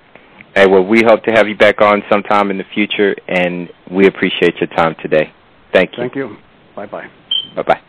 Hey, 0.58 0.66
well, 0.66 0.84
we 0.84 1.04
hope 1.06 1.22
to 1.22 1.30
have 1.30 1.46
you 1.46 1.56
back 1.56 1.80
on 1.80 2.02
sometime 2.10 2.50
in 2.50 2.58
the 2.58 2.64
future, 2.74 3.14
and 3.28 3.68
we 3.92 4.08
appreciate 4.08 4.56
your 4.56 4.66
time 4.76 4.96
today. 5.00 5.32
Thank 5.72 5.92
you. 5.92 5.98
Thank 5.98 6.16
you. 6.16 6.36
Bye 6.74 6.86
bye. 6.86 7.06
Bye 7.54 7.62
bye. 7.62 7.80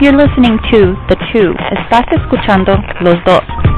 You're 0.00 0.16
listening 0.16 0.56
to 0.70 0.96
The 1.10 1.16
Two. 1.34 1.52
Estás 1.70 2.06
escuchando 2.12 2.78
Los 3.02 3.22
Dos. 3.26 3.75